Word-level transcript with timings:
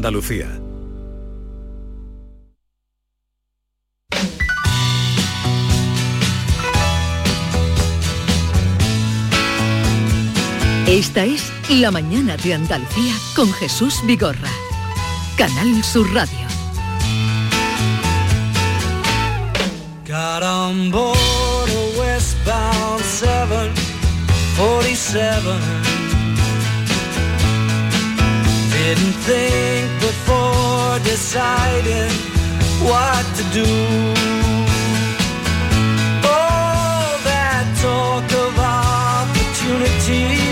Andalucía. 0.00 0.48
Esta 10.86 11.26
es 11.26 11.52
La 11.68 11.90
Mañana 11.90 12.38
de 12.38 12.54
Andalucía 12.54 13.12
con 13.36 13.52
Jesús 13.52 13.96
Vigorra. 14.06 14.48
Canal 15.36 15.84
Sur 15.84 16.10
Radio. 16.14 16.48
Got 20.06 20.42
on 20.42 20.90
board 20.90 21.68
a 21.68 22.00
westbound 22.00 23.04
747. 23.04 25.89
Didn't 28.90 29.18
think 29.22 29.86
before 30.00 30.98
deciding 31.04 32.10
what 32.82 33.24
to 33.38 33.44
do. 33.54 33.68
All 36.26 37.14
that 37.30 37.66
talk 37.80 38.26
of 38.44 38.58
opportunities, 38.58 40.49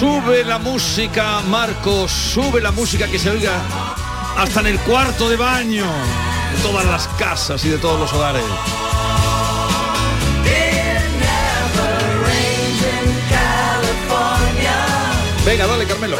Sube 0.00 0.44
la 0.44 0.56
música, 0.58 1.42
Marcos, 1.42 2.10
sube 2.10 2.62
la 2.62 2.72
música 2.72 3.06
que 3.06 3.18
se 3.18 3.28
oiga 3.28 3.52
hasta 4.34 4.60
en 4.60 4.68
el 4.68 4.80
cuarto 4.80 5.28
de 5.28 5.36
baño, 5.36 5.84
de 5.84 6.62
todas 6.62 6.86
las 6.86 7.06
casas 7.18 7.62
y 7.66 7.68
de 7.68 7.76
todos 7.76 8.00
los 8.00 8.10
hogares. 8.14 8.42
Venga, 15.44 15.66
dale, 15.66 15.84
Carmelo. 15.84 16.16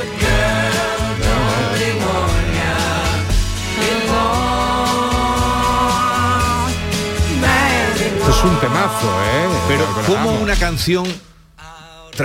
Esto 8.19 8.31
es 8.31 8.44
un 8.44 8.61
temazo, 8.61 9.22
¿eh? 9.25 9.48
Pero 9.69 9.87
como 10.06 10.33
una 10.33 10.56
canción, 10.56 11.30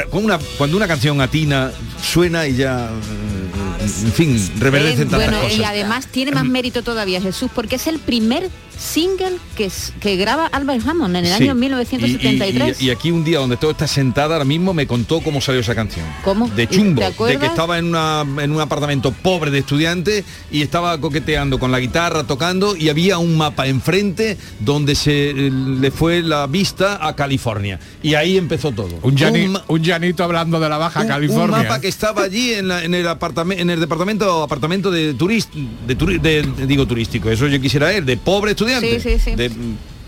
como 0.09 0.25
una, 0.25 0.39
cuando 0.57 0.77
una 0.77 0.87
canción 0.87 1.21
atina 1.21 1.71
suena 2.01 2.47
y 2.47 2.55
ya, 2.55 2.89
mm, 2.91 4.05
en 4.05 4.11
fin, 4.13 4.51
reverdecen 4.59 5.07
Eh, 5.07 5.11
tantas 5.11 5.29
bueno, 5.29 5.41
cosas. 5.43 5.57
y 5.59 5.63
además 5.63 6.07
tiene 6.07 6.31
más 6.31 6.45
mérito 6.45 6.83
todavía 6.83 7.21
Jesús, 7.21 7.49
porque 7.53 7.75
es 7.75 7.87
el 7.87 7.99
primer 7.99 8.49
single 8.77 9.37
que, 9.55 9.69
que 9.99 10.15
graba 10.15 10.47
Albert 10.47 10.87
Hammond 10.87 11.15
en 11.15 11.25
el 11.25 11.35
Sí. 11.37 11.43
año 11.43 11.55
1973. 11.55 12.81
Y, 12.81 12.85
y- 12.85 12.87
y 12.87 12.91
aquí 12.91 13.11
un 13.11 13.23
día 13.23 13.39
donde 13.39 13.57
todo 13.57 13.71
está 13.71 13.87
sentada 13.87 14.35
ahora 14.35 14.45
mismo 14.45 14.73
me 14.73 14.87
contó 14.87 15.21
cómo 15.21 15.41
salió 15.41 15.61
esa 15.61 15.75
canción. 15.75 16.05
¿Cómo? 16.23 16.47
De 16.49 16.63
¿Y 16.63 16.67
chungo, 16.67 17.01
te 17.01 17.23
de 17.25 17.39
que 17.39 17.45
estaba 17.45 17.77
en, 17.77 17.85
una, 17.85 18.21
en 18.41 18.51
un 18.51 18.59
apartamento 18.61 19.11
pobre 19.11 19.51
de 19.51 19.59
estudiante 19.59 20.23
y 20.51 20.61
estaba 20.61 20.99
coqueteando 20.99 21.59
con 21.59 21.71
la 21.71 21.79
guitarra, 21.79 22.23
tocando 22.25 22.75
y 22.75 22.89
había 22.89 23.17
un 23.17 23.37
mapa 23.37 23.67
enfrente 23.67 24.37
donde 24.59 24.95
se 24.95 25.29
eh, 25.31 25.51
le 25.51 25.91
fue 25.91 26.21
la 26.21 26.47
vista 26.47 27.05
a 27.05 27.15
California. 27.15 27.79
Y 28.03 28.15
ahí 28.15 28.37
empezó 28.37 28.71
todo. 28.71 28.99
Un, 29.01 29.15
llani- 29.15 29.47
ma- 29.49 29.63
un 29.67 29.81
llanito 29.81 30.23
hablando 30.23 30.59
de 30.59 30.69
la 30.69 30.77
Baja 30.77 31.01
un- 31.01 31.07
California. 31.07 31.43
Un 31.59 31.63
mapa 31.63 31.79
que 31.81 31.87
estaba 31.87 32.23
allí 32.23 32.53
en, 32.53 32.67
la- 32.67 32.83
en 32.83 32.93
el 32.93 33.07
apartamento 33.07 33.61
en 33.61 33.69
el 33.69 33.79
departamento 33.79 34.43
apartamento 34.43 34.91
de 34.91 35.13
turist 35.13 35.53
de, 35.53 35.97
turi- 35.97 36.19
de- 36.19 36.41
de- 36.43 36.67
digo 36.67 36.85
turístico 36.85 37.29
eso 37.29 37.47
yo 37.47 37.59
quisiera 37.61 37.93
ir 37.93 38.03
de 38.03 38.17
pobre 38.17 38.51
estudiante 38.51 38.64
Sí, 38.81 38.99
sí, 38.99 39.19
sí. 39.19 39.35
De- 39.35 39.51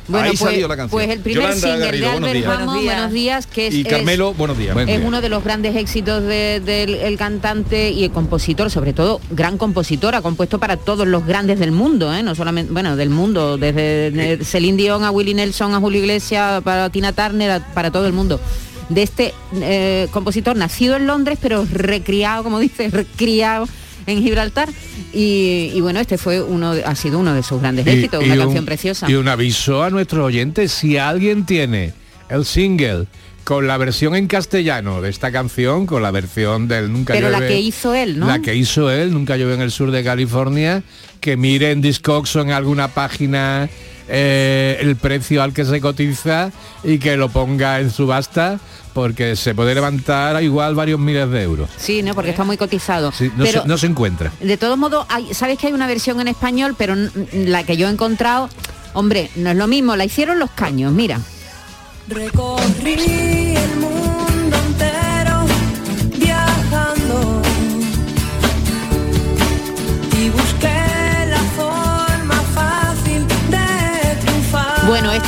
Bueno, 0.10 0.24
ahí 0.28 0.38
pues, 0.38 0.40
salió 0.40 0.68
la 0.70 0.78
canción 0.78 0.90
pues 1.02 1.10
el 1.10 1.20
primer 1.20 1.44
Yolanda 1.44 1.68
single 1.68 1.86
Garrido, 1.86 2.06
de 2.06 2.12
buenos 2.14 2.30
Albert 2.30 2.45
días. 2.45 2.60
Hammond, 2.62 2.86
buenos 2.86 3.12
días, 3.12 3.48
que 3.48 3.68
es, 3.68 3.73
y 3.73 3.84
Carmelo 3.84 4.34
buenos 4.34 4.58
días 4.58 4.78
es 4.88 5.02
uno 5.04 5.20
de 5.20 5.28
los 5.28 5.44
grandes 5.44 5.76
éxitos 5.76 6.23
de- 6.23 6.62
del 6.62 6.94
el 6.96 7.17
cantante 7.17 7.92
y 7.92 8.06
el 8.06 8.12
compositor, 8.12 8.72
sobre 8.72 8.94
todo 8.94 9.20
gran 9.32 9.58
compositor, 9.58 10.16
ha 10.16 10.22
compuesto 10.22 10.60
para 10.60 10.78
todos 10.78 11.06
los 11.06 11.26
grandes 11.26 11.60
del 11.60 11.73
mundo, 11.73 12.14
¿eh? 12.16 12.23
no 12.23 12.36
solamente, 12.36 12.72
bueno, 12.72 12.96
del 12.96 13.10
mundo, 13.10 13.58
desde 13.58 14.08
eh, 14.08 14.40
Celine 14.46 14.78
Dion 14.78 15.04
a 15.04 15.12
Willie 15.12 15.34
Nelson, 15.34 15.73
a 15.76 15.80
Julio 15.82 16.00
Iglesias, 16.00 16.64
para 16.64 16.90
Tina 16.90 17.12
Turner, 17.12 17.52
a- 17.52 17.60
para 17.73 17.92
todo 17.92 18.08
el 18.08 18.14
mundo. 18.14 18.40
De 18.88 19.04
este 19.04 19.34
eh, 19.56 20.08
compositor 20.12 20.56
nacido 20.56 20.96
en 20.96 21.06
Londres, 21.06 21.38
pero 21.42 21.67
recriado, 21.70 22.44
como 22.44 22.60
dice, 22.60 22.88
recriado 22.90 23.67
en 24.08 24.23
Gibraltar. 24.23 24.70
Y, 25.14 25.72
y 25.76 25.82
bueno, 25.82 26.00
este 26.00 26.18
fue 26.18 26.42
uno, 26.42 26.72
ha 26.72 26.95
sido 26.95 27.20
uno 27.20 27.34
de 27.34 27.44
sus 27.44 27.62
grandes 27.62 27.86
éxitos, 27.86 28.23
y 28.23 28.26
una 28.26 28.34
un- 28.36 28.40
canción 28.45 28.66
preciosa. 28.66 29.10
Y 29.10 29.14
un 29.16 29.28
aviso 29.28 29.84
a 29.84 29.90
nuestros 29.90 30.26
oyentes, 30.26 30.72
si 30.72 30.98
alguien 30.98 31.45
tiene 31.45 31.94
el 32.30 32.44
single 32.46 33.06
con 33.44 33.66
la 33.67 33.78
versión 33.78 34.14
en 34.16 34.28
castellano 34.28 35.02
de 35.02 35.10
esta 35.10 35.32
canción, 35.32 35.86
con 35.86 36.02
la 36.02 36.12
versión 36.12 36.67
del 36.67 36.92
Nunca 36.92 37.14
Pero 37.14 37.30
la 37.30 37.40
llueve- 37.40 37.48
que 37.54 37.60
hizo 37.62 37.96
él, 37.96 38.20
¿no? 38.20 38.28
La 38.28 38.40
que 38.40 38.54
hizo 38.56 38.92
él, 38.92 39.14
Nunca 39.14 39.38
llueve 39.38 39.54
en 39.54 39.62
el 39.62 39.72
sur 39.72 39.92
de 39.92 40.04
California, 40.04 40.84
que 41.22 41.38
mire 41.38 41.72
en 41.72 41.82
Discogs 41.82 42.36
o 42.36 42.42
en 42.42 42.52
alguna 42.52 42.90
página 42.90 43.70
eh, 44.08 44.78
el 44.80 44.95
precio 44.95 45.44
al 45.44 45.54
que 45.54 45.66
se 45.66 45.82
cotiza 45.82 46.52
y 46.84 47.00
que 47.00 47.18
lo 47.18 47.30
ponga 47.30 47.80
en 47.80 47.92
subasta 47.92 48.60
porque 48.94 49.36
se 49.36 49.54
puede 49.54 49.76
levantar 49.76 50.36
a 50.36 50.42
igual 50.42 50.73
varios 50.73 51.00
miles 51.00 51.30
de 51.30 51.44
euros. 51.44 51.70
Sí, 51.78 52.02
no, 52.02 52.16
porque 52.16 52.32
está 52.32 52.44
muy 52.44 52.58
cotizado. 52.58 53.12
Sí, 53.12 53.32
no, 53.36 53.44
pero 53.46 53.62
se, 53.62 53.67
no 53.67 53.78
se 53.78 53.86
encuentra. 53.86 54.32
de 54.40 54.58
todos 54.58 54.78
modos, 54.78 55.06
hay, 55.10 55.34
sabes 55.34 55.60
que 55.60 55.67
hay 55.67 55.73
una 55.73 55.86
versión 55.86 56.20
en 56.20 56.28
español, 56.28 56.73
pero 56.78 56.96
la 57.32 57.64
que 57.64 57.78
yo 57.78 57.88
he 57.88 57.92
encontrado, 57.92 58.50
hombre, 58.94 59.30
no 59.36 59.52
es 59.52 59.56
lo 59.56 59.67
mismo, 59.67 59.96
la 59.96 60.06
hicieron 60.06 60.40
los 60.40 60.50
caños, 60.50 60.92
mira. 60.94 61.20
Recorrí 62.08 63.56
el 63.56 63.76
mundo 63.76 64.17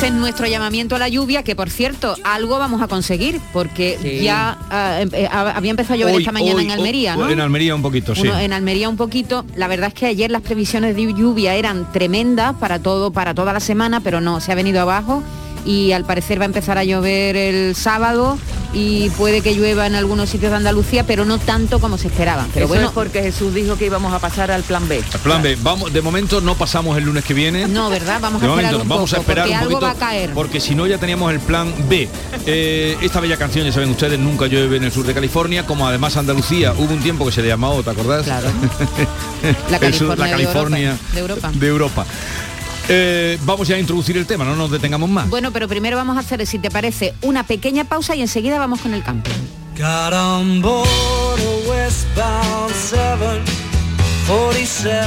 Bueno, 0.00 0.04
este 0.04 0.06
es 0.06 0.12
nuestro 0.12 0.46
llamamiento 0.46 0.96
a 0.96 0.98
la 0.98 1.08
lluvia, 1.08 1.42
que 1.42 1.54
por 1.56 1.70
cierto, 1.70 2.14
algo 2.24 2.58
vamos 2.58 2.80
a 2.82 2.88
conseguir, 2.88 3.40
porque 3.52 4.20
ya 4.22 4.56
ah, 4.70 4.98
em- 5.00 5.10
eh, 5.12 5.28
había 5.30 5.70
empezado 5.70 5.94
a 5.94 5.96
llover 5.98 6.14
Hoy- 6.16 6.22
esta 6.22 6.32
mañana 6.32 6.56
hoy- 6.56 6.64
en 6.64 6.70
Almería, 6.70 7.14
o- 7.16 7.20
¿no? 7.20 7.30
en 7.30 7.40
Almería 7.40 7.74
un 7.74 7.82
poquito 7.82 8.14
sí 8.14 8.22
Uno 8.22 8.38
en 8.38 8.52
Almería 8.52 8.88
un 8.88 8.96
poquito. 8.96 9.44
La 9.56 9.68
verdad 9.68 9.88
es 9.88 9.94
que 9.94 10.06
ayer 10.06 10.30
las 10.30 10.42
previsiones 10.42 10.96
de 10.96 11.02
lluvia 11.12 11.54
eran 11.54 11.90
tremendas 11.92 12.54
para 12.56 12.78
todo, 12.80 13.12
para 13.12 13.34
toda 13.34 13.52
la 13.52 13.60
semana, 13.60 14.00
pero 14.00 14.20
no, 14.20 14.40
se 14.40 14.52
ha 14.52 14.54
venido 14.54 14.80
abajo 14.80 15.22
y 15.66 15.92
al 15.92 16.04
parecer 16.04 16.38
va 16.40 16.44
a 16.44 16.46
empezar 16.46 16.78
a 16.78 16.84
llover 16.84 17.36
el 17.36 17.74
sábado 17.74 18.38
y 18.72 19.10
puede 19.10 19.40
que 19.42 19.54
llueva 19.54 19.86
en 19.86 19.94
algunos 19.94 20.30
sitios 20.30 20.50
de 20.52 20.56
Andalucía, 20.58 21.04
pero 21.04 21.24
no 21.24 21.38
tanto 21.38 21.80
como 21.80 21.98
se 21.98 22.06
esperaba. 22.08 22.46
Pero 22.54 22.66
Eso 22.66 22.74
bueno, 22.74 22.86
es 22.88 22.92
porque 22.92 23.22
Jesús 23.22 23.52
dijo 23.54 23.76
que 23.76 23.86
íbamos 23.86 24.12
a 24.12 24.18
pasar 24.18 24.50
al 24.50 24.62
plan 24.62 24.86
B. 24.88 24.98
El 24.98 25.20
plan 25.20 25.42
B 25.42 25.56
vamos 25.62 25.92
de 25.92 26.00
momento 26.02 26.40
no 26.40 26.54
pasamos 26.54 26.96
el 26.96 27.04
lunes 27.04 27.24
que 27.24 27.34
viene 27.34 27.66
no, 27.68 27.90
¿verdad? 27.90 28.18
Vamos 28.20 28.40
de 28.40 28.46
a 28.46 28.50
esperar 28.50 28.72
momento 28.72 28.82
un 28.84 28.88
vamos 28.88 29.12
a 29.12 29.16
esperar 29.18 29.44
porque 29.46 29.54
un 29.56 29.58
algo 29.60 29.70
poquito 29.80 29.86
va 29.86 29.92
a 29.92 30.08
caer. 30.10 30.30
porque 30.34 30.60
si 30.60 30.74
no 30.74 30.86
ya 30.86 30.98
teníamos 30.98 31.32
el 31.32 31.40
plan 31.40 31.72
B 31.88 32.08
Eh, 32.46 32.96
esta 33.02 33.20
bella 33.20 33.36
canción 33.36 33.64
ya 33.66 33.72
saben 33.72 33.90
ustedes 33.90 34.18
nunca 34.18 34.46
llueve 34.46 34.76
en 34.76 34.84
el 34.84 34.92
sur 34.92 35.04
de 35.04 35.14
California 35.14 35.66
como 35.66 35.86
además 35.86 36.16
Andalucía 36.16 36.72
hubo 36.76 36.92
un 36.94 37.00
tiempo 37.00 37.26
que 37.26 37.32
se 37.32 37.42
le 37.42 37.48
llamaba 37.48 37.82
¿te 37.82 37.90
acordás? 37.90 38.24
Claro. 38.24 38.48
La 39.70 39.76
El 39.78 39.94
sur- 39.94 40.16
California, 40.16 40.16
la 40.16 40.36
de 40.36 40.42
Europa, 40.42 40.52
California 40.52 40.96
de 41.12 41.20
Europa. 41.20 41.50
de 41.54 41.66
Europa. 41.68 42.06
Eh, 42.92 43.38
vamos 43.42 43.68
ya 43.68 43.76
a 43.76 43.78
introducir 43.78 44.16
el 44.16 44.26
tema 44.26 44.44
no 44.44 44.56
nos 44.56 44.68
detengamos 44.68 45.08
más 45.08 45.30
Bueno, 45.30 45.52
pero 45.52 45.68
primero 45.68 45.96
vamos 45.96 46.16
a 46.16 46.20
hacer, 46.20 46.44
si 46.44 46.58
te 46.58 46.72
parece, 46.72 47.14
una 47.22 47.44
pequeña 47.44 47.84
pausa 47.84 48.16
y 48.16 48.20
enseguida 48.20 48.58
vamos 48.58 48.80
con 48.80 48.94
el 48.94 49.04
campo. 49.04 49.30
Got 49.78 50.12
on 50.12 50.60
board 50.60 51.38
a 51.38 51.70
westbound 51.70 52.74
747. 52.74 55.06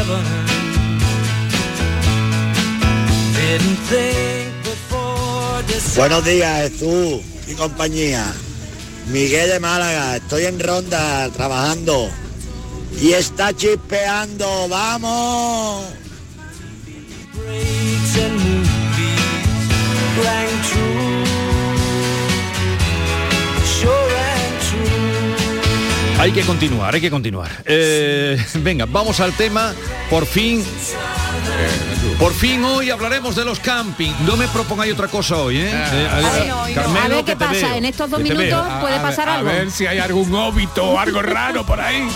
Didn't 3.36 3.78
think 3.90 4.54
before 4.64 5.62
deciding. 5.68 5.98
Buenos 5.98 6.24
días, 6.24 6.70
Jesús 6.70 7.20
y 7.50 7.54
compañía. 7.56 8.34
Miguel 9.12 9.50
de 9.50 9.60
Málaga, 9.60 10.16
estoy 10.16 10.46
en 10.46 10.58
ronda 10.58 11.30
trabajando 11.32 12.10
y 13.02 13.12
está 13.12 13.52
chispeando, 13.54 14.70
vamos. 14.70 15.84
Hay 26.20 26.32
que 26.32 26.42
continuar 26.44 26.94
hay 26.94 27.02
que 27.02 27.10
continuar 27.10 27.50
Eh, 27.66 28.38
venga 28.56 28.86
vamos 28.88 29.20
al 29.20 29.34
tema 29.34 29.74
por 30.10 30.26
fin 30.26 30.64
Por 32.20 32.34
fin 32.34 32.64
hoy 32.64 32.90
hablaremos 32.92 33.36
de 33.36 33.44
los 33.44 33.60
camping. 33.60 34.12
No 34.26 34.38
me 34.38 34.48
propongáis 34.48 34.94
otra 34.94 35.08
cosa 35.08 35.38
hoy, 35.38 35.58
¿eh? 35.58 35.70
Eh, 35.72 36.08
A 36.12 36.16
ver, 36.66 36.76
Carmelo, 36.76 37.00
a 37.04 37.08
ver 37.08 37.26
qué 37.26 37.36
pasa. 37.36 37.52
veo, 37.52 37.74
En 37.76 37.86
estos 37.86 38.10
dos 38.10 38.20
minutos 38.22 38.66
puede 38.82 38.96
A- 38.98 39.02
pasar 39.02 39.28
a 39.30 39.36
algo. 39.36 39.50
ver 39.50 39.72
si 39.72 39.88
hay 39.88 39.98
algún 39.98 40.34
óbito 40.36 40.84
o 40.86 41.00
algo 41.00 41.22
raro 41.22 41.66
por 41.66 41.80
ahí. 41.82 42.08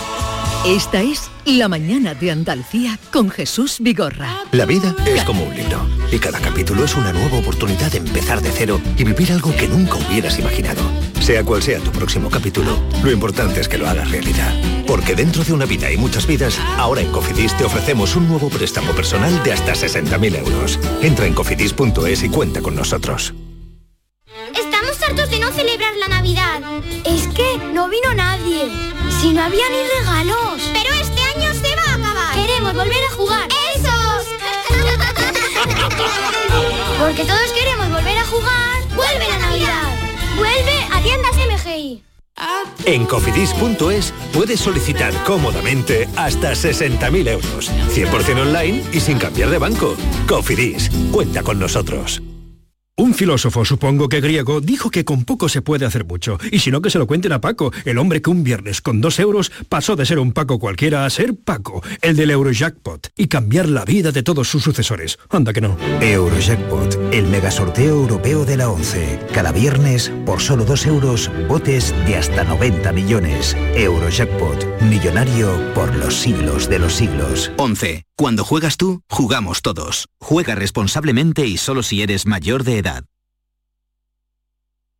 Esta 0.66 1.00
es 1.00 1.30
La 1.44 1.68
mañana 1.68 2.14
de 2.14 2.32
Andalucía 2.32 2.98
con 3.12 3.30
Jesús 3.30 3.76
Vigorra. 3.78 4.42
La 4.50 4.66
vida 4.66 4.94
es 5.06 5.22
como 5.22 5.44
un 5.44 5.56
libro 5.56 5.86
y 6.10 6.18
cada 6.18 6.40
capítulo 6.40 6.84
es 6.84 6.94
una 6.96 7.12
nueva 7.12 7.38
oportunidad 7.38 7.92
de 7.92 7.98
empezar 7.98 8.42
de 8.42 8.50
cero 8.50 8.80
y 8.96 9.04
vivir 9.04 9.32
algo 9.32 9.54
que 9.54 9.68
nunca 9.68 9.94
hubieras 9.94 10.38
imaginado. 10.38 10.82
Sea 11.20 11.44
cual 11.44 11.62
sea 11.62 11.78
tu 11.78 11.90
próximo 11.92 12.28
capítulo, 12.28 12.76
lo 13.02 13.10
importante 13.10 13.60
es 13.60 13.68
que 13.68 13.78
lo 13.78 13.88
hagas 13.88 14.10
realidad. 14.10 14.52
Porque 14.86 15.14
dentro 15.14 15.44
de 15.44 15.52
una 15.52 15.64
vida 15.64 15.90
y 15.92 15.96
muchas 15.96 16.26
vidas, 16.26 16.58
ahora 16.76 17.02
en 17.02 17.12
Cofidis 17.12 17.56
te 17.56 17.64
ofrecemos 17.64 18.16
un 18.16 18.28
nuevo 18.28 18.48
préstamo 18.50 18.92
personal 18.92 19.42
de 19.44 19.52
hasta 19.52 19.72
60.000 19.72 20.38
euros. 20.38 20.78
Entra 21.02 21.26
en 21.26 21.34
cofidis.es 21.34 22.22
y 22.24 22.28
cuenta 22.30 22.60
con 22.60 22.74
nosotros. 22.74 23.32
Estamos 24.54 25.00
hartos 25.02 25.30
de 25.30 25.38
no 25.38 25.50
celebrar 25.52 25.96
la 25.96 26.08
Navidad. 26.08 26.60
Es 27.04 27.28
que 27.28 27.58
no 27.72 27.88
vino 27.88 28.12
nadie. 28.14 28.97
Si 29.20 29.32
no 29.32 29.42
había 29.42 29.68
ni 29.70 29.78
regalos. 29.98 30.62
Pero 30.72 30.94
este 30.94 31.20
año 31.22 31.52
se 31.54 31.74
va 31.76 31.82
a 31.82 31.94
acabar. 31.94 32.34
Queremos 32.34 32.74
volver 32.74 33.04
a 33.04 33.10
jugar. 33.14 33.48
¡Esos! 33.74 34.26
Porque 36.98 37.24
todos 37.24 37.52
queremos 37.52 37.90
volver 37.90 38.18
a 38.18 38.24
jugar. 38.26 38.82
¡Vuelve 38.94 39.28
la 39.28 39.38
Navidad! 39.38 39.94
¡Vuelve 40.36 40.86
a 40.92 41.00
tiendas 41.02 41.36
MGI! 41.36 42.02
En 42.84 43.04
cofidis.es 43.06 44.14
puedes 44.32 44.60
solicitar 44.60 45.12
cómodamente 45.24 46.08
hasta 46.16 46.52
60.000 46.52 47.28
euros. 47.28 47.70
100% 47.70 48.40
online 48.40 48.84
y 48.92 49.00
sin 49.00 49.18
cambiar 49.18 49.50
de 49.50 49.58
banco. 49.58 49.96
Cofidis, 50.26 50.90
cuenta 51.10 51.42
con 51.42 51.58
nosotros. 51.58 52.22
Un 53.00 53.14
filósofo, 53.14 53.64
supongo 53.64 54.08
que 54.08 54.20
griego, 54.20 54.60
dijo 54.60 54.90
que 54.90 55.04
con 55.04 55.24
poco 55.24 55.48
se 55.48 55.62
puede 55.62 55.86
hacer 55.86 56.04
mucho. 56.04 56.36
Y 56.50 56.58
si 56.58 56.72
no, 56.72 56.82
que 56.82 56.90
se 56.90 56.98
lo 56.98 57.06
cuenten 57.06 57.30
a 57.30 57.40
Paco, 57.40 57.70
el 57.84 57.96
hombre 57.96 58.20
que 58.20 58.28
un 58.28 58.42
viernes 58.42 58.80
con 58.80 59.00
dos 59.00 59.20
euros 59.20 59.52
pasó 59.68 59.94
de 59.94 60.04
ser 60.04 60.18
un 60.18 60.32
Paco 60.32 60.58
cualquiera 60.58 61.04
a 61.04 61.10
ser 61.10 61.36
Paco, 61.36 61.80
el 62.02 62.16
del 62.16 62.32
Eurojackpot, 62.32 63.12
y 63.16 63.28
cambiar 63.28 63.68
la 63.68 63.84
vida 63.84 64.10
de 64.10 64.24
todos 64.24 64.48
sus 64.48 64.64
sucesores. 64.64 65.16
Anda 65.30 65.52
que 65.52 65.60
no. 65.60 65.76
Eurojackpot, 66.00 66.98
el 67.12 67.28
megasorteo 67.28 68.00
europeo 68.00 68.44
de 68.44 68.56
la 68.56 68.68
11. 68.68 69.20
Cada 69.32 69.52
viernes, 69.52 70.10
por 70.26 70.40
solo 70.40 70.64
2 70.64 70.86
euros, 70.86 71.30
botes 71.46 71.94
de 72.04 72.16
hasta 72.16 72.42
90 72.42 72.92
millones. 72.92 73.56
Eurojackpot, 73.76 74.82
millonario 74.82 75.72
por 75.72 75.94
los 75.94 76.16
siglos 76.16 76.68
de 76.68 76.80
los 76.80 76.94
siglos. 76.94 77.52
11. 77.58 78.02
Cuando 78.16 78.42
juegas 78.42 78.76
tú, 78.76 79.02
jugamos 79.08 79.62
todos. 79.62 80.08
Juega 80.18 80.56
responsablemente 80.56 81.46
y 81.46 81.56
solo 81.56 81.84
si 81.84 82.02
eres 82.02 82.26
mayor 82.26 82.64
de 82.64 82.78
edad. 82.78 82.87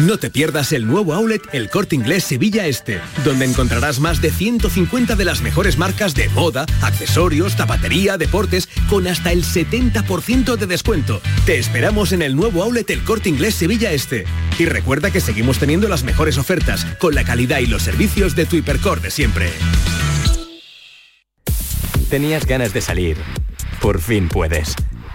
No 0.00 0.18
te 0.18 0.28
pierdas 0.28 0.72
el 0.72 0.88
nuevo 0.88 1.14
outlet 1.14 1.42
El 1.52 1.70
Corte 1.70 1.94
Inglés 1.94 2.24
Sevilla 2.24 2.66
Este, 2.66 3.00
donde 3.24 3.44
encontrarás 3.44 4.00
más 4.00 4.20
de 4.20 4.32
150 4.32 5.14
de 5.14 5.24
las 5.24 5.40
mejores 5.40 5.78
marcas 5.78 6.16
de 6.16 6.28
moda, 6.30 6.66
accesorios, 6.82 7.54
zapatería, 7.54 8.18
deportes, 8.18 8.68
con 8.90 9.06
hasta 9.06 9.30
el 9.30 9.44
70% 9.44 10.56
de 10.56 10.66
descuento. 10.66 11.20
Te 11.46 11.58
esperamos 11.58 12.10
en 12.10 12.22
el 12.22 12.34
nuevo 12.34 12.64
outlet 12.64 12.90
El 12.90 13.04
Corte 13.04 13.28
Inglés 13.28 13.54
Sevilla 13.54 13.92
Este. 13.92 14.24
Y 14.58 14.64
recuerda 14.64 15.12
que 15.12 15.20
seguimos 15.20 15.58
teniendo 15.58 15.88
las 15.88 16.02
mejores 16.02 16.38
ofertas, 16.38 16.84
con 16.98 17.14
la 17.14 17.22
calidad 17.22 17.60
y 17.60 17.66
los 17.66 17.82
servicios 17.82 18.34
de 18.34 18.46
tu 18.46 18.56
hipercor 18.56 19.00
de 19.00 19.12
siempre. 19.12 19.52
Tenías 22.10 22.46
ganas 22.46 22.74
de 22.74 22.80
salir. 22.80 23.16
Por 23.80 24.00
fin 24.00 24.28
puedes. 24.28 24.74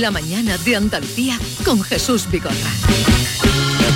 La 0.00 0.10
mañana 0.10 0.58
de 0.58 0.74
Andalucía 0.74 1.38
con 1.64 1.80
Jesús 1.80 2.28
Vigorra. 2.28 2.54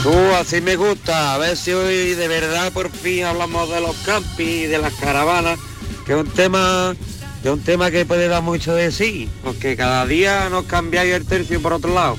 Tú, 0.04 0.12
así 0.36 0.60
me 0.60 0.76
gusta. 0.76 1.34
A 1.34 1.38
ver 1.38 1.56
si 1.56 1.72
hoy 1.72 2.14
de 2.14 2.28
verdad 2.28 2.72
por 2.72 2.88
fin 2.88 3.24
hablamos 3.24 3.68
de 3.68 3.80
los 3.80 3.96
camping 4.06 4.46
y 4.46 4.66
de 4.66 4.78
las 4.78 4.92
caravanas, 4.94 5.58
que 6.06 6.12
es 6.12 6.18
un 6.20 6.30
tema, 6.30 6.94
que 7.42 7.48
es 7.48 7.54
un 7.54 7.62
tema 7.62 7.90
que 7.90 8.06
puede 8.06 8.28
dar 8.28 8.42
mucho 8.42 8.76
de 8.76 8.92
sí, 8.92 9.28
porque 9.42 9.76
cada 9.76 10.06
día 10.06 10.48
nos 10.50 10.66
cambiáis 10.66 11.12
el 11.14 11.26
tercio 11.26 11.60
por 11.60 11.72
otro 11.72 11.92
lado. 11.92 12.16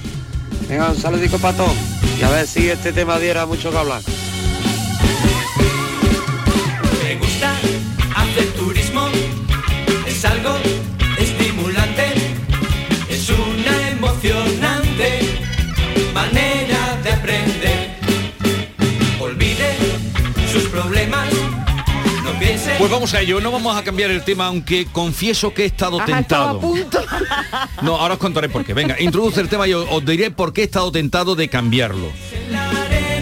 Venga, 0.67 0.91
un 0.91 0.98
saludico 0.98 1.39
para 1.39 1.55
todos. 1.55 1.75
Y 2.19 2.24
a 2.24 2.29
ver 2.29 2.48
si 2.48 2.69
este 2.69 2.91
tema 2.91 3.17
diera 3.17 3.45
mucho 3.45 3.71
que 3.71 3.77
hablar. 3.77 4.01
Me 7.01 7.15
gusta 7.15 7.55
hacer 8.13 8.48
turismo, 8.57 8.88
Pues 22.77 22.89
vamos 22.89 23.13
a 23.13 23.19
ello, 23.22 23.41
no 23.41 23.51
vamos 23.51 23.75
a 23.75 23.84
cambiar 23.84 24.12
el 24.12 24.24
tema, 24.24 24.46
aunque 24.48 24.88
confieso 24.91 25.53
que 25.53 25.63
he 25.63 25.65
estado 25.65 26.00
Has 26.00 26.08
estado 26.08 26.17
a 26.17 26.51
tentado. 26.53 26.60
punto. 26.62 27.00
No, 27.81 27.98
ahora 27.98 28.13
os 28.13 28.19
contaré 28.19 28.48
por 28.48 28.63
qué. 28.63 28.74
Venga, 28.74 28.96
introduce 29.00 29.41
el 29.41 29.50
tema 29.50 29.67
y 29.67 29.74
os 29.74 30.05
diré 30.05 30.31
por 30.31 30.53
qué 30.53 30.62
he 30.62 30.63
estado 30.65 30.89
tentado 30.91 31.36
de 31.36 31.50
cambiarlo. 31.50 32.08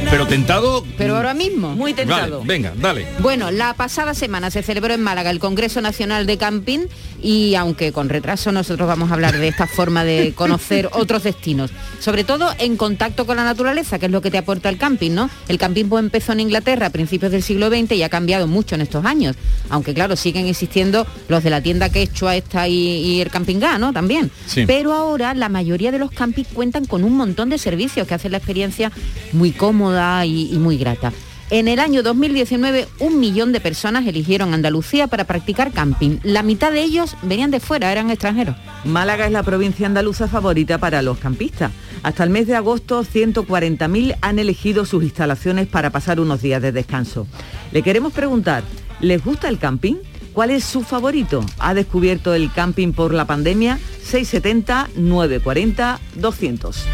Pero 0.10 0.26
tentado. 0.26 0.86
Pero 0.98 1.18
ahora 1.18 1.34
mismo. 1.34 1.76
Muy 1.76 1.94
Vale, 1.94 2.38
venga, 2.46 2.74
dale. 2.78 3.06
Bueno, 3.20 3.52
la 3.52 3.74
pasada 3.74 4.14
semana 4.14 4.50
se 4.52 4.64
celebró 4.64 4.94
en 4.94 5.02
Málaga 5.02 5.32
el 5.32 5.40
Congreso 5.40 5.82
Nacional 5.82 6.26
de 6.26 6.38
Camping 6.38 6.88
y 7.22 7.56
aunque 7.56 7.92
con 7.92 8.08
retraso 8.08 8.52
nosotros 8.52 8.88
vamos 8.88 9.12
a 9.12 9.16
hablar 9.16 9.38
de 9.38 9.48
esta 9.48 9.68
forma 9.68 10.04
de 10.04 10.34
conocer 10.36 10.90
otros 10.94 11.24
destinos, 11.24 11.72
sobre 12.00 12.24
todo 12.24 12.50
en 12.60 12.78
contacto 12.78 13.26
con 13.26 13.36
la 13.38 13.44
naturaleza, 13.44 14.00
que 14.00 14.06
es 14.06 14.12
lo 14.12 14.22
que 14.22 14.32
te 14.32 14.38
aporta 14.38 14.70
el 14.70 14.78
camping, 14.78 15.12
¿no? 15.12 15.30
El 15.48 15.58
camping 15.58 15.86
pues, 15.86 16.04
empezó 16.04 16.32
en 16.32 16.40
Inglaterra 16.40 16.88
a 16.88 16.90
principios 16.90 17.32
del 17.32 17.44
siglo 17.44 17.70
XX 17.70 17.94
y 17.94 18.04
ha 18.04 18.10
cambiado 18.10 18.48
mucho 18.48 18.76
en 18.76 18.82
estos 18.82 19.04
años, 19.04 19.36
aunque 19.70 19.94
claro, 19.94 20.16
siguen 20.16 20.48
existiendo 20.48 21.06
los 21.28 21.44
de 21.44 21.50
la 21.50 21.62
tienda 21.62 21.90
quechua 21.90 22.36
esta 22.36 22.68
y, 22.68 22.76
y 22.76 23.22
el 23.22 23.30
camping 23.30 23.60
Ga, 23.60 23.78
¿no? 23.78 23.92
También. 23.92 24.32
Sí. 24.46 24.66
Pero 24.66 24.94
ahora 24.94 25.34
la 25.34 25.50
mayoría 25.50 25.92
de 25.92 26.00
los 26.00 26.12
campings 26.12 26.50
cuentan 26.54 26.86
con 26.86 27.04
un 27.04 27.18
montón 27.18 27.50
de 27.50 27.58
servicios 27.58 28.08
que 28.08 28.14
hacen 28.14 28.32
la 28.32 28.38
experiencia 28.38 28.92
muy 29.34 29.52
cómoda 29.52 29.97
y, 30.26 30.54
y 30.54 30.58
muy 30.58 30.78
grata. 30.78 31.12
En 31.50 31.70
el 31.70 31.80
año 31.80 32.04
2019, 32.04 32.90
un 33.00 33.22
millón 33.22 33.54
de 33.54 33.62
personas 33.62 34.06
eligieron 34.06 34.54
Andalucía 34.54 35.08
para 35.08 35.24
practicar 35.24 35.72
camping. 35.72 36.18
La 36.24 36.44
mitad 36.44 36.74
de 36.74 36.82
ellos 36.82 37.16
venían 37.22 37.52
de 37.52 37.62
fuera, 37.62 37.90
eran 37.90 38.10
extranjeros. 38.10 38.58
Málaga 38.84 39.26
es 39.26 39.32
la 39.32 39.44
provincia 39.44 39.88
andaluza 39.88 40.28
favorita 40.28 40.78
para 40.78 41.02
los 41.02 41.20
campistas. 41.20 41.72
Hasta 42.04 42.26
el 42.26 42.32
mes 42.32 42.48
de 42.48 42.58
agosto, 42.58 43.06
140.000 43.06 44.18
han 44.20 44.40
elegido 44.40 44.84
sus 44.84 45.04
instalaciones 45.04 45.68
para 45.68 45.90
pasar 45.90 46.20
unos 46.20 46.42
días 46.42 46.62
de 46.62 46.74
descanso. 46.74 47.28
Le 47.72 47.82
queremos 47.82 48.12
preguntar, 48.12 48.64
¿les 49.00 49.24
gusta 49.24 49.48
el 49.48 49.58
camping? 49.58 49.96
¿Cuál 50.34 50.52
es 50.52 50.66
su 50.66 50.84
favorito? 50.84 51.46
¿Ha 51.60 51.74
descubierto 51.74 52.34
el 52.34 52.52
camping 52.52 52.92
por 52.92 53.14
la 53.14 53.26
pandemia? 53.26 53.80
670 54.04 54.90
940 54.98 56.00
200. 56.16 56.86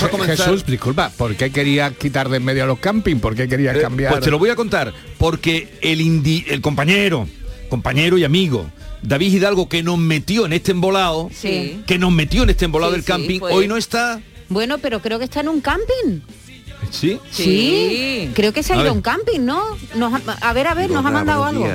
Vamos 0.00 0.14
a 0.14 0.18
comenzar. 0.18 0.46
Jesús, 0.48 0.66
disculpa, 0.66 1.10
¿por 1.16 1.34
qué 1.36 1.50
querías 1.50 1.92
quitar 1.96 2.28
de 2.28 2.36
en 2.38 2.44
medio 2.44 2.64
a 2.64 2.66
los 2.66 2.78
camping? 2.78 3.16
¿Por 3.16 3.34
qué 3.34 3.48
querías 3.48 3.76
cambiar? 3.78 4.12
Pues 4.12 4.24
te 4.24 4.30
lo 4.30 4.38
voy 4.38 4.50
a 4.50 4.56
contar, 4.56 4.92
porque 5.18 5.78
el, 5.82 6.00
indi- 6.00 6.44
el 6.48 6.60
compañero, 6.60 7.26
compañero 7.68 8.18
y 8.18 8.24
amigo, 8.24 8.70
David 9.02 9.32
Hidalgo, 9.34 9.68
que 9.68 9.82
nos 9.82 9.98
metió 9.98 10.46
en 10.46 10.52
este 10.52 10.72
embolado, 10.72 11.30
Sí. 11.34 11.82
que 11.86 11.98
nos 11.98 12.12
metió 12.12 12.42
en 12.42 12.50
este 12.50 12.64
embolado 12.66 12.92
Sí, 12.92 12.96
del 12.96 13.04
sí, 13.04 13.06
camping, 13.12 13.38
pues. 13.40 13.54
hoy 13.54 13.66
no 13.68 13.76
está. 13.76 14.20
Bueno, 14.48 14.78
pero 14.78 15.00
creo 15.00 15.18
que 15.18 15.24
está 15.24 15.40
en 15.40 15.48
un 15.48 15.60
camping. 15.60 16.20
¿Sí? 16.90 17.18
Sí. 17.30 18.30
Creo 18.34 18.52
que 18.52 18.62
se 18.62 18.72
ha 18.72 18.76
ido 18.80 18.88
a 18.88 18.92
un 18.92 19.02
camping, 19.02 19.40
¿no? 19.40 19.62
Nos 19.94 20.12
ha- 20.14 20.32
a 20.40 20.52
ver, 20.52 20.66
a 20.66 20.74
ver, 20.74 20.90
nos 20.90 21.04
ha 21.04 21.10
mandado 21.10 21.44
algo. 21.44 21.66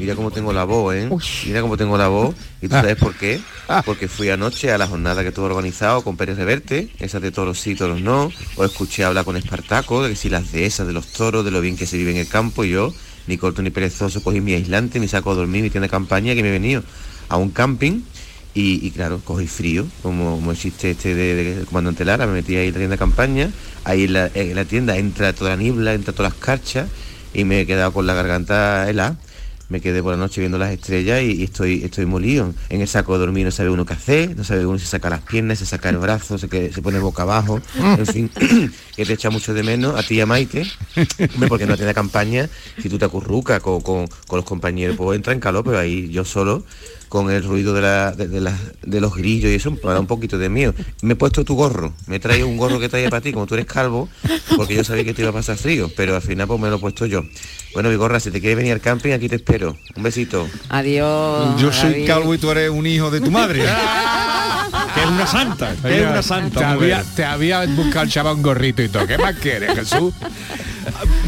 Mira 0.00 0.14
cómo 0.14 0.30
tengo 0.30 0.52
la 0.54 0.64
voz, 0.64 0.94
¿eh? 0.94 1.10
Mira 1.46 1.60
cómo 1.60 1.76
tengo 1.76 1.98
la 1.98 2.08
voz. 2.08 2.34
¿Y 2.62 2.68
tú 2.68 2.74
sabes 2.74 2.96
por 3.00 3.14
qué? 3.14 3.38
Porque 3.84 4.08
fui 4.08 4.30
anoche 4.30 4.72
a 4.72 4.78
la 4.78 4.86
jornada 4.86 5.22
que 5.22 5.30
tuve 5.30 5.46
organizado 5.46 6.02
con 6.02 6.16
Pérez 6.16 6.38
Reverte, 6.38 6.88
esas 6.98 7.20
de 7.20 7.30
toros 7.30 7.60
sí, 7.60 7.74
toros 7.74 8.00
no. 8.00 8.32
O 8.56 8.64
escuché 8.64 9.04
hablar 9.04 9.26
con 9.26 9.36
Espartaco, 9.36 10.02
de 10.02 10.10
que 10.10 10.16
si 10.16 10.30
las 10.30 10.52
dehesas 10.52 10.86
de 10.86 10.94
los 10.94 11.08
toros, 11.08 11.44
de 11.44 11.50
lo 11.50 11.60
bien 11.60 11.76
que 11.76 11.84
se 11.84 11.98
vive 11.98 12.12
en 12.12 12.16
el 12.16 12.28
campo. 12.28 12.64
Y 12.64 12.70
yo, 12.70 12.94
ni 13.26 13.36
corto 13.36 13.60
ni 13.60 13.68
perezoso, 13.68 14.22
cogí 14.22 14.40
mi 14.40 14.54
aislante, 14.54 15.00
mi 15.00 15.06
saco 15.06 15.32
a 15.32 15.34
dormir, 15.34 15.62
mi 15.62 15.68
tienda 15.68 15.86
de 15.86 15.90
campaña, 15.90 16.34
que 16.34 16.42
me 16.42 16.48
he 16.48 16.52
venido 16.52 16.82
a 17.28 17.36
un 17.36 17.50
camping. 17.50 18.00
Y, 18.54 18.84
y 18.84 18.90
claro, 18.90 19.20
cogí 19.22 19.46
frío, 19.46 19.86
como, 20.02 20.36
como 20.36 20.50
el 20.50 20.58
chiste 20.58 20.92
este 20.92 21.14
de, 21.14 21.34
de 21.34 21.64
comandante 21.66 22.04
Lara, 22.04 22.26
me 22.26 22.32
metí 22.32 22.56
ahí 22.56 22.68
en 22.68 22.72
la 22.72 22.78
tienda 22.78 22.94
de 22.94 22.98
campaña, 22.98 23.50
ahí 23.84 24.04
en 24.04 24.12
la, 24.14 24.30
en 24.34 24.56
la 24.56 24.64
tienda 24.64 24.96
entra 24.96 25.32
toda 25.32 25.50
la 25.50 25.56
niebla, 25.56 25.94
entra 25.94 26.12
todas 26.12 26.32
las 26.32 26.40
carchas, 26.40 26.88
y 27.32 27.44
me 27.44 27.60
he 27.60 27.66
quedado 27.66 27.92
con 27.92 28.06
la 28.06 28.14
garganta 28.14 28.88
helada. 28.90 29.16
Me 29.70 29.80
quedé 29.80 30.02
por 30.02 30.10
la 30.12 30.18
noche 30.18 30.40
viendo 30.40 30.58
las 30.58 30.72
estrellas 30.72 31.22
y, 31.22 31.32
y 31.40 31.44
estoy, 31.44 31.82
estoy 31.84 32.04
molido. 32.04 32.52
En 32.68 32.80
el 32.80 32.88
saco 32.88 33.12
de 33.14 33.20
dormir 33.20 33.44
no 33.46 33.52
sabe 33.52 33.70
uno 33.70 33.86
qué 33.86 33.94
hacer, 33.94 34.36
no 34.36 34.44
sabe 34.44 34.66
uno 34.66 34.78
si 34.78 34.84
saca 34.86 35.08
las 35.08 35.20
piernas, 35.22 35.60
si 35.60 35.64
saca 35.66 35.88
el 35.90 35.98
brazo, 35.98 36.36
se, 36.38 36.48
que, 36.48 36.72
se 36.72 36.82
pone 36.82 36.98
boca 36.98 37.22
abajo, 37.22 37.60
en 37.98 38.06
fin, 38.06 38.28
que 38.96 39.06
te 39.06 39.12
echa 39.12 39.30
mucho 39.30 39.54
de 39.54 39.62
menos 39.62 39.94
a 39.98 40.02
ti 40.02 40.16
y 40.16 40.20
a 40.20 40.26
Maite, 40.26 40.66
porque 41.48 41.66
no 41.66 41.76
tiene 41.76 41.94
campaña, 41.94 42.48
si 42.82 42.88
tú 42.88 42.98
te 42.98 43.04
acurrucas 43.04 43.60
con, 43.60 43.80
con- 43.80 44.08
con 44.26 44.36
los 44.38 44.44
compañeros, 44.44 44.96
pues 44.96 45.16
entra 45.16 45.32
en 45.32 45.40
calor, 45.40 45.62
pero 45.64 45.78
ahí 45.78 46.08
yo 46.10 46.24
solo, 46.24 46.64
con 47.10 47.30
el 47.30 47.44
ruido 47.44 47.74
de, 47.74 47.82
la, 47.82 48.12
de, 48.12 48.28
de 48.28 48.40
la- 48.40 48.56
de 48.82 49.00
los 49.00 49.14
grillos 49.14 49.50
y 49.50 49.56
eso, 49.56 49.70
me 49.72 49.78
da 49.82 50.00
un 50.00 50.06
poquito 50.06 50.38
de 50.38 50.48
miedo. 50.48 50.72
Me 51.02 51.12
he 51.12 51.16
puesto 51.16 51.44
tu 51.44 51.54
gorro, 51.56 51.92
me 52.06 52.16
he 52.16 52.20
traído 52.20 52.46
un 52.48 52.56
gorro 52.56 52.80
que 52.80 52.88
traía 52.88 53.10
para 53.10 53.20
ti, 53.20 53.32
como 53.32 53.46
tú 53.46 53.54
eres 53.54 53.66
calvo, 53.66 54.08
porque 54.56 54.74
yo 54.76 54.84
sabía 54.84 55.04
que 55.04 55.12
te 55.12 55.20
iba 55.22 55.30
a 55.30 55.34
pasar 55.34 55.56
frío, 55.58 55.90
pero 55.96 56.14
al 56.16 56.22
final 56.22 56.46
pues 56.46 56.58
me 56.60 56.70
lo 56.70 56.76
he 56.76 56.78
puesto 56.78 57.04
yo. 57.06 57.22
Bueno, 57.74 57.90
Vigorra, 57.90 58.18
si 58.20 58.30
te 58.30 58.40
quieres 58.40 58.56
venir 58.56 58.72
al 58.72 58.80
camping, 58.80 59.12
aquí 59.12 59.28
te 59.28 59.36
espero. 59.36 59.76
Un 59.96 60.02
besito. 60.02 60.48
Adiós. 60.70 61.60
Yo 61.60 61.72
soy 61.72 61.90
David. 61.92 62.06
calvo 62.06 62.34
y 62.34 62.38
tú 62.38 62.50
eres 62.50 62.70
un 62.70 62.86
hijo 62.86 63.10
de 63.10 63.20
tu 63.20 63.30
madre. 63.30 63.60
que 64.94 65.00
es 65.02 65.06
una 65.06 65.26
santa, 65.26 65.74
que 65.82 66.00
es 66.02 66.06
una 66.06 66.22
santa. 66.22 66.60
Te 66.60 66.64
había, 66.64 67.02
te 67.16 67.24
había 67.24 67.66
buscado 67.66 68.04
el 68.04 68.10
chaval 68.10 68.36
un 68.36 68.42
gorrito 68.42 68.82
y 68.82 68.88
todo. 68.88 69.06
¿Qué 69.06 69.18
más 69.18 69.34
quieres, 69.36 69.74
Jesús? 69.74 70.12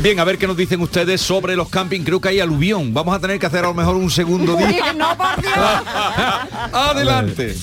Bien, 0.02 0.18
a 0.18 0.24
ver 0.24 0.38
qué 0.38 0.46
nos 0.46 0.56
dicen 0.56 0.80
ustedes 0.80 1.20
sobre 1.20 1.56
los 1.56 1.68
camping. 1.68 2.00
Creo 2.02 2.20
que 2.20 2.28
hay 2.28 2.40
aluvión. 2.40 2.92
Vamos 2.92 3.14
a 3.14 3.20
tener 3.20 3.38
que 3.38 3.46
hacer 3.46 3.64
a 3.64 3.68
lo 3.68 3.74
mejor 3.74 3.96
un 3.96 4.10
segundo 4.10 4.56
día. 4.56 4.92
no. 4.92 5.06
Adelante. 6.72 7.54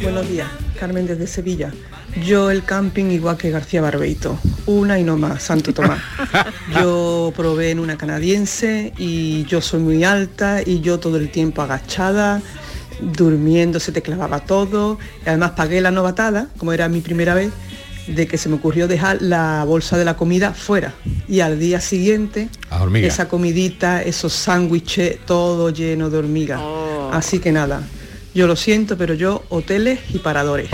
Buenos 0.00 0.28
días, 0.28 0.48
Carmen 0.78 1.06
desde 1.06 1.26
Sevilla. 1.26 1.72
Yo 2.26 2.50
el 2.50 2.64
camping 2.64 3.06
igual 3.06 3.38
que 3.38 3.50
García 3.50 3.80
Barbeito, 3.80 4.38
una 4.66 4.98
y 4.98 5.04
no 5.04 5.16
más, 5.16 5.42
Santo 5.42 5.72
Tomás. 5.72 6.00
Yo 6.74 7.32
probé 7.34 7.70
en 7.70 7.78
una 7.78 7.96
canadiense 7.96 8.92
y 8.98 9.44
yo 9.44 9.62
soy 9.62 9.80
muy 9.80 10.04
alta 10.04 10.60
y 10.64 10.80
yo 10.80 11.00
todo 11.00 11.16
el 11.16 11.30
tiempo 11.30 11.62
agachada, 11.62 12.42
durmiendo 13.00 13.80
se 13.80 13.92
te 13.92 14.02
clavaba 14.02 14.40
todo. 14.40 14.98
Y 15.24 15.28
además 15.30 15.52
pagué 15.52 15.80
la 15.80 15.90
novatada, 15.90 16.48
como 16.58 16.72
era 16.72 16.88
mi 16.88 17.00
primera 17.00 17.34
vez, 17.34 17.50
de 18.06 18.26
que 18.26 18.36
se 18.38 18.48
me 18.48 18.56
ocurrió 18.56 18.88
dejar 18.88 19.22
la 19.22 19.64
bolsa 19.64 19.96
de 19.96 20.04
la 20.04 20.16
comida 20.16 20.52
fuera. 20.52 20.94
Y 21.28 21.40
al 21.40 21.58
día 21.58 21.80
siguiente, 21.80 22.48
esa 22.96 23.28
comidita, 23.28 24.02
esos 24.02 24.32
sándwiches, 24.32 25.18
todo 25.26 25.70
lleno 25.70 26.10
de 26.10 26.18
hormigas. 26.18 26.60
Así 27.12 27.38
que 27.38 27.52
nada, 27.52 27.82
yo 28.34 28.46
lo 28.46 28.56
siento, 28.56 28.96
pero 28.96 29.14
yo 29.14 29.44
hoteles 29.50 30.00
y 30.12 30.18
paradores. 30.18 30.68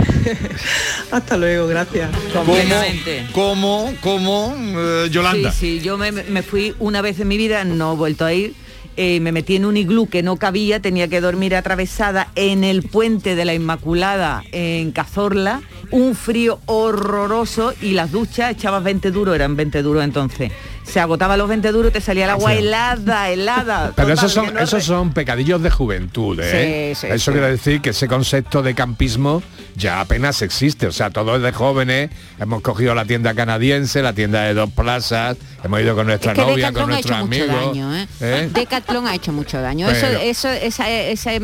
Hasta 1.11 1.37
luego, 1.37 1.67
gracias. 1.67 2.09
Completamente. 2.33 3.27
¿Cómo? 3.33 3.93
¿Cómo? 4.01 4.55
eh, 4.57 5.07
Yolanda. 5.11 5.51
Sí, 5.51 5.79
sí, 5.79 5.81
yo 5.81 5.97
me, 5.97 6.11
me 6.11 6.41
fui 6.43 6.73
una 6.79 7.01
vez 7.01 7.19
en 7.19 7.27
mi 7.27 7.37
vida, 7.37 7.63
no 7.63 7.93
he 7.93 7.95
vuelto 7.95 8.25
a 8.25 8.33
ir. 8.33 8.53
Eh, 9.01 9.21
me 9.21 9.31
metí 9.31 9.55
en 9.55 9.63
un 9.63 9.77
iglú 9.77 10.09
que 10.09 10.23
no 10.23 10.35
cabía, 10.35 10.81
tenía 10.81 11.07
que 11.07 11.21
dormir 11.21 11.55
atravesada 11.55 12.27
en 12.35 12.65
el 12.65 12.83
puente 12.83 13.35
de 13.35 13.45
la 13.45 13.53
Inmaculada 13.53 14.43
en 14.51 14.91
Cazorla, 14.91 15.61
un 15.89 16.15
frío 16.15 16.59
horroroso 16.65 17.73
y 17.81 17.91
las 17.91 18.11
duchas 18.11 18.51
echabas 18.51 18.83
20 18.83 19.11
duros, 19.11 19.35
eran 19.35 19.55
20 19.55 19.83
duros 19.83 20.03
entonces. 20.03 20.51
Se 20.91 20.99
agotaba 20.99 21.37
los 21.37 21.47
20 21.47 21.71
duros 21.71 21.91
y 21.91 21.93
te 21.93 22.01
salía 22.01 22.23
el 22.25 22.31
agua 22.31 22.51
Sí. 22.51 22.57
helada, 22.59 23.29
helada. 23.29 23.91
Pero 23.95 24.13
esos 24.13 24.31
son, 24.31 24.53
no 24.53 24.59
esos 24.59 24.83
son 24.83 25.13
pecadillos 25.13 25.61
de 25.61 25.69
juventud, 25.69 26.39
¿eh? 26.41 26.93
Sí, 26.95 27.01
sí, 27.07 27.13
Eso 27.13 27.31
sí. 27.31 27.37
quiere 27.37 27.51
decir 27.51 27.81
que 27.81 27.91
ese 27.91 28.07
concepto 28.07 28.61
de 28.63 28.73
campismo 28.73 29.43
ya 29.75 30.01
apenas 30.01 30.41
existe. 30.41 30.87
O 30.87 30.91
sea, 30.91 31.09
todos 31.11 31.41
de 31.41 31.51
jóvenes 31.51 32.09
hemos 32.39 32.61
cogido 32.61 32.95
la 32.95 33.05
tienda 33.05 33.33
canadiense, 33.33 34.01
la 34.01 34.13
tienda 34.13 34.43
de 34.43 34.53
dos 34.53 34.69
plazas, 34.71 35.37
hemos 35.63 35.79
ido 35.81 35.95
con 35.95 36.07
nuestra 36.07 36.31
Es 36.31 36.39
que 36.39 36.45
novia, 36.45 36.67
Decathlon 36.71 36.83
con 36.85 36.93
ha 36.93 36.99
hecho 36.99 37.09
nuestros 37.09 37.29
mucho 37.29 37.43
amigos. 37.43 37.65
daño, 37.75 37.95
¿eh? 37.95 38.07
¿eh? 38.21 38.49
Decathlon 38.53 39.07
ha 39.07 39.15
hecho 39.15 39.31
mucho 39.31 39.61
daño. 39.61 39.87
Pero- 39.87 40.19
eso, 40.19 40.49
eso, 40.49 40.83
esa- 40.83 41.37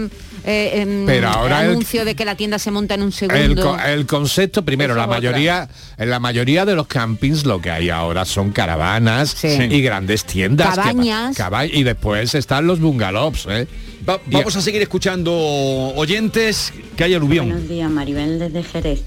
eh, 0.48 1.04
Pero 1.06 1.28
ahora 1.30 1.64
el- 1.64 1.72
anuncio 1.72 2.06
de 2.06 2.16
que 2.16 2.24
la 2.26 2.36
tienda 2.36 2.60
se 2.60 2.72
monta 2.72 2.94
en 2.96 3.02
un 3.04 3.12
segundo. 3.12 3.78
el 3.86 4.06
concepto, 4.06 4.64
primero, 4.64 4.94
la 4.96 5.08
mayoría, 5.08 5.68
en 5.98 6.10
la 6.10 6.20
mayoría 6.20 6.66
de 6.66 6.76
los 6.76 6.88
campings 6.88 7.46
lo 7.46 7.60
que 7.62 7.72
hay 7.72 7.90
ahora 7.90 8.26
son 8.26 8.52
caravanas 8.52 9.44
y 9.44 9.82
grandes 9.82 10.26
tiendas. 10.26 10.70
que 10.70 10.76
Cabañas. 10.76 11.36
caba- 11.36 11.66
y 11.66 11.84
después 11.84 12.36
están 12.36 12.68
los 12.68 12.80
bungalows. 12.80 13.48
¿eh? 13.50 13.68
Va- 14.08 14.20
vamos 14.28 14.56
a 14.56 14.62
seguir 14.62 14.82
escuchando 14.82 15.34
oyentes 15.34 16.72
que 16.96 17.04
hay 17.04 17.14
aluvión. 17.14 17.50
Buenos 17.50 17.68
días, 17.70 17.90
Maribel 17.90 18.40
desde 18.40 18.64
Jerez. 18.64 19.04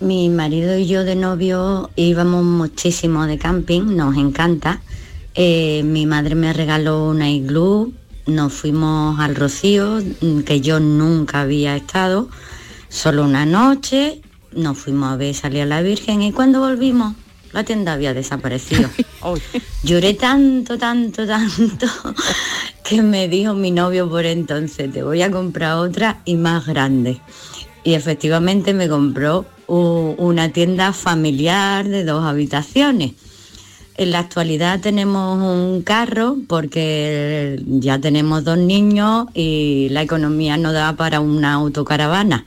Mi 0.00 0.28
marido 0.28 0.78
y 0.78 0.86
yo 0.86 1.02
de 1.02 1.16
novio 1.16 1.90
íbamos 1.96 2.44
muchísimo 2.44 3.26
de 3.26 3.36
camping, 3.36 3.96
nos 3.96 4.16
encanta. 4.16 4.80
Eh, 5.34 5.82
mi 5.84 6.06
madre 6.06 6.34
me 6.36 6.52
regaló 6.52 7.08
una 7.08 7.30
iglú, 7.30 7.92
nos 8.28 8.52
fuimos 8.52 9.18
al 9.18 9.34
Rocío, 9.34 10.00
mm, 10.20 10.40
que 10.40 10.60
yo 10.60 10.80
nunca 10.80 11.40
había 11.40 11.74
estado, 11.76 12.28
solo 12.88 13.24
una 13.24 13.46
noche, 13.46 14.20
nos 14.52 14.78
fuimos 14.78 15.12
a 15.12 15.16
ver 15.16 15.34
salir 15.34 15.62
a 15.62 15.66
la 15.66 15.82
Virgen 15.82 16.22
y 16.22 16.32
cuando 16.32 16.60
volvimos 16.60 17.14
la 17.52 17.64
tienda 17.64 17.94
había 17.94 18.12
desaparecido. 18.12 18.90
Lloré 19.82 20.14
tanto, 20.14 20.76
tanto, 20.76 21.26
tanto 21.26 21.86
que 22.84 23.02
me 23.02 23.28
dijo 23.28 23.54
mi 23.54 23.70
novio 23.70 24.08
por 24.08 24.26
entonces, 24.26 24.92
te 24.92 25.02
voy 25.02 25.22
a 25.22 25.30
comprar 25.30 25.78
otra 25.78 26.20
y 26.26 26.36
más 26.36 26.66
grande. 26.66 27.20
Y 27.84 27.94
efectivamente 27.94 28.74
me 28.74 28.88
compró 28.88 29.46
una 29.66 30.50
tienda 30.50 30.92
familiar 30.92 31.88
de 31.88 32.04
dos 32.04 32.24
habitaciones. 32.24 33.12
En 33.98 34.12
la 34.12 34.20
actualidad 34.20 34.78
tenemos 34.78 35.42
un 35.42 35.82
carro 35.82 36.36
porque 36.46 37.60
ya 37.66 37.98
tenemos 37.98 38.44
dos 38.44 38.56
niños 38.56 39.26
y 39.34 39.88
la 39.90 40.02
economía 40.02 40.56
no 40.56 40.72
da 40.72 40.94
para 40.94 41.18
una 41.18 41.54
autocaravana. 41.54 42.44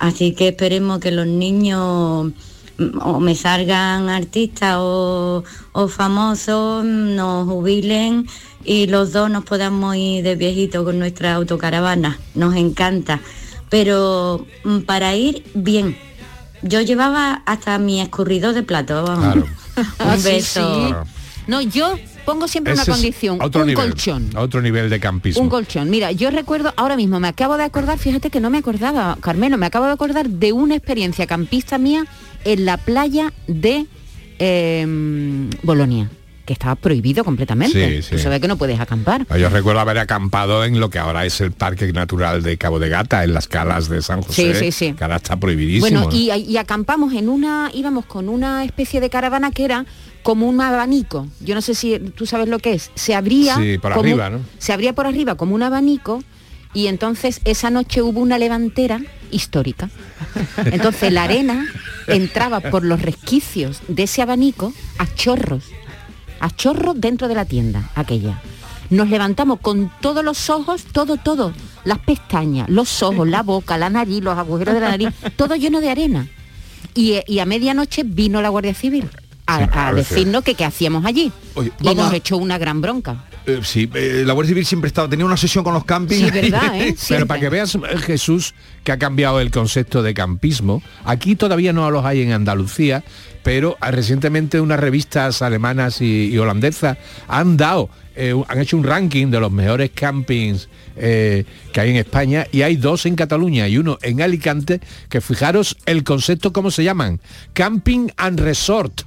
Así 0.00 0.32
que 0.34 0.48
esperemos 0.48 0.98
que 0.98 1.12
los 1.12 1.28
niños 1.28 2.32
mm, 2.78 2.98
o 3.02 3.20
me 3.20 3.36
salgan 3.36 4.08
artistas 4.08 4.78
o, 4.80 5.44
famosos, 5.88 6.84
nos 6.84 7.46
jubilen 7.46 8.26
y 8.64 8.88
los 8.88 9.12
dos 9.12 9.30
nos 9.30 9.44
podamos 9.44 9.94
ir 9.94 10.24
de 10.24 10.34
viejito 10.34 10.84
con 10.84 10.98
nuestra 10.98 11.34
autocaravana. 11.34 12.18
Nos 12.34 12.56
encanta. 12.56 13.20
Pero 13.68 14.44
mm, 14.64 14.80
para 14.80 15.14
ir 15.14 15.44
bien. 15.54 15.96
Yo 16.64 16.80
llevaba 16.80 17.44
hasta 17.46 17.78
mi 17.78 18.00
escurrido 18.00 18.52
de 18.52 18.64
plato. 18.64 19.04
Un 19.76 20.18
sí, 20.18 20.22
beso. 20.24 20.88
sí. 20.88 20.94
No, 21.46 21.60
yo 21.62 21.98
pongo 22.24 22.46
siempre 22.46 22.74
una 22.74 22.82
Ese 22.82 22.90
condición, 22.92 23.38
otro 23.42 23.62
un 23.62 23.68
nivel, 23.68 23.88
colchón. 23.90 24.30
a 24.34 24.40
otro 24.40 24.60
nivel 24.62 24.88
de 24.90 25.00
campismo. 25.00 25.42
Un 25.42 25.48
colchón. 25.48 25.90
Mira, 25.90 26.12
yo 26.12 26.30
recuerdo, 26.30 26.72
ahora 26.76 26.96
mismo 26.96 27.18
me 27.18 27.28
acabo 27.28 27.56
de 27.56 27.64
acordar, 27.64 27.98
fíjate 27.98 28.30
que 28.30 28.40
no 28.40 28.50
me 28.50 28.58
acordaba, 28.58 29.16
Carmelo, 29.20 29.56
me 29.58 29.66
acabo 29.66 29.86
de 29.86 29.92
acordar 29.92 30.28
de 30.28 30.52
una 30.52 30.76
experiencia 30.76 31.26
campista 31.26 31.78
mía 31.78 32.04
en 32.44 32.64
la 32.66 32.76
playa 32.76 33.32
de 33.48 33.86
eh, 34.38 34.86
Bolonia, 35.62 36.10
que 36.44 36.52
estaba 36.52 36.74
prohibido 36.74 37.24
completamente. 37.24 37.96
Sí, 37.96 38.02
sí. 38.02 38.10
Tú 38.16 38.18
sabes 38.18 38.40
que 38.40 38.48
no 38.48 38.56
puedes 38.56 38.80
acampar. 38.80 39.26
Yo 39.38 39.48
recuerdo 39.48 39.80
haber 39.80 39.98
acampado 39.98 40.64
en 40.64 40.80
lo 40.80 40.90
que 40.90 40.98
ahora 40.98 41.24
es 41.24 41.40
el 41.40 41.52
Parque 41.52 41.92
Natural 41.92 42.42
de 42.42 42.56
Cabo 42.58 42.78
de 42.78 42.88
Gata, 42.88 43.22
en 43.24 43.34
las 43.34 43.46
calas 43.48 43.88
de 43.88 44.02
San 44.02 44.22
José, 44.22 44.54
Sí, 44.54 44.58
sí, 44.58 44.72
sí. 44.72 44.92
que 44.94 45.04
ahora 45.04 45.16
está 45.16 45.36
prohibidísimo. 45.36 45.80
Bueno, 45.80 46.10
¿no? 46.10 46.16
y, 46.16 46.30
y 46.32 46.56
acampamos 46.56 47.12
en 47.14 47.28
una, 47.28 47.70
íbamos 47.74 48.06
con 48.06 48.28
una 48.28 48.64
especie 48.64 49.00
de 49.00 49.10
caravana 49.10 49.50
que 49.50 49.64
era 49.64 49.86
como 50.22 50.48
un 50.48 50.60
abanico. 50.60 51.28
Yo 51.40 51.54
no 51.54 51.62
sé 51.62 51.74
si 51.74 51.98
tú 51.98 52.26
sabes 52.26 52.48
lo 52.48 52.58
que 52.58 52.74
es. 52.74 52.90
Se 52.94 53.14
abría 53.14 53.56
Sí, 53.56 53.78
por 53.78 53.92
como- 53.92 54.02
arriba, 54.04 54.30
¿no? 54.30 54.40
Se 54.58 54.72
abría 54.72 54.92
por 54.92 55.06
arriba 55.06 55.34
como 55.36 55.54
un 55.54 55.62
abanico 55.62 56.22
y 56.74 56.86
entonces 56.88 57.40
esa 57.44 57.70
noche 57.70 58.02
hubo 58.02 58.20
una 58.20 58.38
levantera 58.38 59.00
histórica. 59.30 59.88
Entonces 60.72 61.12
la 61.12 61.24
arena 61.24 61.66
entraba 62.06 62.60
por 62.60 62.84
los 62.84 63.00
resquicios 63.02 63.80
de 63.88 64.02
ese 64.04 64.22
abanico 64.22 64.72
a 64.98 65.06
chorros, 65.14 65.64
a 66.40 66.50
chorros 66.50 67.00
dentro 67.00 67.28
de 67.28 67.34
la 67.34 67.44
tienda 67.44 67.90
aquella. 67.94 68.40
Nos 68.90 69.08
levantamos 69.08 69.60
con 69.60 69.92
todos 70.00 70.24
los 70.24 70.50
ojos, 70.50 70.84
todo, 70.92 71.16
todo, 71.16 71.52
las 71.84 71.98
pestañas, 72.00 72.68
los 72.68 73.02
ojos, 73.04 73.28
la 73.28 73.42
boca, 73.42 73.78
la 73.78 73.88
nariz, 73.88 74.22
los 74.22 74.36
agujeros 74.36 74.74
de 74.74 74.80
la 74.80 74.88
nariz, 74.88 75.10
todo 75.36 75.54
lleno 75.54 75.80
de 75.80 75.90
arena. 75.90 76.26
Y, 76.94 77.12
eh, 77.12 77.24
y 77.28 77.38
a 77.38 77.46
medianoche 77.46 78.02
vino 78.04 78.42
la 78.42 78.48
Guardia 78.48 78.74
Civil 78.74 79.08
a, 79.46 79.92
decirnos 79.92 80.42
que 80.44 80.54
qué 80.54 80.64
hacíamos 80.64 81.04
allí. 81.04 81.32
Oye, 81.54 81.72
y 81.80 81.94
nos 81.94 82.12
a- 82.12 82.16
echó 82.16 82.36
una 82.36 82.58
gran 82.58 82.80
bronca. 82.80 83.24
Eh, 83.50 83.60
sí, 83.64 83.90
eh, 83.94 84.22
la 84.24 84.32
Guardia 84.32 84.50
Civil 84.50 84.66
siempre 84.66 84.88
estaba, 84.88 85.08
tenía 85.08 85.24
una 85.24 85.36
sesión 85.36 85.64
con 85.64 85.74
los 85.74 85.84
campings. 85.84 86.26
Sí, 86.26 86.30
¿verdad, 86.30 86.74
eh? 86.80 86.94
Pero 87.08 87.26
para 87.26 87.40
que 87.40 87.48
veas, 87.48 87.74
eh, 87.74 87.98
Jesús, 87.98 88.54
que 88.84 88.92
ha 88.92 88.98
cambiado 88.98 89.40
el 89.40 89.50
concepto 89.50 90.02
de 90.02 90.14
campismo, 90.14 90.82
aquí 91.04 91.36
todavía 91.36 91.72
no 91.72 91.90
los 91.90 92.04
hay 92.04 92.22
en 92.22 92.32
Andalucía, 92.32 93.02
pero 93.42 93.76
ah, 93.80 93.90
recientemente 93.90 94.60
unas 94.60 94.78
revistas 94.78 95.42
alemanas 95.42 96.00
y, 96.00 96.28
y 96.28 96.38
holandesas 96.38 96.98
han 97.26 97.56
dado, 97.56 97.90
han 98.48 98.60
hecho 98.60 98.76
un 98.76 98.84
ranking 98.84 99.28
de 99.28 99.40
los 99.40 99.50
mejores 99.50 99.90
campings 99.94 100.68
que 100.94 101.46
hay 101.74 101.90
en 101.90 101.96
España 101.96 102.46
y 102.52 102.60
hay 102.60 102.76
dos 102.76 103.06
en 103.06 103.16
Cataluña 103.16 103.66
y 103.66 103.78
uno 103.78 103.96
en 104.02 104.20
Alicante, 104.20 104.80
que 105.08 105.22
fijaros 105.22 105.78
el 105.86 106.04
concepto, 106.04 106.52
¿cómo 106.52 106.70
se 106.70 106.84
llaman? 106.84 107.18
Camping 107.54 108.08
and 108.18 108.40
Resort. 108.40 109.04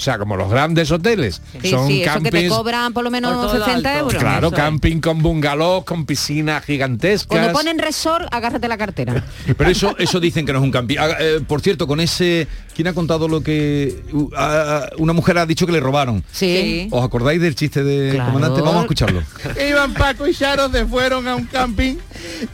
O 0.00 0.02
sea, 0.02 0.16
como 0.16 0.34
los 0.34 0.48
grandes 0.48 0.90
hoteles. 0.90 1.42
Sí, 1.60 1.68
Son 1.68 1.86
sí, 1.86 2.00
eso 2.02 2.14
que 2.14 2.20
te 2.20 2.30
campings 2.30 2.48
cobran 2.54 2.94
por 2.94 3.04
lo 3.04 3.10
menos 3.10 3.34
Por 3.34 3.42
todo 3.48 3.58
lo 3.58 3.64
60 3.66 3.88
alto. 3.90 4.00
euros. 4.06 4.14
Claro, 4.22 4.46
Eso 4.46 4.56
es. 4.56 4.62
camping 4.62 5.00
con 5.00 5.20
bungalow, 5.20 5.84
con 5.84 6.06
piscinas 6.06 6.64
gigantescas. 6.64 7.26
Cuando 7.26 7.52
ponen 7.52 7.78
resort, 7.78 8.26
agárrate 8.32 8.66
la 8.66 8.78
cartera. 8.78 9.22
Pero 9.58 9.68
eso, 9.68 9.94
eso 9.98 10.18
dicen 10.18 10.46
que 10.46 10.54
no 10.54 10.58
es 10.60 10.64
un 10.64 10.70
camping. 10.70 10.96
Ah, 10.98 11.08
eh, 11.20 11.40
por 11.46 11.60
cierto, 11.60 11.86
con 11.86 12.00
ese, 12.00 12.48
¿quién 12.74 12.88
ha 12.88 12.94
contado 12.94 13.28
lo 13.28 13.42
que 13.42 14.02
uh, 14.10 14.30
ah, 14.34 14.86
una 14.96 15.12
mujer 15.12 15.36
ha 15.36 15.44
dicho 15.44 15.66
que 15.66 15.72
le 15.72 15.80
robaron? 15.80 16.24
Sí. 16.32 16.88
¿Os 16.90 17.04
acordáis 17.04 17.38
del 17.42 17.54
chiste 17.54 17.84
de 17.84 18.12
Claro. 18.14 18.32
comandante? 18.32 18.62
Vamos 18.62 18.76
a 18.76 18.80
escucharlo. 18.80 19.22
Iban 19.68 19.92
Paco 19.92 20.26
y 20.26 20.34
Charo, 20.34 20.70
se 20.72 20.86
fueron 20.86 21.28
a 21.28 21.36
un 21.36 21.44
camping 21.44 21.96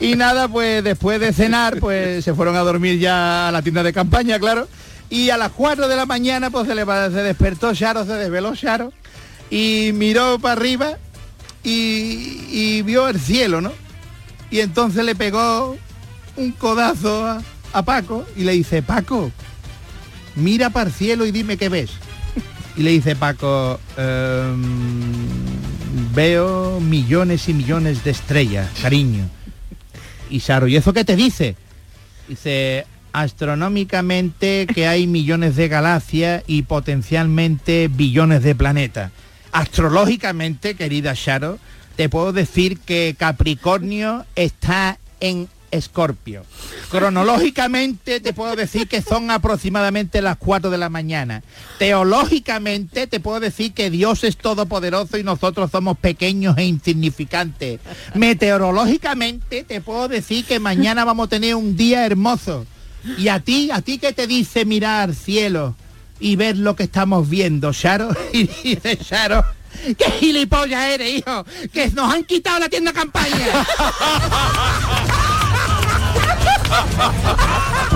y 0.01 0.17
nada, 0.17 0.49
pues 0.49 0.83
después 0.83 1.21
de 1.21 1.33
cenar, 1.33 1.79
pues 1.79 2.25
se 2.25 2.35
fueron 2.35 2.57
a 2.57 2.61
dormir 2.63 2.99
ya 2.99 3.47
a 3.47 3.53
la 3.53 3.63
tienda 3.63 3.85
de 3.85 3.93
campaña, 3.93 4.41
claro. 4.41 4.67
Y 5.09 5.31
a 5.31 5.37
las 5.37 5.53
4 5.53 5.89
de 5.89 5.97
la 5.97 6.07
mañana, 6.07 6.51
pues 6.51 6.67
se, 6.67 6.75
le, 6.75 6.85
se 6.85 7.23
despertó 7.23 7.75
Charo, 7.75 8.05
se 8.05 8.15
desveló 8.15 8.55
Charo 8.57 8.93
y 9.51 9.91
miró 9.95 10.39
para 10.39 10.55
arriba 10.55 10.99
y, 11.63 12.41
y 12.51 12.83
vio 12.83 13.09
el 13.09 13.21
cielo, 13.21 13.61
¿no? 13.61 13.73
Y 14.51 14.61
entonces 14.61 15.05
le 15.05 15.15
pegó 15.15 15.77
un 16.37 16.53
codazo 16.53 17.25
a, 17.27 17.43
a 17.73 17.83
Paco 17.83 18.27
y 18.37 18.43
le 18.45 18.53
dice, 18.53 18.83
Paco, 18.83 19.31
mira 20.35 20.71
para 20.71 20.89
el 20.89 20.95
cielo 20.95 21.25
y 21.27 21.31
dime 21.31 21.57
qué 21.57 21.69
ves. 21.69 21.91
Y 22.77 22.83
le 22.83 22.91
dice 22.91 23.17
Paco, 23.17 23.81
"Em, 23.97 25.15
veo 26.15 26.79
millones 26.81 27.49
y 27.49 27.55
millones 27.55 28.05
de 28.05 28.11
estrellas, 28.11 28.69
cariño. 28.83 29.25
Y 30.29 30.41
Saro, 30.41 30.67
¿y 30.67 30.77
eso 30.77 30.93
qué 30.93 31.05
te 31.05 31.17
dice? 31.17 31.57
Dice, 32.29 32.87
astronómicamente 33.17 34.67
que 34.67 34.87
hay 34.87 35.07
millones 35.07 35.57
de 35.57 35.69
galaxias 35.69 36.45
y 36.47 36.63
potencialmente 36.63 37.89
billones 37.89 38.43
de 38.43 38.55
planetas. 38.55 39.11
Astrológicamente, 39.53 40.75
querida 40.75 41.15
Sharo, 41.15 41.59
te 41.97 42.11
puedo 42.11 42.35
decir 42.35 42.79
que 42.79 43.17
Capricornio 43.19 44.27
está 44.35 44.99
en 45.21 45.49
Escorpio. 45.71 46.45
Cronológicamente 46.91 48.21
te 48.21 48.35
puedo 48.35 48.55
decir 48.55 48.87
que 48.87 49.01
son 49.01 49.31
aproximadamente 49.31 50.21
las 50.21 50.37
4 50.37 50.69
de 50.69 50.77
la 50.77 50.91
mañana. 50.91 51.43
Teológicamente 51.79 53.07
te 53.07 53.19
puedo 53.19 53.41
decir 53.41 53.73
que 53.73 53.89
Dios 53.89 54.25
es 54.25 54.37
todopoderoso 54.37 55.17
y 55.17 55.23
nosotros 55.23 55.71
somos 55.71 55.97
pequeños 55.97 56.59
e 56.59 56.65
insignificantes. 56.65 57.81
Meteorológicamente 58.13 59.65
te 59.65 59.81
puedo 59.81 60.07
decir 60.07 60.45
que 60.45 60.61
mañana 60.61 61.07
vamos 61.07 61.29
a 61.29 61.31
tener 61.31 61.55
un 61.55 61.79
día 61.79 62.05
hermoso. 62.05 62.67
Y 63.19 63.29
a 63.29 63.41
ti, 63.41 63.71
a 63.71 63.81
ti 63.83 63.99
que 63.99 64.13
te 64.13 64.27
dice 64.27 64.65
mirar 64.65 65.15
cielo 65.15 65.75
y 66.19 66.37
ver 66.37 66.57
lo 66.57 66.77
que 66.77 66.85
estamos 66.85 67.29
viendo, 67.29 67.73
Sharo, 67.73 68.11
y 68.33 68.45
dice 68.45 68.99
Sharo, 69.01 69.45
¡qué 69.99 70.11
gilipollas 70.19 70.85
eres, 70.91 71.19
hijo! 71.19 71.45
¡Que 71.73 71.89
nos 71.91 72.13
han 72.13 72.25
quitado 72.25 72.61
la 72.61 72.69
tienda 72.69 72.93
campaña! 72.93 73.67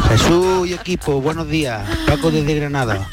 Jesús 0.08 0.68
y 0.68 0.74
equipo, 0.74 1.20
buenos 1.20 1.48
días. 1.48 1.88
Paco 2.06 2.30
desde 2.30 2.54
Granada. 2.54 3.08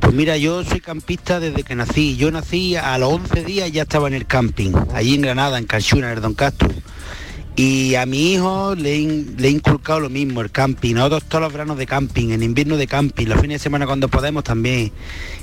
Pues 0.00 0.14
mira, 0.14 0.36
yo 0.36 0.64
soy 0.64 0.80
campista 0.80 1.40
desde 1.40 1.62
que 1.62 1.74
nací. 1.74 2.16
Yo 2.16 2.30
nací 2.30 2.76
a 2.76 2.96
los 2.98 3.12
11 3.12 3.44
días 3.44 3.68
y 3.68 3.72
ya 3.72 3.82
estaba 3.82 4.08
en 4.08 4.14
el 4.14 4.26
camping, 4.26 4.72
allí 4.94 5.14
en 5.14 5.22
Granada, 5.22 5.58
en 5.58 5.66
Canchuna, 5.66 6.06
en 6.08 6.16
el 6.16 6.22
Don 6.22 6.34
Castro. 6.34 6.68
Y 7.58 7.96
a 7.96 8.06
mi 8.06 8.34
hijo 8.34 8.76
le, 8.76 8.94
he 8.94 9.50
inculcado 9.50 9.98
lo 9.98 10.08
mismo, 10.08 10.42
el 10.42 10.50
camping. 10.52 10.94
Nosotros 10.94 11.24
todos 11.24 11.42
los 11.42 11.52
veranos 11.52 11.76
de 11.76 11.86
camping, 11.86 12.28
en 12.28 12.44
invierno 12.44 12.76
de 12.76 12.86
camping, 12.86 13.26
los 13.26 13.40
fines 13.40 13.56
de 13.56 13.64
semana 13.64 13.84
cuando 13.84 14.06
podemos 14.06 14.44
también. 14.44 14.92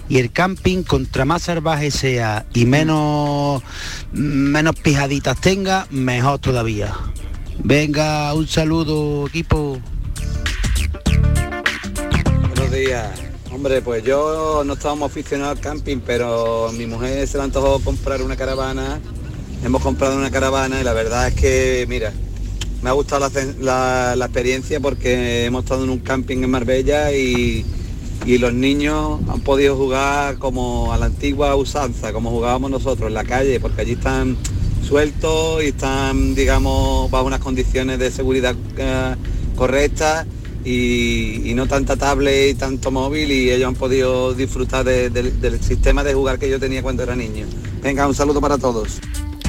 Y 0.08 0.20
el 0.20 0.32
camping, 0.32 0.84
contra 0.84 1.26
más 1.26 1.42
salvaje 1.42 1.92
sea 1.92 2.46
y 2.54 2.66
menos, 2.66 3.62
menos 4.14 4.78
pijaditas 4.78 5.42
tenga, 5.42 5.88
mejor 5.92 6.40
todavía. 6.40 6.96
Venga, 7.62 8.34
un 8.34 8.48
saludo, 8.48 9.28
equipo. 9.28 9.78
Buenos 12.48 12.72
días. 12.72 13.10
Hombre, 13.52 13.82
pues 13.82 14.06
yo 14.06 14.64
no 14.66 14.74
estábamos 14.76 15.12
aficionados 15.12 15.58
al 15.58 15.62
camping, 15.62 15.98
pero 15.98 16.72
mi 16.78 16.86
mujer 16.86 17.28
se 17.28 17.38
le 17.38 17.44
antojó 17.44 17.82
comprar 17.82 18.22
una 18.22 18.38
caravana. 18.38 19.02
Hemos 19.66 19.82
comprado 19.82 20.16
una 20.16 20.30
caravana 20.30 20.80
y 20.80 20.84
la 20.84 20.94
verdad 20.94 21.28
es 21.28 21.34
que, 21.34 21.86
mira, 21.90 22.14
me 22.84 22.90
ha 22.92 22.94
gustado 22.94 23.28
la, 23.60 24.16
la- 24.16 24.26
experiencia 24.26 24.80
porque 24.80 25.46
hemos 25.46 25.64
estado 25.64 25.84
en 25.86 25.90
un 25.90 25.98
camping 26.00 26.44
en 26.44 26.52
Marbella 26.52 27.12
y, 27.12 27.66
y 28.28 28.38
los 28.38 28.54
niños 28.54 29.20
han 29.28 29.42
podido 29.42 29.76
jugar 29.76 30.38
como 30.38 30.94
a 30.94 30.98
la 31.00 31.08
antigua 31.08 31.56
usanza, 31.56 32.14
como 32.14 32.30
jugábamos 32.30 32.70
nosotros 32.70 33.08
en 33.08 33.16
la 33.16 33.24
calle, 33.24 33.60
porque 33.60 33.82
allí 33.82 33.94
están 33.94 34.38
sueltos 34.88 35.64
y 35.64 35.68
están, 35.70 36.36
digamos, 36.36 37.10
bajo 37.10 37.26
unas 37.26 37.40
condiciones 37.40 37.98
de 37.98 38.12
seguridad 38.12 38.56
eh, 38.78 39.16
correctas 39.56 40.28
y, 40.64 41.42
y 41.50 41.54
no 41.56 41.68
tanta 41.68 41.96
tablet 41.96 42.52
y 42.52 42.54
tanto 42.54 42.92
móvil 42.92 43.32
y 43.32 43.50
ellos 43.50 43.68
han 43.70 43.76
podido 43.76 44.36
disfrutar 44.36 44.86
de- 44.86 45.10
del 45.10 45.60
sistema 45.60 46.04
de 46.04 46.14
jugar 46.14 46.38
que 46.38 46.52
yo 46.52 46.60
tenía 46.60 46.84
cuando 46.84 47.02
era 47.02 47.16
niño. 47.16 47.48
Venga, 47.82 48.08
un 48.08 48.14
saludo 48.14 48.40
para 48.40 48.60
todos. 48.60 49.00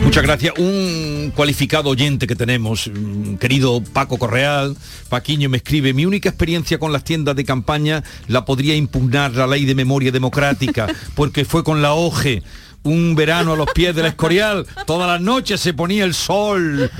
Muchas 0.03 0.23
gracias. 0.23 0.55
Un 0.59 1.33
cualificado 1.35 1.91
oyente 1.91 2.27
que 2.27 2.37
tenemos, 2.37 2.89
mm, 2.93 3.35
querido 3.37 3.83
Paco 3.93 4.19
Correal, 4.19 4.77
Paquiño 5.09 5.49
me 5.49 5.59
escribe, 5.59 5.93
mi 5.93 6.05
única 6.07 6.29
experiencia 6.29 6.79
con 6.79 6.93
las 6.93 7.05
tiendas 7.05 7.37
de 7.37 7.45
campaña 7.45 8.05
la 8.29 8.45
podría 8.45 8.77
impugnar 8.77 9.33
la 9.35 9.47
ley 9.47 9.65
de 9.65 9.75
memoria 9.75 10.13
democrática, 10.13 10.87
porque 11.15 11.45
fue 11.45 11.65
con 11.65 11.83
la 11.83 11.95
OGE 11.95 12.43
un 12.87 13.15
verano 13.15 13.53
a 13.53 13.57
los 13.57 13.71
pies 13.73 13.95
del 13.95 14.07
Escorial, 14.07 14.67
todas 14.87 15.09
las 15.09 15.21
noches 15.21 15.61
se 15.61 15.75
ponía 15.75 16.05
el 16.05 16.15
sol. 16.15 16.91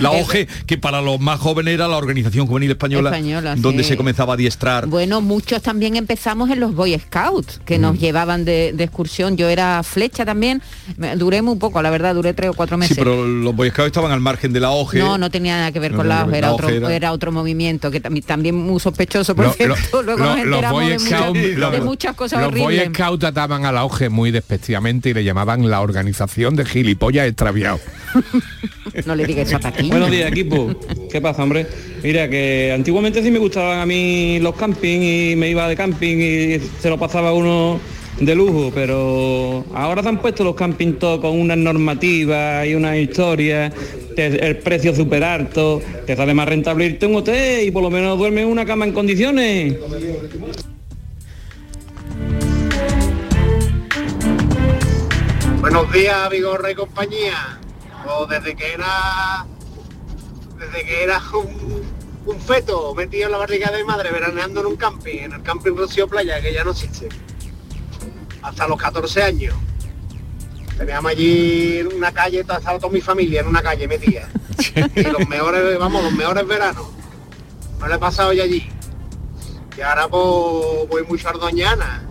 la 0.00 0.10
OGE, 0.10 0.46
que 0.66 0.78
para 0.78 1.00
los 1.00 1.20
más 1.20 1.38
jóvenes 1.40 1.74
era 1.74 1.88
la 1.88 1.96
Organización 1.96 2.46
Juvenil 2.46 2.70
Española, 2.72 3.10
Española, 3.10 3.54
donde 3.56 3.82
sí. 3.82 3.90
se 3.90 3.96
comenzaba 3.96 4.32
a 4.32 4.36
adiestrar. 4.36 4.86
Bueno, 4.86 5.20
muchos 5.20 5.62
también 5.62 5.96
empezamos 5.96 6.50
en 6.50 6.60
los 6.60 6.74
Boy 6.74 6.98
Scouts, 6.98 7.60
que 7.64 7.78
nos 7.78 7.98
llevaban 7.98 8.44
de, 8.44 8.72
de 8.74 8.84
excursión. 8.84 9.36
Yo 9.36 9.48
era 9.48 9.82
flecha 9.82 10.24
también, 10.24 10.62
duré 11.16 11.42
muy 11.42 11.56
poco, 11.56 11.80
la 11.82 11.90
verdad, 11.90 12.14
duré 12.14 12.34
tres 12.34 12.50
o 12.50 12.54
cuatro 12.54 12.76
Sí, 12.76 12.80
meses. 12.80 12.96
pero 12.98 13.26
los 13.26 13.54
Boy 13.54 13.70
Scouts 13.70 13.88
estaban 13.88 14.10
al 14.12 14.20
margen 14.20 14.52
de 14.52 14.60
la 14.60 14.70
OGE. 14.70 14.98
No, 14.98 15.18
no 15.18 15.30
tenía 15.30 15.56
nada 15.56 15.72
que 15.72 15.80
ver 15.80 15.92
con 15.92 16.08
la 16.08 16.24
que 16.24 16.30
ver, 16.30 16.36
era 16.38 16.48
la 16.48 16.54
otro, 16.54 16.66
OGE 16.68 16.76
era- 16.76 16.94
era 16.94 17.12
otro 17.12 17.32
movimiento 17.32 17.90
que 17.90 18.00
también, 18.00 18.54
muy 18.54 18.80
sospechoso, 18.80 19.34
por 19.36 19.46
Lo- 19.46 19.52
cierto. 19.52 19.76
lo- 19.92 20.02
Luego 20.02 20.20
lo- 20.24 20.26
nos 20.26 20.36
los 20.36 20.44
enteramos 20.44 20.86
de, 20.88 20.98
muchas- 20.98 21.32
de 21.32 21.54
los- 21.56 21.84
muchas 21.84 22.14
cosas 22.16 22.42
los 22.42 22.52
Boy 22.52 22.62
horribles. 22.78 22.88
Scout 22.94 23.20
trataban 23.20 23.64
a 23.64 23.72
la 23.72 23.84
OGE 23.84 24.08
muy 24.14 24.30
despectivamente 24.30 25.10
y 25.10 25.14
le 25.14 25.24
llamaban 25.24 25.68
la 25.68 25.82
organización 25.82 26.56
de 26.56 26.64
gilipollas 26.64 27.26
extraviados. 27.26 27.80
No 29.06 29.16
le 29.16 29.26
digas 29.26 29.48
eso 29.48 29.56
a 29.56 29.60
Paquín. 29.60 29.88
Buenos 29.88 30.08
días, 30.08 30.30
equipo. 30.30 30.72
¿Qué 31.10 31.20
pasa, 31.20 31.42
hombre? 31.42 31.66
Mira, 32.04 32.30
que 32.30 32.70
antiguamente 32.72 33.24
sí 33.24 33.30
me 33.32 33.40
gustaban 33.40 33.80
a 33.80 33.86
mí 33.86 34.38
los 34.38 34.54
camping 34.54 35.00
y 35.00 35.34
me 35.34 35.50
iba 35.50 35.68
de 35.68 35.74
camping 35.74 36.16
y 36.18 36.60
se 36.80 36.90
lo 36.90 36.96
pasaba 36.96 37.32
uno 37.32 37.80
de 38.20 38.34
lujo, 38.36 38.70
pero 38.72 39.64
ahora 39.74 40.02
se 40.02 40.08
han 40.10 40.20
puesto 40.20 40.44
los 40.44 40.54
camping 40.54 40.92
todos 40.92 41.20
con 41.20 41.38
unas 41.38 41.58
normativas 41.58 42.66
y 42.66 42.74
unas 42.74 42.96
historias, 42.96 43.72
el 44.16 44.56
precio 44.58 44.94
súper 44.94 45.24
alto, 45.24 45.82
te 46.06 46.14
sale 46.14 46.32
más 46.32 46.48
rentable 46.48 46.86
irte 46.86 47.06
a 47.06 47.08
un 47.08 47.16
hotel 47.16 47.66
y 47.66 47.72
por 47.72 47.82
lo 47.82 47.90
menos 47.90 48.16
duerme 48.16 48.42
en 48.42 48.48
una 48.48 48.64
cama 48.64 48.84
en 48.84 48.92
condiciones. 48.92 49.74
Buenos 55.64 55.90
días, 55.92 56.28
Vigorra 56.28 56.70
y 56.70 56.74
compañía. 56.74 57.58
O 58.06 58.26
desde 58.26 58.54
que 58.54 58.74
era 58.74 59.46
desde 60.58 60.84
que 60.84 61.02
era 61.04 61.22
un, 61.32 61.82
un 62.26 62.38
feto 62.38 62.94
metido 62.94 63.24
en 63.24 63.32
la 63.32 63.38
barriga 63.38 63.70
de 63.70 63.78
mi 63.78 63.84
madre 63.84 64.10
veraneando 64.12 64.60
en 64.60 64.66
un 64.66 64.76
camping, 64.76 65.20
en 65.20 65.32
el 65.32 65.42
camping 65.42 65.74
Rocío 65.74 66.06
Playa, 66.06 66.38
que 66.42 66.52
ya 66.52 66.64
no 66.64 66.72
existe. 66.72 67.08
Hasta 68.42 68.68
los 68.68 68.78
14 68.78 69.22
años. 69.22 69.54
Teníamos 70.76 71.12
allí 71.12 71.80
una 71.80 72.12
calle, 72.12 72.40
estaba 72.40 72.78
toda 72.78 72.92
mi 72.92 73.00
familia 73.00 73.40
en 73.40 73.46
una 73.46 73.62
calle 73.62 73.88
metida. 73.88 74.28
Y 74.94 75.02
los 75.04 75.26
mejores, 75.30 75.78
vamos, 75.78 76.04
los 76.04 76.12
mejores 76.12 76.46
veranos. 76.46 76.88
No 77.80 77.88
le 77.88 77.94
he 77.94 77.98
pasado 77.98 78.34
ya 78.34 78.42
allí. 78.42 78.68
Y 79.78 79.80
ahora 79.80 80.08
pues, 80.08 80.88
voy 80.90 81.04
mucho 81.08 81.26
a 81.26 81.30
Ardoñana. 81.30 82.06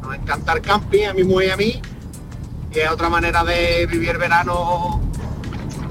Nos 0.00 0.14
encanta 0.14 0.54
el 0.54 0.62
camping, 0.62 1.04
a 1.04 1.12
mi 1.12 1.24
mujer 1.24 1.48
y 1.48 1.50
a 1.50 1.56
mí 1.58 1.82
que 2.76 2.84
es 2.84 2.90
otra 2.90 3.08
manera 3.08 3.42
de 3.42 3.86
vivir 3.86 4.10
el 4.10 4.18
verano 4.18 5.00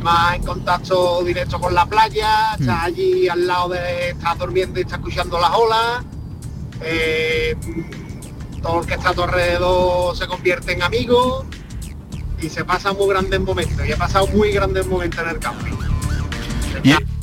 más 0.04 0.36
en 0.36 0.44
contacto 0.44 1.24
directo 1.24 1.60
con 1.60 1.74
la 1.74 1.88
playa, 1.88 2.54
estás 2.60 2.84
allí 2.84 3.28
al 3.28 3.48
lado 3.48 3.70
de, 3.70 4.10
estás 4.10 4.38
durmiendo 4.38 4.80
y 4.80 4.84
estás 4.84 5.00
escuchando 5.00 5.40
las 5.40 5.50
olas, 5.50 6.06
eh, 6.82 7.56
todo 8.62 8.82
el 8.82 8.86
que 8.86 8.94
está 8.94 9.10
a 9.10 9.14
tu 9.16 9.24
alrededor 9.24 10.16
se 10.16 10.28
convierte 10.28 10.74
en 10.74 10.84
amigo 10.84 11.48
y 12.40 12.50
se 12.50 12.64
pasa 12.64 12.94
muy 12.94 13.08
grandes 13.08 13.40
momentos, 13.40 13.84
y 13.84 13.92
he 13.92 13.98
pasado 13.98 14.28
muy 14.28 14.52
grandes 14.52 14.86
momentos 14.86 15.20
en 15.22 15.30
el 15.30 15.40
camping. 15.40 15.74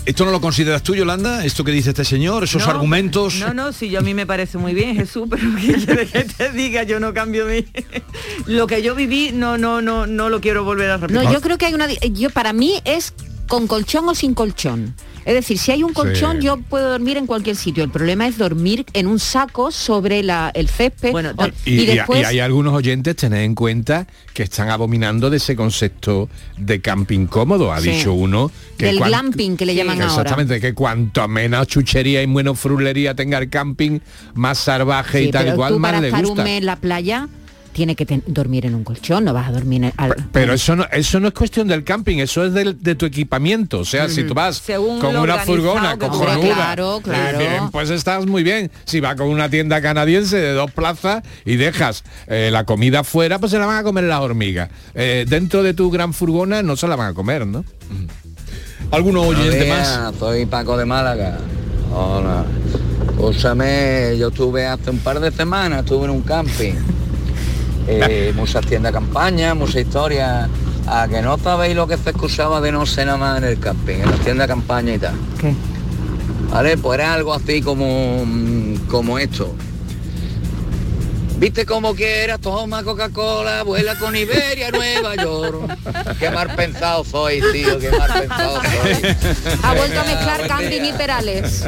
¿Y 0.05 0.11
esto 0.11 0.25
no 0.25 0.33
lo 0.33 0.41
consideras 0.41 0.83
tú, 0.83 0.95
Yolanda? 0.95 1.45
¿Esto 1.45 1.63
que 1.65 1.71
dice 1.71 1.91
este 1.91 2.05
señor? 2.05 2.45
¿Esos 2.45 2.67
No, 2.67 2.73
argumentos? 2.73 3.37
No, 3.37 3.55
no, 3.55 3.73
si 3.73 3.89
yo 3.89 4.01
a 4.01 4.03
mí 4.03 4.15
me 4.15 4.27
parece 4.27 4.59
muy 4.59 4.75
bien, 4.75 4.97
Jesús, 4.97 5.29
pero 5.31 6.07
que 6.11 6.25
te 6.25 6.51
diga, 6.53 6.83
yo 6.83 6.99
no 6.99 7.15
cambio 7.15 7.47
mi... 7.47 7.65
Lo 8.47 8.67
que 8.67 8.83
yo 8.83 8.95
viví, 8.95 9.31
no, 9.33 9.59
no, 9.59 9.81
no, 9.81 10.07
no 10.07 10.29
lo 10.29 10.41
quiero 10.41 10.65
volver 10.65 10.91
a 10.91 10.97
repetir. 10.97 11.23
No, 11.23 11.33
yo 11.33 11.41
creo 11.41 11.57
que 11.59 11.67
hay 11.67 11.75
una... 11.75 11.87
Yo 11.93 12.31
para 12.31 12.53
mí 12.53 12.81
es 12.85 13.15
con 13.47 13.67
colchón 13.67 14.09
o 14.09 14.15
sin 14.15 14.35
colchón. 14.35 14.95
Es 15.25 15.35
decir, 15.35 15.59
si 15.59 15.71
hay 15.73 15.83
un 15.83 15.93
colchón 15.93 16.39
Sí. 16.39 16.47
yo 16.47 16.57
puedo 16.59 16.91
dormir 16.91 17.17
en 17.17 17.27
cualquier 17.27 17.57
sitio. 17.57 17.85
El 17.85 17.91
problema 17.91 18.27
es 18.27 18.39
dormir 18.39 18.85
en 18.93 19.07
un 19.07 19.19
saco 19.19 19.71
sobre 19.71 20.23
la, 20.23 20.51
el 20.55 20.69
césped. 20.69 21.13
Bueno, 21.13 21.31
Y, 21.65 21.83
y- 21.83 21.93
y 21.93 22.25
hay 22.25 22.41
algunos 22.41 22.75
oyentes, 22.75 23.17
tened 23.17 23.43
en 23.43 23.55
cuenta, 23.55 24.07
que 24.35 24.43
están 24.43 24.71
abominando 24.71 25.31
de 25.31 25.37
ese 25.37 25.55
concepto 25.57 26.29
de 26.59 26.81
camping 26.81 27.27
cómodo. 27.27 27.73
Ha 27.73 27.81
Sí. 27.81 27.91
dicho 27.91 28.13
uno 28.15 28.51
que 28.79 28.87
Del 28.87 28.99
cuan- 28.99 29.09
glamping 29.11 29.57
que 29.57 29.67
le 29.67 29.75
llaman 29.75 30.01
ahora. 30.03 30.13
Exactamente, 30.13 30.61
que 30.61 30.75
cuanto 30.75 31.27
menos 31.29 31.67
chuchería 31.69 32.23
y 32.23 32.27
menos 32.27 32.59
frulería 32.59 33.15
tenga 33.15 33.39
el 33.39 33.49
camping, 33.49 34.01
más 34.35 34.59
salvaje 34.59 35.19
Sí, 35.21 35.25
y 35.27 35.31
tal 35.31 35.55
cual, 35.55 35.75
tú 35.75 35.79
más 35.79 35.91
para 35.91 36.01
le 36.01 36.09
estar 36.09 36.23
un 36.23 36.29
gusta. 36.31 36.45
mes 36.45 36.59
en 36.59 36.67
la 36.67 36.77
playa 36.77 37.29
tiene 37.73 37.97
que 37.97 38.23
dormir 38.27 38.67
en 38.67 38.75
un 38.75 38.85
colchón, 38.85 39.25
no 39.25 39.33
vas 39.33 39.49
a 39.49 39.53
dormir 39.53 39.85
en 39.85 39.93
al- 39.97 40.15
Pero 40.33 40.53
eso 40.53 40.77
no, 40.77 40.87
eso 40.93 41.21
no 41.21 41.29
es 41.29 41.35
cuestión 41.35 41.69
del 41.69 41.85
camping, 41.85 42.19
eso 42.19 42.45
es 42.45 42.53
del- 42.53 42.81
de 42.83 42.95
tu 42.95 43.07
equipamiento. 43.07 43.81
O 43.81 43.85
sea, 43.85 44.09
si 44.09 44.25
tú 44.25 44.35
vas 44.35 44.57
Según 44.59 45.01
con 45.01 45.17
una 45.17 45.39
furgona 45.39 45.97
cojonuda, 45.99 46.73
eres. 46.73 47.03
Claro, 47.03 47.03
eh, 47.13 47.37
bien, 47.39 47.71
pues 47.71 47.91
estás 47.91 48.27
muy 48.27 48.43
bien. 48.43 48.71
Si 48.85 49.01
vas 49.01 49.17
con 49.17 49.29
una 49.29 49.49
tienda 49.49 49.81
canadiense 49.81 50.37
de 50.37 50.53
dos 50.53 50.71
plazas 50.71 51.23
y 51.45 51.57
dejas 51.57 52.05
eh, 52.27 52.51
la 52.53 52.65
comida 52.65 53.05
fuera, 53.05 53.39
pues 53.39 53.53
se 53.53 53.59
la 53.59 53.67
van 53.67 53.79
a 53.79 53.83
comer 53.83 54.05
las 54.05 54.21
hormigas. 54.21 54.69
Eh, 54.95 55.25
dentro 55.29 55.63
de 55.63 55.75
tu 55.75 55.91
gran 55.91 56.13
furgona 56.15 56.63
no 56.63 56.77
se 56.77 56.87
la 56.89 56.97
van 56.97 57.09
a 57.09 57.15
comer, 57.15 57.47
¿no? 57.47 57.65
¿Alguno 58.91 59.23
oyente 59.23 59.69
más? 59.69 60.15
Soy 60.19 60.45
Paco 60.47 60.77
de 60.77 60.85
Málaga. 60.85 61.39
Hola. 61.95 62.45
Escúchame, 63.11 64.17
yo 64.19 64.29
estuve 64.29 64.67
hace 64.67 64.91
un 64.91 64.99
par 64.99 65.21
de 65.21 65.31
semanas, 65.31 65.81
estuve 65.81 66.05
en 66.05 66.11
un 66.11 66.23
camping. 66.23 66.75
Eh, 67.87 68.33
muchas 68.37 68.65
tiendas 68.67 68.93
de 68.93 68.99
campaña, 68.99 69.55
muchas 69.55 69.83
historias. 69.83 70.49
A 70.87 71.07
que 71.09 71.23
no 71.23 71.39
sabéis 71.39 71.77
lo 71.77 71.87
que 71.87 71.97
se 71.97 72.11
escuchaba 72.11 72.61
de 72.61 72.73
no 72.73 72.87
sé 72.87 73.05
nada 73.05 73.17
más 73.17 73.39
en 73.39 73.45
el 73.45 73.59
camping, 73.61 73.95
en 73.97 74.11
las 74.11 74.21
tiendas 74.21 74.49
de 74.49 74.53
campaña 74.53 74.95
y 74.95 74.99
tal. 74.99 75.15
¿Qué? 75.41 75.55
Vale, 76.51 76.77
pues 76.77 76.99
era 76.99 77.15
algo 77.15 77.33
así 77.33 77.63
como, 77.63 78.25
como 78.89 79.19
esto. 79.19 79.55
¿Viste 81.39 81.65
cómo 81.67 81.95
quieras? 81.95 82.41
Toma 82.41 82.85
Coca-Cola, 82.85 83.63
vuela 83.65 83.99
con 83.99 84.15
Iberia 84.15 84.69
a 84.69 84.71
Nueva 84.71 85.17
York. 85.17 85.77
Qué 86.21 86.31
mal 86.31 86.55
pensado 86.55 87.05
soy, 87.05 87.41
tío, 87.53 87.79
qué 87.79 87.91
mal 87.91 88.13
pensado 88.13 88.61
soy. 88.63 89.17
Ha 89.63 89.75
vuelto 89.75 90.01
a 90.01 90.05
mezclar 90.05 90.47
camping 90.47 90.83
y 90.83 90.93
perales. 90.93 91.65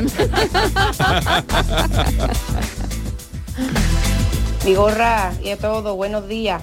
Mi 4.64 4.74
gorra 4.74 5.30
y 5.44 5.50
a 5.50 5.58
todos, 5.58 5.94
buenos 5.94 6.26
días. 6.26 6.62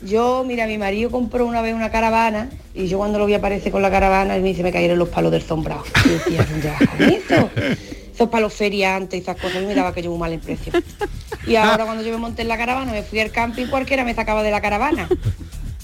Yo, 0.00 0.42
mira, 0.46 0.66
mi 0.66 0.78
marido 0.78 1.10
compró 1.10 1.44
una 1.44 1.60
vez 1.60 1.74
una 1.74 1.90
caravana 1.90 2.48
y 2.74 2.86
yo 2.86 2.96
cuando 2.96 3.18
lo 3.18 3.26
vi 3.26 3.34
aparecer 3.34 3.70
con 3.70 3.82
la 3.82 3.90
caravana, 3.90 4.34
él 4.36 4.42
me 4.42 4.48
dice, 4.48 4.62
me 4.62 4.72
cayeron 4.72 4.98
los 4.98 5.10
palos 5.10 5.30
del 5.30 5.42
sombrado. 5.42 5.84
Y 6.06 6.08
decía, 6.08 6.46
¿dónde 6.50 6.70
vas 6.70 7.28
con? 7.28 7.50
Esos 8.14 8.28
palos 8.30 8.54
feriantes 8.54 9.18
y 9.18 9.22
esas 9.22 9.36
cosas, 9.36 9.62
me 9.64 9.74
daba 9.74 9.92
que 9.92 10.00
yo 10.00 10.08
muy 10.08 10.18
mal 10.18 10.38
precio. 10.38 10.72
Y 11.46 11.56
ahora 11.56 11.84
cuando 11.84 12.02
yo 12.02 12.10
me 12.10 12.16
monté 12.16 12.40
en 12.40 12.48
la 12.48 12.56
caravana, 12.56 12.90
me 12.90 13.02
fui 13.02 13.20
al 13.20 13.32
camping, 13.32 13.66
cualquiera 13.66 14.02
me 14.02 14.14
sacaba 14.14 14.42
de 14.42 14.50
la 14.50 14.62
caravana. 14.62 15.10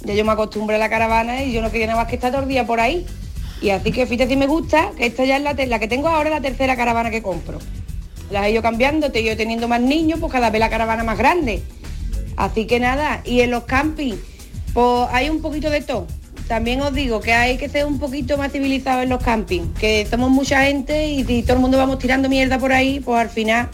Ya 0.05 0.15
yo 0.15 0.25
me 0.25 0.33
acostumbré 0.33 0.77
a 0.77 0.79
la 0.79 0.89
caravana 0.89 1.45
y 1.45 1.53
yo 1.53 1.61
no 1.61 1.71
quería 1.71 1.87
nada 1.87 2.01
más 2.01 2.09
que 2.09 2.15
estar 2.15 2.33
todo 2.33 2.43
el 2.43 2.49
día 2.49 2.67
por 2.67 2.81
ahí. 2.81 3.05
Y 3.61 3.71
así 3.71 3.93
que 3.93 4.07
fíjate 4.07 4.31
si 4.31 4.37
me 4.37 4.47
gusta, 4.47 4.91
que 4.97 5.05
esta 5.05 5.27
ya 5.27 5.37
es 5.37 5.43
la, 5.43 5.53
la 5.53 5.79
que 5.79 5.87
tengo 5.87 6.09
ahora 6.09 6.31
la 6.31 6.41
tercera 6.41 6.77
caravana 6.77 7.11
que 7.11 7.23
compro. 7.23 7.59
Las 8.31 8.47
he 8.47 8.53
ido 8.53 8.63
cambiando, 8.63 9.11
te 9.11 9.19
he 9.19 9.23
ido 9.23 9.37
teniendo 9.37 9.69
más 9.69 9.81
niños, 9.81 10.19
pues 10.21 10.33
cada 10.33 10.51
vez 10.51 10.61
la 10.61 10.71
caravana 10.71 11.05
más 11.05 11.19
grande. 11.19 11.63
Así 12.37 12.67
que 12.67 12.81
nada, 12.81 13.21
y 13.25 13.41
en 13.41 13.51
los 13.51 13.65
campings, 13.65 14.19
pues 14.73 15.09
hay 15.13 15.31
un 15.31 15.41
poquito 15.41 15.71
de 15.71 15.81
todo. 15.83 16.07
También 16.49 16.81
os 16.83 16.93
digo 16.93 17.21
que 17.21 17.33
hay 17.33 17.57
que 17.57 17.69
ser 17.69 17.87
un 17.87 17.99
poquito 17.99 18.37
más 18.37 18.53
civilizados 18.53 19.05
en 19.05 19.09
los 19.09 19.23
campings, 19.23 19.79
que 19.79 20.07
somos 20.11 20.31
mucha 20.31 20.65
gente 20.65 21.09
y 21.09 21.43
todo 21.43 21.55
el 21.55 21.61
mundo 21.61 21.79
vamos 21.79 21.99
tirando 21.99 22.29
mierda 22.29 22.59
por 22.59 22.73
ahí, 22.73 23.01
pues 23.01 23.21
al 23.21 23.31
final 23.31 23.69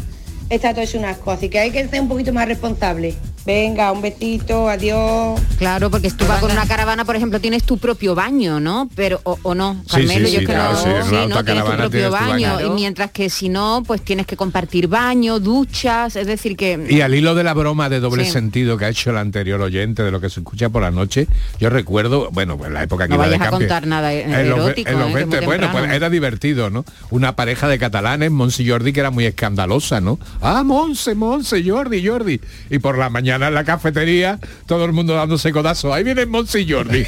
está 0.51 0.73
todo 0.73 0.83
hecho 0.83 0.99
un 0.99 1.05
asco. 1.05 1.31
Así 1.31 1.49
que 1.49 1.59
hay 1.59 1.71
que 1.71 1.89
ser 1.89 2.01
un 2.01 2.09
poquito 2.09 2.33
más 2.33 2.47
responsables. 2.47 3.17
Venga, 3.51 3.91
un 3.91 4.01
besito, 4.01 4.69
adiós. 4.69 5.41
Claro, 5.59 5.91
porque 5.91 6.09
tú 6.13 6.25
vas 6.25 6.39
con 6.39 6.53
una 6.53 6.69
caravana, 6.69 7.05
por 7.05 7.17
ejemplo, 7.17 7.41
tienes 7.41 7.65
tu 7.65 7.79
propio 7.79 8.15
baño, 8.15 8.61
¿no? 8.61 8.89
Pero 8.95 9.21
o, 9.25 9.41
o 9.43 9.57
no, 9.57 9.83
Sí, 9.89 10.07
Carmelo, 10.07 10.29
sí, 10.29 10.35
yo 10.35 10.41
sí, 10.41 10.47
que 10.47 10.53
claro, 10.53 10.73
no, 10.73 10.79
sí, 10.79 10.89
sí, 11.09 11.17
¿no? 11.29 11.45
Tienes 11.45 11.65
tu 11.65 11.71
propio 11.73 11.91
tienes 11.91 12.07
tu 12.07 12.13
baño, 12.13 12.55
baño. 12.55 12.67
y 12.67 12.71
mientras 12.71 13.11
que 13.11 13.29
si 13.29 13.49
no, 13.49 13.83
pues 13.85 14.03
tienes 14.03 14.27
que 14.27 14.37
compartir 14.37 14.87
baño, 14.87 15.41
duchas, 15.41 16.15
es 16.15 16.29
decir 16.29 16.57
que 16.57 16.87
Y 16.89 17.01
al 17.01 17.13
hilo 17.13 17.35
de 17.35 17.43
la 17.43 17.53
broma 17.53 17.89
de 17.89 17.99
doble 17.99 18.25
Sí. 18.25 18.31
sentido 18.31 18.79
que 18.79 18.85
ha 18.85 18.89
hecho 18.89 19.11
el 19.11 19.17
anterior 19.17 19.61
oyente 19.61 20.05
de 20.05 20.13
lo 20.13 20.21
que 20.21 20.31
se 20.31 20.39
escucha 20.41 20.69
por 20.69 20.83
la 20.83 20.93
noche, 20.93 21.27
yo 21.59 21.71
recuerdo, 21.71 22.31
bueno, 22.31 22.57
pues 22.57 22.71
la 22.71 22.85
época 22.85 23.09
que 23.09 23.09
no 23.09 23.17
iba 23.17 23.25
de 23.25 23.31
vayas 23.33 23.49
a 23.49 23.51
camping, 23.51 23.67
contar 23.67 23.87
nada 23.89 24.15
eh, 24.15 24.23
en 24.23 24.49
los, 24.49 24.59
erótico, 24.61 24.91
en 24.91 24.99
los 25.01 25.09
¿eh? 25.09 25.13
que 25.13 25.21
es 25.23 25.29
20, 25.29 25.37
muy 25.39 25.47
bueno, 25.47 25.73
pues 25.73 25.91
era 25.91 26.09
divertido, 26.09 26.71
¿no? 26.71 26.85
Una 27.11 27.35
pareja 27.35 27.67
de 27.67 27.81
catalanes, 27.81 28.31
Monsi 28.31 28.63
y 28.63 28.71
Jordi, 28.71 28.93
que 28.93 29.01
era 29.01 29.11
muy 29.11 29.25
escandalosa, 29.25 30.01
¿no? 30.01 30.21
Ah, 30.41 30.63
Monse, 30.63 31.17
Monse, 31.17 31.69
Jordi, 31.69 32.07
Jordi. 32.07 32.41
Y 32.71 32.79
por 32.79 32.97
la 32.97 33.11
mañana 33.11 33.40
mañana 33.41 33.49
en 33.49 33.55
la 33.55 33.65
cafetería, 33.65 34.39
todo 34.67 34.85
el 34.85 34.93
mundo 34.93 35.15
dándose 35.15 35.51
codazo. 35.51 35.95
Ahí 35.95 36.05
viene 36.05 36.27
Monsi 36.27 36.71
Jordi. 36.71 37.05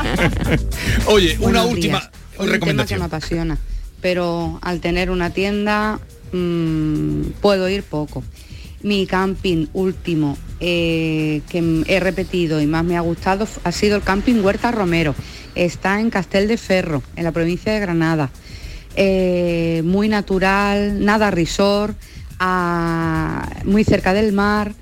Oye, 1.06 1.36
una 1.40 1.62
última 1.62 2.00
días. 2.00 2.10
Un 2.38 2.46
tema 2.46 2.46
que 2.46 2.52
recomendación. 2.52 2.98
me 3.00 3.06
apasiona, 3.06 3.58
pero 4.00 4.58
al 4.62 4.80
tener 4.80 5.10
una 5.10 5.30
tienda 5.30 6.00
mm, 6.32 7.22
puedo 7.40 7.68
ir 7.68 7.84
poco. 7.84 8.24
Mi 8.82 9.06
camping 9.06 9.66
último 9.72 10.36
eh, 10.60 11.40
que 11.48 11.84
he 11.86 12.00
repetido 12.00 12.60
y 12.60 12.66
más 12.66 12.84
me 12.84 12.96
ha 12.96 13.00
gustado 13.00 13.46
ha 13.64 13.72
sido 13.72 13.96
el 13.96 14.02
camping 14.02 14.42
Huerta 14.42 14.72
Romero. 14.72 15.14
Está 15.54 16.00
en 16.00 16.10
Castel 16.10 16.48
de 16.48 16.56
Ferro, 16.56 17.02
en 17.16 17.24
la 17.24 17.32
provincia 17.32 17.72
de 17.72 17.80
Granada. 17.80 18.30
Eh, 18.96 19.82
muy 19.84 20.08
natural, 20.08 21.04
nada 21.04 21.30
resort, 21.30 21.96
ah, 22.40 23.48
muy 23.64 23.84
cerca 23.84 24.12
del 24.12 24.32
mar 24.32 24.74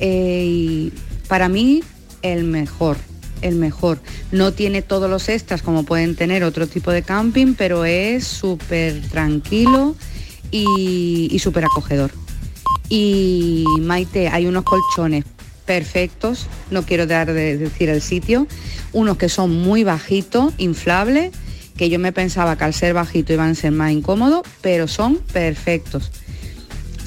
y 0.00 0.92
para 1.28 1.48
mí 1.48 1.82
el 2.22 2.44
mejor, 2.44 2.96
el 3.42 3.56
mejor. 3.56 3.98
No 4.32 4.52
tiene 4.52 4.82
todos 4.82 5.08
los 5.10 5.28
extras 5.28 5.62
como 5.62 5.84
pueden 5.84 6.16
tener 6.16 6.44
otro 6.44 6.66
tipo 6.66 6.90
de 6.90 7.02
camping, 7.02 7.54
pero 7.54 7.84
es 7.84 8.26
súper 8.26 9.00
tranquilo 9.08 9.96
y, 10.50 11.28
y 11.30 11.38
súper 11.38 11.64
acogedor. 11.64 12.10
Y 12.88 13.64
Maite, 13.80 14.28
hay 14.28 14.46
unos 14.46 14.64
colchones 14.64 15.24
perfectos, 15.66 16.46
no 16.70 16.82
quiero 16.82 17.06
dar 17.06 17.32
de 17.32 17.58
decir 17.58 17.90
el 17.90 18.00
sitio, 18.00 18.46
unos 18.92 19.18
que 19.18 19.28
son 19.28 19.50
muy 19.50 19.84
bajitos, 19.84 20.54
inflables, 20.56 21.32
que 21.76 21.90
yo 21.90 21.98
me 21.98 22.10
pensaba 22.10 22.56
que 22.56 22.64
al 22.64 22.74
ser 22.74 22.94
bajito 22.94 23.34
iban 23.34 23.50
a 23.50 23.54
ser 23.54 23.72
más 23.72 23.92
incómodos, 23.92 24.42
pero 24.62 24.88
son 24.88 25.16
perfectos. 25.16 26.10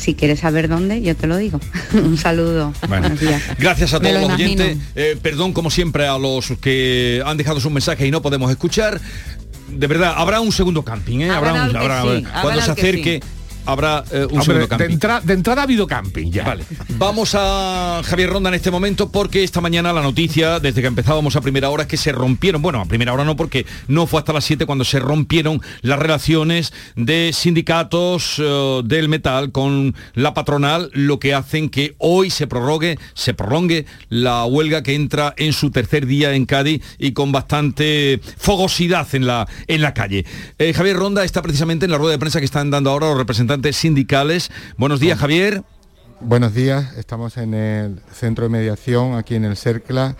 Si 0.01 0.15
quieres 0.15 0.39
saber 0.39 0.67
dónde, 0.67 1.01
yo 1.03 1.15
te 1.15 1.27
lo 1.27 1.37
digo. 1.37 1.59
Un 1.93 2.17
saludo. 2.17 2.73
Bueno, 2.87 3.01
Buenos 3.09 3.19
días. 3.19 3.41
Gracias 3.59 3.93
a 3.93 3.99
todos 3.99 4.11
lo 4.13 4.19
los 4.21 4.29
imagino. 4.29 4.63
oyentes. 4.63 4.87
Eh, 4.95 5.15
perdón, 5.21 5.53
como 5.53 5.69
siempre, 5.69 6.07
a 6.07 6.17
los 6.17 6.53
que 6.59 7.21
han 7.23 7.37
dejado 7.37 7.59
sus 7.59 7.71
mensajes 7.71 8.07
y 8.07 8.09
no 8.11 8.21
podemos 8.23 8.49
escuchar. 8.49 8.99
De 9.69 9.85
verdad, 9.87 10.15
habrá 10.17 10.41
un 10.41 10.51
segundo 10.51 10.83
camping, 10.83 11.19
¿eh? 11.19 11.29
Habrá 11.29 11.53
un, 11.53 11.75
habrá- 11.75 12.01
sí, 12.01 12.25
cuando 12.41 12.61
se 12.61 12.65
que 12.73 12.81
acerque, 12.81 13.23
habrá 13.65 14.03
eh, 14.11 14.25
un 14.29 14.39
Hombre, 14.39 14.43
segundo 14.43 14.59
de, 14.59 14.67
camping. 14.67 14.89
entra- 14.93 15.21
de 15.21 15.33
entrada 15.33 15.61
ha 15.61 15.63
habido 15.65 15.87
camping 15.87 16.31
ya. 16.31 16.43
Vale. 16.43 16.63
Vamos 16.97 17.35
a 17.37 18.01
Javier 18.03 18.29
Ronda 18.29 18.49
en 18.49 18.55
este 18.55 18.71
momento 18.71 19.11
porque 19.11 19.43
esta 19.43 19.61
mañana 19.61 19.93
la 19.93 20.01
noticia, 20.01 20.59
desde 20.59 20.81
que 20.81 20.87
empezábamos 20.87 21.35
a 21.35 21.41
primera 21.41 21.69
hora, 21.69 21.83
es 21.83 21.89
que 21.89 21.97
se 21.97 22.11
rompieron, 22.11 22.61
bueno, 22.61 22.81
a 22.81 22.85
primera 22.85 23.13
hora 23.13 23.23
no, 23.23 23.35
porque 23.35 23.65
no 23.87 24.07
fue 24.07 24.19
hasta 24.19 24.33
las 24.33 24.45
7 24.45 24.65
cuando 24.65 24.83
se 24.85 24.99
rompieron 24.99 25.61
las 25.81 25.99
relaciones 25.99 26.73
de 26.95 27.31
sindicatos 27.33 28.35
eh, 28.39 28.81
del 28.85 29.09
metal 29.09 29.51
con 29.51 29.95
la 30.13 30.33
patronal, 30.33 30.89
lo 30.93 31.19
que 31.19 31.33
hacen 31.33 31.69
que 31.69 31.95
hoy 31.97 32.29
se 32.29 32.47
prorrogue, 32.47 32.97
se 33.13 33.33
prolongue 33.33 33.85
la 34.09 34.45
huelga 34.45 34.83
que 34.83 34.95
entra 34.95 35.33
en 35.37 35.53
su 35.53 35.71
tercer 35.71 36.05
día 36.05 36.33
en 36.33 36.45
Cádiz 36.45 36.81
y 36.97 37.11
con 37.13 37.31
bastante 37.31 38.19
fogosidad 38.37 39.07
en 39.13 39.27
la, 39.27 39.47
en 39.67 39.81
la 39.81 39.93
calle. 39.93 40.25
Eh, 40.57 40.73
Javier 40.73 40.95
Ronda 40.97 41.23
está 41.23 41.41
precisamente 41.41 41.85
en 41.85 41.91
la 41.91 41.97
rueda 41.97 42.13
de 42.13 42.19
prensa 42.19 42.39
que 42.39 42.45
están 42.45 42.69
dando 42.71 42.89
ahora 42.89 43.07
los 43.09 43.17
representantes 43.17 43.50
sindicales. 43.73 44.51
Buenos 44.77 44.99
días, 44.99 45.19
Javier. 45.19 45.63
Buenos 46.19 46.53
días, 46.53 46.95
estamos 46.97 47.37
en 47.37 47.53
el 47.53 47.99
centro 48.13 48.43
de 48.45 48.49
mediación, 48.49 49.15
aquí 49.17 49.33
en 49.35 49.43
el 49.43 49.57
CERCLA, 49.57 50.15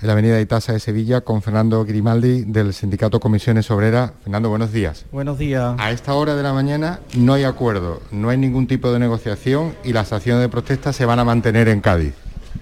en 0.00 0.06
la 0.06 0.12
avenida 0.12 0.40
Itasa 0.40 0.72
de 0.72 0.78
Sevilla, 0.78 1.22
con 1.22 1.42
Fernando 1.42 1.84
Grimaldi 1.84 2.44
del 2.44 2.72
Sindicato 2.72 3.18
Comisiones 3.18 3.68
Obreras. 3.70 4.12
Fernando, 4.22 4.48
buenos 4.50 4.72
días. 4.72 5.04
Buenos 5.10 5.38
días. 5.38 5.74
A 5.78 5.90
esta 5.90 6.14
hora 6.14 6.36
de 6.36 6.44
la 6.44 6.52
mañana 6.52 7.00
no 7.16 7.34
hay 7.34 7.42
acuerdo, 7.42 8.00
no 8.12 8.28
hay 8.28 8.38
ningún 8.38 8.68
tipo 8.68 8.92
de 8.92 9.00
negociación 9.00 9.74
y 9.82 9.92
las 9.92 10.12
acciones 10.12 10.42
de 10.42 10.48
protesta 10.48 10.92
se 10.92 11.04
van 11.06 11.18
a 11.18 11.24
mantener 11.24 11.68
en 11.68 11.80
Cádiz. 11.80 12.14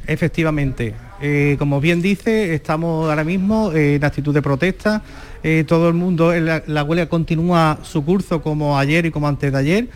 Efectivamente, 0.07 0.95
Eh, 1.23 1.57
como 1.59 1.83
bien 1.83 2.01
dice, 2.01 2.55
estamos 2.55 3.11
ahora 3.11 3.25
mismo 3.25 3.73
eh, 3.73 3.97
en 3.97 4.05
actitud 4.05 4.33
de 4.33 4.41
protesta. 4.41 5.03
Eh, 5.43 5.65
todo 5.67 5.89
el 5.89 5.95
mundo, 5.95 6.33
eh, 6.33 6.41
la, 6.41 6.63
la 6.67 6.83
huelga 6.85 7.07
continúa 7.09 7.79
su 7.83 8.05
curso 8.05 8.43
como 8.43 8.79
ayer 8.79 9.07
y 9.07 9.11
como 9.11 9.27
antes 9.29 9.51
de 9.53 9.59
ayer. 9.59 9.89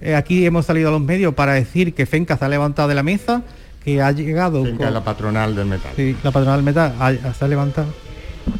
Eh, 0.00 0.14
aquí 0.14 0.46
hemos 0.46 0.64
salido 0.66 0.88
a 0.88 0.92
los 0.92 1.02
medios 1.02 1.34
para 1.34 1.52
decir 1.52 1.92
que 1.92 2.06
FENCA 2.06 2.38
se 2.38 2.44
ha 2.44 2.48
levantado 2.48 2.88
de 2.88 2.94
la 2.94 3.02
mesa, 3.02 3.42
que 3.84 4.00
ha 4.00 4.10
llegado... 4.12 4.62
Con- 4.76 4.92
la 4.94 5.04
patronal 5.04 5.54
del 5.54 5.66
metal. 5.66 5.92
Sí, 5.96 6.16
la 6.22 6.30
patronal 6.30 6.58
del 6.58 6.64
metal 6.64 6.94
ha- 6.98 7.34
se 7.34 7.44
ha 7.44 7.48
levantado 7.48 7.88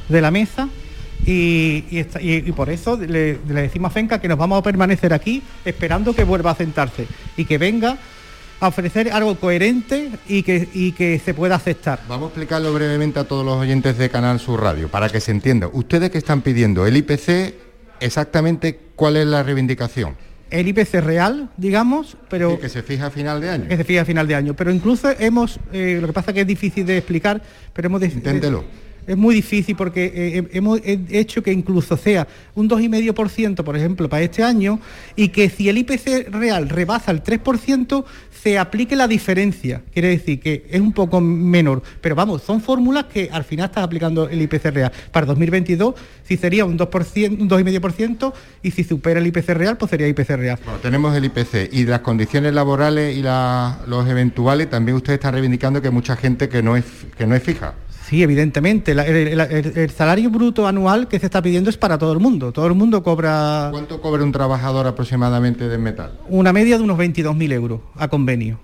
de 0.08 0.20
la 0.20 0.30
mesa 0.30 0.68
y, 1.24 1.84
y 1.90 1.98
está- 1.98 2.20
y- 2.20 2.44
y 2.46 2.52
por 2.52 2.68
eso 2.68 2.96
le, 2.98 3.38
le 3.48 3.62
decimos 3.62 3.90
a 3.90 3.94
FENCA 3.94 4.20
que 4.20 4.28
nos 4.28 4.36
vamos 4.38 4.58
a 4.58 4.62
permanecer 4.62 5.14
aquí 5.14 5.42
esperando 5.64 6.14
que 6.14 6.24
vuelva 6.24 6.50
a 6.50 6.54
sentarse 6.54 7.06
y 7.38 7.46
que 7.46 7.56
venga 7.56 7.96
a 8.60 8.68
ofrecer 8.68 9.10
algo 9.10 9.34
coherente 9.36 10.10
y 10.28 10.42
que, 10.42 10.68
y 10.72 10.92
que 10.92 11.18
se 11.18 11.34
pueda 11.34 11.56
aceptar. 11.56 12.00
Vamos 12.08 12.26
a 12.26 12.28
explicarlo 12.28 12.72
brevemente 12.72 13.18
a 13.18 13.24
todos 13.24 13.44
los 13.44 13.56
oyentes 13.56 13.96
de 13.96 14.10
Canal 14.10 14.38
Sur 14.38 14.62
Radio, 14.62 14.88
para 14.88 15.08
que 15.08 15.20
se 15.20 15.32
entienda. 15.32 15.68
Ustedes 15.72 16.10
que 16.10 16.18
están 16.18 16.42
pidiendo 16.42 16.86
el 16.86 16.96
IPC, 16.98 17.54
exactamente 18.00 18.78
cuál 18.94 19.16
es 19.16 19.26
la 19.26 19.42
reivindicación. 19.42 20.14
El 20.50 20.68
IPC 20.68 20.94
real, 21.00 21.48
digamos, 21.56 22.16
pero... 22.28 22.58
Que 22.58 22.68
se 22.68 22.82
fija 22.82 23.06
a 23.06 23.10
final 23.10 23.40
de 23.40 23.50
año. 23.50 23.68
Que 23.68 23.76
se 23.76 23.84
fija 23.84 24.02
a 24.02 24.04
final 24.04 24.26
de 24.26 24.34
año. 24.34 24.54
Pero 24.54 24.72
incluso 24.72 25.08
hemos, 25.18 25.60
eh, 25.72 25.98
lo 26.00 26.08
que 26.08 26.12
pasa 26.12 26.32
que 26.32 26.40
es 26.40 26.46
difícil 26.46 26.84
de 26.84 26.98
explicar, 26.98 27.40
pero 27.72 27.86
hemos... 27.86 28.02
Inténtelo. 28.02 28.64
Es 29.06 29.16
muy 29.16 29.34
difícil 29.34 29.74
porque 29.76 30.12
eh, 30.14 30.48
hemos 30.52 30.80
hecho 30.84 31.42
que 31.42 31.52
incluso 31.52 31.96
sea 31.96 32.28
un 32.54 32.68
2,5% 32.68 33.64
por 33.64 33.76
ejemplo 33.76 34.08
para 34.08 34.22
este 34.22 34.44
año 34.44 34.78
y 35.16 35.28
que 35.28 35.48
si 35.48 35.68
el 35.68 35.78
IPC 35.78 36.28
real 36.30 36.68
rebasa 36.68 37.10
el 37.10 37.22
3% 37.22 38.04
se 38.42 38.58
aplique 38.58 38.96
la 38.96 39.06
diferencia. 39.06 39.82
Quiere 39.92 40.08
decir 40.08 40.40
que 40.40 40.66
es 40.70 40.80
un 40.80 40.92
poco 40.92 41.20
menor. 41.20 41.82
Pero 42.00 42.14
vamos, 42.14 42.42
son 42.42 42.60
fórmulas 42.60 43.04
que 43.04 43.28
al 43.30 43.44
final 43.44 43.66
estás 43.66 43.84
aplicando 43.84 44.28
el 44.28 44.40
IPC 44.42 44.64
real. 44.72 44.92
Para 45.12 45.26
2022 45.26 45.94
si 46.24 46.36
sería 46.36 46.64
un 46.64 46.78
2%, 46.78 47.40
un 47.40 47.48
2,5% 47.50 48.32
y 48.62 48.70
si 48.70 48.84
supera 48.84 49.20
el 49.20 49.26
IPC 49.26 49.48
real 49.50 49.76
pues 49.76 49.90
sería 49.90 50.08
IPC 50.08 50.30
real. 50.36 50.58
Bueno, 50.64 50.78
tenemos 50.80 51.16
el 51.16 51.24
IPC 51.26 51.70
y 51.72 51.84
las 51.84 52.00
condiciones 52.00 52.54
laborales 52.54 53.16
y 53.16 53.22
la- 53.22 53.78
los 53.86 54.08
eventuales, 54.08 54.70
también 54.70 54.96
ustedes 54.96 55.18
están 55.18 55.32
reivindicando 55.34 55.82
que 55.82 55.88
hay 55.88 55.94
mucha 55.94 56.16
gente 56.16 56.48
que 56.48 56.62
no 56.62 56.76
es, 56.76 56.84
que 57.18 57.26
no 57.26 57.34
es 57.34 57.42
fija. 57.42 57.74
Sí, 58.10 58.24
evidentemente. 58.24 58.90
El, 58.90 58.98
el- 58.98 59.40
el- 59.40 59.78
el 59.78 59.90
salario 59.90 60.28
bruto 60.30 60.66
anual 60.66 61.06
que 61.06 61.20
se 61.20 61.26
está 61.26 61.40
pidiendo 61.40 61.70
es 61.70 61.76
para 61.76 61.96
todo 61.96 62.12
el 62.12 62.18
mundo. 62.18 62.50
Todo 62.50 62.66
el 62.66 62.74
mundo 62.74 63.04
cobra 63.04 63.68
¿Cuánto 63.70 64.00
cobra 64.02 64.24
un 64.24 64.32
trabajador 64.32 64.88
aproximadamente 64.88 65.68
de 65.68 65.78
metal? 65.78 66.18
una 66.28 66.52
media 66.52 66.76
de 66.76 66.82
unos 66.82 66.98
22.000 66.98 67.52
euros 67.52 67.80
a 67.96 68.08
convenio. 68.08 68.58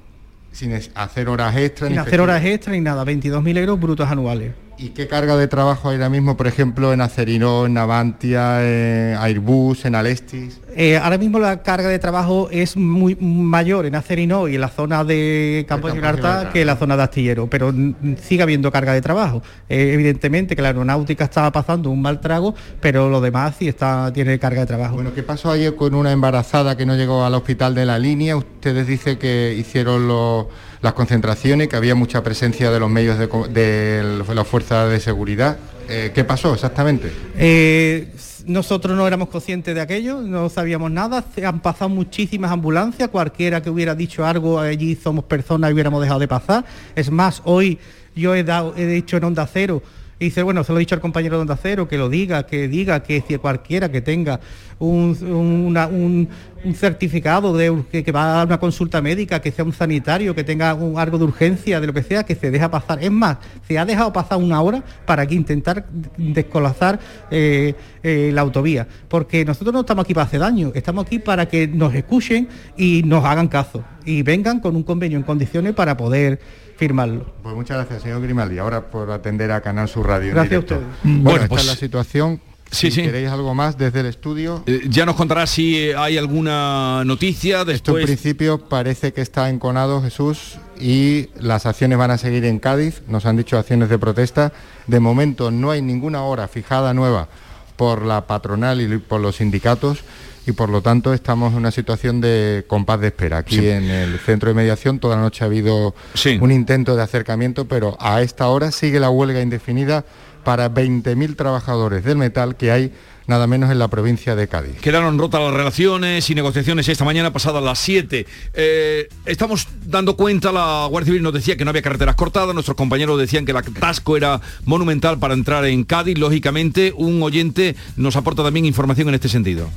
Sin 0.51 0.73
hacer 0.97 1.29
horas 1.29 1.55
extras. 1.57 1.89
Sin 1.89 1.97
ni 1.97 2.03
hacer 2.03 2.21
horas 2.21 2.45
extras 2.45 2.75
ni 2.75 2.81
nada. 2.81 3.05
22.000 3.05 3.57
euros 3.59 3.79
brutos 3.79 4.09
anuales. 4.11 4.53
¿Y 4.79 4.91
qué 4.91 5.09
carga 5.09 5.39
de 5.39 5.49
trabajo 5.49 5.89
hay 5.89 5.95
ahora 5.97 6.11
mismo, 6.11 6.37
por 6.37 6.47
ejemplo, 6.47 6.93
en 6.93 7.01
Acerino, 7.01 7.65
en 7.65 7.73
Navantia, 7.75 8.63
en 8.63 9.17
Airbus, 9.17 9.87
en 9.87 9.95
Alestis? 9.95 10.61
Eh, 10.77 10.99
ahora 10.99 11.17
mismo 11.17 11.39
la 11.39 11.63
carga 11.63 11.89
de 11.89 11.99
trabajo 11.99 12.49
es 12.51 12.77
muy 12.77 13.17
mayor 13.19 13.87
en 13.87 13.95
Acerino 13.95 14.49
y 14.49 14.57
en 14.57 14.61
la 14.61 14.69
zona 14.69 15.03
de 15.03 15.65
Campo 15.67 15.87
de 15.89 15.95
Gibraltar 15.95 16.53
que 16.53 16.61
en 16.61 16.67
la 16.67 16.77
zona 16.77 16.95
de 16.99 17.05
Astillero, 17.05 17.49
pero 17.49 17.73
sigue 18.21 18.43
habiendo 18.43 18.71
carga 18.71 18.93
de 18.93 19.01
trabajo. 19.01 19.43
Eh, 19.71 19.93
evidentemente 19.95 20.55
que 20.55 20.61
la 20.61 20.69
aeronáutica 20.69 21.25
estaba 21.25 21.51
pasando 21.53 21.89
un 21.89 22.03
mal 22.03 22.21
trago, 22.21 22.55
pero 22.79 23.09
lo 23.09 23.23
demás 23.23 23.55
sí 23.59 23.69
está 23.69 24.13
tiene 24.13 24.39
carga 24.39 24.61
de 24.61 24.67
trabajo. 24.67 24.97
Bueno, 24.97 25.15
¿qué 25.15 25.23
pasó 25.23 25.51
ayer 25.51 25.75
con 25.75 25.95
una 25.95 26.13
embarazada 26.13 26.77
que 26.77 26.85
no 26.85 26.97
llegó 26.97 27.25
al 27.25 27.35
hospital 27.35 27.75
de 27.75 27.87
la 27.87 27.99
línea? 27.99 28.37
Ustedes 28.37 28.87
dicen 28.87 29.17
que 29.19 29.55
hicieron 29.59 30.07
los- 30.07 30.47
las 30.87 30.95
concentraciones, 30.95 31.67
que 31.67 31.75
había 31.75 31.97
mucha 31.97 32.23
presencia 32.23 32.71
de 32.71 32.79
los 32.79 32.89
medios 32.89 33.19
de, 33.19 33.29
co- 33.29 33.49
de 33.49 34.23
las 34.33 34.47
fuerzas 34.47 34.89
de 34.89 35.01
seguridad. 35.01 35.57
Eh, 35.89 36.13
¿Qué 36.15 36.23
pasó 36.23 36.55
exactamente? 36.55 37.13
Eh, 37.37 38.13
nosotros 38.47 38.97
no 38.97 39.05
éramos 39.05 39.29
conscientes 39.29 39.75
de 39.75 39.81
aquello, 39.81 40.23
no 40.23 40.49
sabíamos 40.49 40.93
nada, 40.93 41.25
han 41.45 41.59
pasado 41.61 41.89
muchísimas 41.89 42.53
ambulancias, 42.53 43.09
cualquiera 43.09 43.61
que 43.61 43.69
hubiera 43.69 43.97
dicho 43.97 44.25
algo, 44.25 44.61
allí 44.61 44.95
somos 44.95 45.25
personas 45.25 45.71
y 45.71 45.75
hubiéramos 45.75 46.01
dejado 46.01 46.21
de 46.21 46.29
pasar. 46.29 46.65
Es 46.95 47.11
más, 47.11 47.43
hoy 47.45 47.81
yo 48.15 48.37
he, 48.37 48.45
dado, 48.45 48.73
he 48.77 48.87
dicho 48.87 49.17
en 49.17 49.25
Onda 49.25 49.49
Cero, 49.53 49.83
y 50.19 50.27
dice, 50.27 50.43
bueno, 50.43 50.65
se 50.65 50.73
lo 50.73 50.79
he 50.79 50.81
dicho 50.81 50.95
al 50.95 51.01
compañero 51.03 51.37
de 51.37 51.43
Onda 51.43 51.87
que 51.89 51.99
lo 51.99 52.09
diga, 52.09 52.47
que 52.47 52.69
diga 52.69 53.03
que 53.03 53.23
si 53.27 53.37
cualquiera 53.37 53.91
que 53.91 54.01
tenga 54.01 54.41
un, 54.79 55.17
un- 55.23 56.29
certificado 56.75 57.57
de 57.57 57.85
que, 58.03 58.11
va 58.13 58.41
a 58.41 58.45
una 58.45 58.59
consulta 58.59 59.01
médica, 59.01 59.41
que 59.41 59.53
sea 59.53 59.65
un 59.65 59.73
sanitario, 59.73 60.35
que 60.35 60.43
tenga 60.43 60.75
un, 60.75 60.99
algo 60.99 61.17
de 61.19 61.25
urgencia, 61.25 61.81
de 61.81 61.87
lo 61.87 61.93
que 61.93 62.03
sea, 62.03 62.25
que 62.25 62.35
se 62.35 62.51
deja 62.51 62.71
pasar. 62.71 62.99
Es 63.05 63.11
más, 63.11 63.37
se 63.69 63.79
ha 63.79 63.85
dejado 63.85 64.13
pasar 64.13 64.39
una 64.39 64.61
hora 64.63 64.83
para 65.05 65.27
que 65.27 65.35
intentar 65.35 65.87
descolazar 66.17 66.99
eh, 67.31 67.75
eh, 68.03 68.31
la 68.33 68.41
autovía. 68.41 68.89
Porque 69.09 69.45
nosotros 69.45 69.73
no 69.75 69.81
estamos 69.81 70.05
aquí 70.05 70.15
para 70.15 70.27
hacer 70.27 70.41
daño, 70.41 70.73
estamos 70.75 71.07
aquí 71.07 71.19
para 71.19 71.47
que 71.47 71.69
nos 71.69 71.95
escuchen 71.95 72.49
y 72.77 73.03
nos 73.05 73.25
hagan 73.25 73.49
caso. 73.49 73.85
Y 74.05 74.23
vengan 74.23 74.61
con 74.61 74.75
un 74.77 74.83
convenio 74.83 75.19
en 75.19 75.25
condiciones 75.25 75.75
para 75.75 75.97
poder 75.97 76.41
firmarlo. 76.77 77.27
Pues 77.43 77.55
muchas 77.55 77.77
gracias, 77.79 78.03
señor 78.03 78.23
Grimaldi. 78.23 78.59
Ahora 78.59 78.89
por 78.91 79.11
atender 79.11 79.51
a 79.53 79.61
Canal 79.61 79.89
Sur 79.89 80.07
Radio. 80.07 80.29
en 80.29 80.35
Gracias 80.35 80.55
a 80.57 80.59
ustedes. 80.61 80.83
Bueno, 81.03 81.21
Bueno, 81.23 81.37
esta 81.39 81.49
pues- 81.49 81.63
es 81.63 81.69
la 81.69 81.75
situación. 81.77 82.41
Si 82.69 82.91
sí. 82.91 83.03
queréis 83.03 83.29
algo 83.31 83.55
más 83.55 83.79
desde 83.79 84.01
el 84.01 84.07
estudio. 84.07 84.65
Eh, 84.67 84.81
ya 84.89 85.07
nos 85.07 85.15
contará 85.15 85.47
si 85.47 85.77
eh, 85.79 85.95
hay 85.97 86.19
alguna 86.19 87.05
noticia 87.05 87.59
Esto 87.61 87.71
en 87.71 87.75
después. 87.77 88.05
principio 88.07 88.59
parece 88.69 89.13
que 89.13 89.21
está 89.21 89.49
enconado 89.51 90.03
Jesús 90.03 90.59
y 90.81 91.29
las 91.39 91.65
acciones 91.65 91.97
van 91.97 92.11
a 92.11 92.19
seguir 92.19 92.45
en 92.45 92.59
Cádiz, 92.59 93.03
nos 93.07 93.25
han 93.25 93.37
dicho 93.37 93.57
acciones 93.57 93.89
de 93.89 93.99
protesta. 94.01 94.53
De 94.89 94.99
momento 94.99 95.53
no 95.53 95.71
hay 95.71 95.81
ninguna 95.81 96.23
hora 96.23 96.49
fijada 96.49 96.93
nueva 96.93 97.29
por 97.77 98.03
la 98.05 98.27
patronal 98.27 98.81
y 98.81 98.99
por 98.99 99.21
los 99.21 99.37
sindicatos 99.37 100.01
y 100.47 100.53
por 100.53 100.69
lo 100.71 100.81
tanto 100.83 101.13
estamos 101.13 101.53
en 101.53 101.59
una 101.59 101.71
situación 101.71 102.21
de 102.21 102.65
compás 102.67 103.01
de 103.01 103.09
espera. 103.09 103.39
Aquí 103.39 103.57
Sí. 103.57 103.69
en 103.69 103.85
el 103.91 104.19
centro 104.21 104.49
de 104.49 104.55
mediación 104.55 104.99
toda 104.99 105.17
la 105.17 105.23
noche 105.23 105.45
ha 105.45 105.47
habido 105.47 105.95
Sí. 106.15 106.39
un 106.41 106.53
intento 106.53 106.95
de 106.97 107.03
acercamiento, 107.03 107.67
pero 107.67 107.97
a 108.01 108.23
esta 108.23 108.47
hora 108.49 108.71
sigue 108.73 109.01
la 109.01 109.11
huelga 109.11 109.41
indefinida 109.41 110.05
para 110.45 110.69
20.000 110.69 111.35
trabajadores 111.35 112.05
del 112.05 112.17
metal 112.19 112.57
que 112.57 112.71
hay 112.71 112.93
nada 113.27 113.49
menos 113.49 113.73
en 113.73 113.81
la 113.81 113.89
provincia 113.89 114.37
de 114.37 114.47
Cádiz. 114.47 114.77
Quedaron 114.81 115.19
rotas 115.19 115.41
las 115.41 115.53
relaciones 115.53 116.31
y 116.31 116.37
negociaciones 116.37 116.89
esta 116.89 117.05
mañana 117.05 117.33
pasada 117.33 117.61
las 117.61 117.81
7. 117.81 118.25
Eh, 118.55 119.09
estamos 119.25 119.67
dando 119.85 120.17
cuenta, 120.17 120.53
la 120.53 120.87
Guardia 120.89 121.07
Civil 121.07 121.25
nos 121.25 121.33
decía 121.33 121.57
que 121.57 121.65
no 121.65 121.71
había 121.71 121.83
carreteras 121.83 122.15
cortadas, 122.15 122.55
nuestros 122.55 122.77
compañeros 122.77 123.19
decían 123.19 123.45
que 123.45 123.51
el 123.51 123.57
atasco 123.57 124.17
era 124.17 124.41
monumental 124.65 125.19
para 125.19 125.35
entrar 125.35 125.65
en 125.67 125.83
Cádiz. 125.83 126.17
Lógicamente, 126.17 126.93
un 126.97 127.21
oyente 127.21 127.75
nos 127.97 128.15
aporta 128.15 128.45
también 128.45 128.65
información 128.67 129.09
en 129.09 129.15
este 129.17 129.29
sentido. 129.29 129.69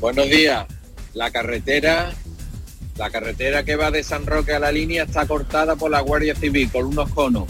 Buenos 0.00 0.30
días. 0.30 0.66
La 1.12 1.30
carretera, 1.30 2.10
la 2.96 3.10
carretera 3.10 3.64
que 3.64 3.76
va 3.76 3.90
de 3.90 4.02
San 4.02 4.24
Roque 4.24 4.54
a 4.54 4.58
la 4.58 4.72
línea 4.72 5.04
está 5.04 5.26
cortada 5.26 5.76
por 5.76 5.90
la 5.90 6.00
Guardia 6.00 6.34
Civil 6.34 6.70
con 6.70 6.86
unos 6.86 7.10
conos. 7.10 7.44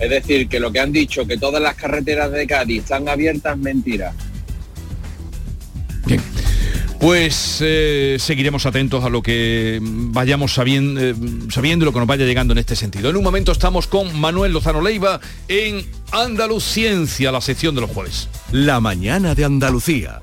Es 0.00 0.10
decir, 0.10 0.48
que 0.48 0.58
lo 0.58 0.72
que 0.72 0.80
han 0.80 0.90
dicho, 0.90 1.24
que 1.24 1.38
todas 1.38 1.62
las 1.62 1.76
carreteras 1.76 2.32
de 2.32 2.46
Cádiz 2.48 2.82
están 2.82 3.08
abiertas, 3.08 3.56
mentira. 3.56 4.12
Pues 6.98 7.58
eh, 7.60 8.16
seguiremos 8.18 8.64
atentos 8.64 9.04
a 9.04 9.08
lo 9.08 9.22
que 9.22 9.80
vayamos 9.82 10.54
sabiendo, 10.54 11.00
eh, 11.00 11.14
sabiendo 11.50 11.84
y 11.84 11.86
lo 11.86 11.92
que 11.92 11.98
nos 11.98 12.06
vaya 12.06 12.24
llegando 12.24 12.52
en 12.52 12.58
este 12.58 12.76
sentido. 12.76 13.10
En 13.10 13.16
un 13.16 13.24
momento 13.24 13.50
estamos 13.50 13.88
con 13.88 14.18
Manuel 14.20 14.52
Lozano 14.52 14.80
Leiva 14.80 15.20
en 15.48 15.84
Andaluciencia, 16.12 17.32
la 17.32 17.40
sección 17.40 17.74
de 17.74 17.80
los 17.80 17.90
jueves. 17.90 18.28
La 18.52 18.80
mañana 18.80 19.34
de 19.34 19.44
Andalucía. 19.44 20.22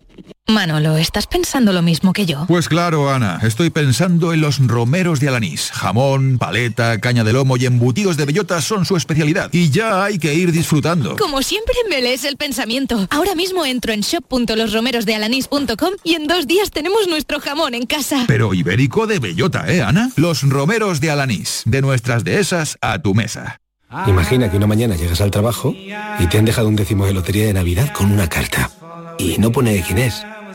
Manolo, 0.51 0.97
¿estás 0.97 1.27
pensando 1.27 1.73
lo 1.73 1.81
mismo 1.81 2.13
que 2.13 2.25
yo? 2.25 2.45
Pues 2.47 2.67
claro, 2.67 3.09
Ana, 3.09 3.39
estoy 3.43 3.69
pensando 3.69 4.33
en 4.33 4.41
los 4.41 4.59
romeros 4.65 5.19
de 5.19 5.29
Alanís. 5.29 5.71
Jamón, 5.71 6.37
paleta, 6.37 6.99
caña 6.99 7.23
de 7.23 7.33
lomo 7.33 7.57
y 7.57 7.65
embutidos 7.65 8.17
de 8.17 8.25
bellota 8.25 8.61
son 8.61 8.85
su 8.85 8.97
especialidad. 8.97 9.49
Y 9.53 9.69
ya 9.69 10.03
hay 10.03 10.19
que 10.19 10.33
ir 10.33 10.51
disfrutando. 10.51 11.15
Como 11.17 11.41
siempre 11.41 11.73
me 11.89 12.01
lees 12.01 12.23
el 12.25 12.37
pensamiento. 12.37 13.07
Ahora 13.09 13.35
mismo 13.35 13.65
entro 13.65 13.93
en 13.93 14.01
shop.losromerosdealanís.com 14.01 15.93
y 16.03 16.15
en 16.15 16.27
dos 16.27 16.47
días 16.47 16.71
tenemos 16.71 17.07
nuestro 17.07 17.39
jamón 17.39 17.73
en 17.73 17.85
casa. 17.85 18.25
Pero 18.27 18.53
ibérico 18.53 19.07
de 19.07 19.19
bellota, 19.19 19.65
¿eh, 19.71 19.81
Ana? 19.81 20.11
Los 20.17 20.43
romeros 20.43 21.01
de 21.01 21.11
Alanís. 21.11 21.63
De 21.65 21.81
nuestras 21.81 22.23
dehesas 22.23 22.77
a 22.81 22.99
tu 22.99 23.13
mesa. 23.15 23.61
Imagina 24.07 24.49
que 24.49 24.57
una 24.57 24.67
mañana 24.67 24.95
llegas 24.95 25.19
al 25.19 25.31
trabajo 25.31 25.73
y 25.75 26.27
te 26.27 26.37
han 26.37 26.45
dejado 26.45 26.69
un 26.69 26.77
décimo 26.77 27.05
de 27.05 27.13
lotería 27.13 27.45
de 27.45 27.53
Navidad 27.53 27.91
con 27.91 28.11
una 28.11 28.29
carta. 28.29 28.71
Y 29.17 29.37
no 29.37 29.51
pone 29.51 29.83
quién 29.85 29.97
es, 29.97 30.25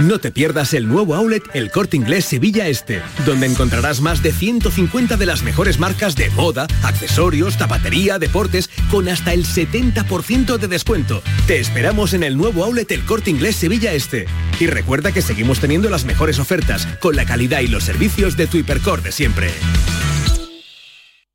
No 0.00 0.18
te 0.18 0.32
pierdas 0.32 0.74
el 0.74 0.88
nuevo 0.88 1.14
outlet 1.14 1.44
El 1.54 1.70
Corte 1.70 1.96
Inglés 1.96 2.24
Sevilla 2.24 2.66
Este, 2.66 3.02
donde 3.24 3.46
encontrarás 3.46 4.00
más 4.00 4.22
de 4.22 4.32
150 4.32 5.16
de 5.16 5.26
las 5.26 5.42
mejores 5.42 5.78
marcas 5.78 6.16
de 6.16 6.30
moda, 6.30 6.66
accesorios, 6.82 7.56
zapatería, 7.56 8.18
deportes, 8.18 8.70
con 8.90 9.08
hasta 9.08 9.32
el 9.32 9.44
70% 9.44 10.58
de 10.58 10.66
descuento. 10.68 11.22
Te 11.46 11.60
esperamos 11.60 12.14
en 12.14 12.24
el 12.24 12.36
nuevo 12.36 12.64
outlet 12.64 12.90
El 12.90 13.04
Corte 13.04 13.30
Inglés 13.30 13.56
Sevilla 13.56 13.92
Este. 13.92 14.26
Y 14.58 14.66
recuerda 14.66 15.12
que 15.12 15.22
seguimos 15.22 15.60
teniendo 15.60 15.88
las 15.90 16.04
mejores 16.04 16.38
ofertas, 16.38 16.86
con 17.00 17.14
la 17.14 17.24
calidad 17.24 17.60
y 17.60 17.68
los 17.68 17.84
servicios 17.84 18.36
de 18.36 18.46
tu 18.46 18.56
hipercor 18.56 19.02
de 19.02 19.12
siempre. 19.12 19.50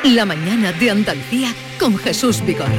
La 0.03 0.25
mañana 0.25 0.71
de 0.71 0.89
Andalucía 0.89 1.53
con 1.79 1.95
Jesús 1.99 2.43
Vigorra. 2.43 2.73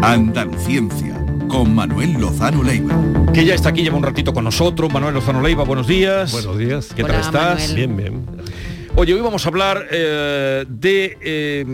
Andaluciencia, 0.00 1.22
con 1.48 1.74
Manuel 1.74 2.14
Lozano 2.14 2.62
Leiva. 2.62 2.98
Que 3.34 3.44
ya 3.44 3.54
está 3.54 3.68
aquí, 3.68 3.82
lleva 3.82 3.98
un 3.98 4.04
ratito 4.04 4.32
con 4.32 4.44
nosotros. 4.44 4.90
Manuel 4.90 5.12
Lozano 5.12 5.42
Leiva, 5.42 5.64
buenos 5.64 5.86
días. 5.86 6.32
Buenos 6.32 6.56
días. 6.56 6.94
¿Qué 6.96 7.04
tal 7.04 7.20
estás? 7.20 7.74
Bien, 7.74 7.94
bien. 7.94 8.35
Oye, 8.98 9.12
hoy 9.12 9.20
vamos 9.20 9.44
a 9.44 9.50
hablar 9.50 9.88
eh, 9.90 10.64
de 10.66 11.18
eh, 11.20 11.66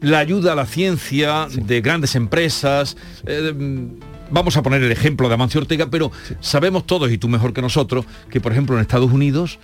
la 0.00 0.20
ayuda 0.20 0.54
a 0.54 0.56
la 0.56 0.64
ciencia 0.64 1.48
de 1.52 1.82
grandes 1.82 2.14
empresas. 2.14 2.96
eh, 3.26 3.52
vamos 4.30 4.56
a 4.56 4.62
poner 4.62 4.82
el 4.82 4.90
ejemplo 4.90 5.28
de 5.28 5.34
Amancio 5.34 5.60
Ortega, 5.60 5.88
pero 5.90 6.10
sabemos 6.40 6.86
todos, 6.86 7.12
y 7.12 7.18
tú 7.18 7.28
mejor 7.28 7.52
que 7.52 7.60
nosotros, 7.60 8.06
que 8.30 8.40
por 8.40 8.52
ejemplo 8.52 8.74
en 8.74 8.80
Estados 8.80 9.12
Unidos, 9.12 9.58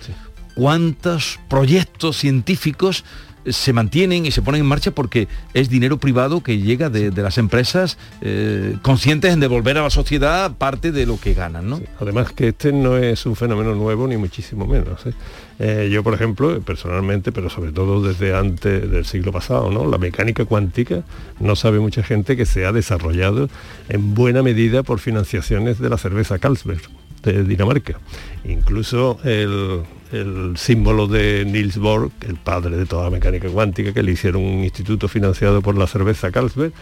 cuántos 0.54 1.40
proyectos 1.48 2.18
científicos 2.18 3.06
se 3.46 3.72
mantienen 3.72 4.26
y 4.26 4.30
se 4.30 4.42
ponen 4.42 4.62
en 4.62 4.66
marcha 4.66 4.90
porque 4.90 5.28
es 5.52 5.68
dinero 5.68 5.98
privado 5.98 6.42
que 6.42 6.58
llega 6.58 6.90
de, 6.90 7.10
las 7.10 7.38
empresas 7.38 7.98
eh, 8.20 8.76
conscientes 8.82 9.32
en 9.32 9.40
devolver 9.40 9.78
a 9.78 9.82
la 9.82 9.90
sociedad 9.90 10.56
parte 10.56 10.92
de 10.92 11.06
lo 11.06 11.18
que 11.18 11.34
ganan, 11.34 11.68
¿no? 11.68 11.80
Además 12.00 12.32
que 12.32 12.48
este 12.48 12.72
no 12.72 12.96
es 12.96 13.26
un 13.26 13.36
fenómeno 13.36 13.74
nuevo 13.74 14.06
ni 14.06 14.16
muchísimo 14.16 14.66
menos. 14.66 15.06
¿eh? 15.06 15.12
Eh, 15.58 15.88
yo, 15.92 16.02
por 16.02 16.14
ejemplo, 16.14 16.60
personalmente, 16.60 17.32
pero 17.32 17.48
sobre 17.48 17.72
todo 17.72 18.02
desde 18.02 18.34
antes 18.34 18.90
del 18.90 19.04
siglo 19.04 19.32
pasado, 19.32 19.70
¿no? 19.70 19.86
la 19.86 19.98
mecánica 19.98 20.44
cuántica 20.44 21.04
no 21.38 21.56
sabe 21.56 21.78
mucha 21.78 22.02
gente 22.02 22.36
que 22.36 22.46
se 22.46 22.66
ha 22.66 22.72
desarrollado 22.72 23.48
en 23.88 24.14
buena 24.14 24.42
medida 24.42 24.82
por 24.82 24.98
financiaciones 24.98 25.78
de 25.78 25.90
la 25.90 25.98
cerveza 25.98 26.38
Carlsberg 26.38 26.82
de 27.22 27.44
Dinamarca. 27.44 27.98
Incluso 28.44 29.18
el, 29.24 29.82
el 30.12 30.56
símbolo 30.56 31.06
de 31.06 31.44
Niels 31.46 31.78
Bohr, 31.78 32.10
el 32.26 32.36
padre 32.36 32.76
de 32.76 32.86
toda 32.86 33.04
la 33.04 33.10
mecánica 33.10 33.48
cuántica, 33.48 33.92
que 33.92 34.02
le 34.02 34.12
hicieron 34.12 34.42
un 34.42 34.64
instituto 34.64 35.08
financiado 35.08 35.62
por 35.62 35.76
la 35.76 35.86
cerveza 35.86 36.30
Carlsberg, 36.30 36.72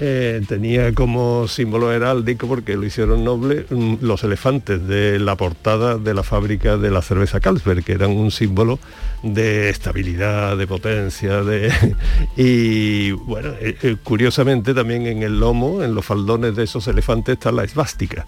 eh, 0.00 0.40
tenía 0.48 0.92
como 0.94 1.46
símbolo 1.46 1.92
heráldico, 1.92 2.48
porque 2.48 2.76
lo 2.76 2.84
hicieron 2.84 3.22
noble, 3.24 3.66
mm, 3.70 3.96
los 4.00 4.24
elefantes 4.24 4.84
de 4.88 5.18
la 5.18 5.36
portada 5.36 5.96
de 5.96 6.14
la 6.14 6.22
fábrica 6.22 6.76
de 6.76 6.90
la 6.90 7.02
cerveza 7.02 7.38
Carlsberg, 7.40 7.84
que 7.84 7.92
eran 7.92 8.10
un 8.10 8.30
símbolo 8.30 8.80
de 9.22 9.68
estabilidad, 9.68 10.56
de 10.56 10.66
potencia, 10.66 11.42
de... 11.42 11.72
y 12.36 13.12
bueno, 13.12 13.50
eh, 13.60 13.76
eh, 13.82 13.96
curiosamente 14.02 14.74
también 14.74 15.06
en 15.06 15.22
el 15.22 15.38
lomo, 15.38 15.82
en 15.82 15.94
los 15.94 16.04
faldones 16.04 16.56
de 16.56 16.64
esos 16.64 16.88
elefantes 16.88 17.34
está 17.34 17.52
la 17.52 17.62
esvástica. 17.62 18.26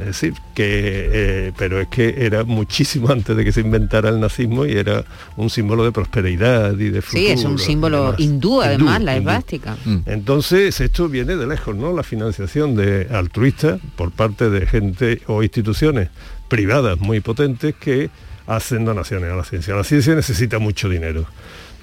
Es 0.00 0.06
decir, 0.06 0.34
que, 0.54 1.08
eh, 1.12 1.52
pero 1.56 1.80
es 1.80 1.88
que 1.88 2.14
era 2.18 2.44
muchísimo 2.44 3.08
antes 3.12 3.36
de 3.36 3.44
que 3.44 3.52
se 3.52 3.60
inventara 3.60 4.08
el 4.08 4.20
nazismo 4.20 4.66
y 4.66 4.72
era 4.72 5.04
un 5.36 5.50
símbolo 5.50 5.84
de 5.84 5.92
prosperidad 5.92 6.72
y 6.78 6.90
de 6.90 7.02
futuro. 7.02 7.22
Sí, 7.22 7.26
es 7.28 7.44
un 7.44 7.58
símbolo 7.58 8.14
hindú, 8.18 8.62
además, 8.62 9.02
la 9.02 9.16
esvástica. 9.16 9.76
Mm. 9.84 9.98
Entonces, 10.06 10.80
esto 10.80 11.08
viene 11.08 11.36
de 11.36 11.46
lejos, 11.46 11.74
¿no? 11.76 11.92
La 11.94 12.02
financiación 12.02 12.76
de 12.76 13.08
altruista 13.10 13.78
por 13.96 14.10
parte 14.12 14.50
de 14.50 14.66
gente 14.66 15.22
o 15.26 15.42
instituciones 15.42 16.08
privadas 16.48 16.98
muy 17.00 17.20
potentes 17.20 17.74
que 17.74 18.10
hacen 18.46 18.84
donaciones 18.84 19.32
a 19.32 19.36
la 19.36 19.44
ciencia. 19.44 19.74
La 19.74 19.84
ciencia 19.84 20.14
necesita 20.14 20.58
mucho 20.58 20.88
dinero 20.88 21.26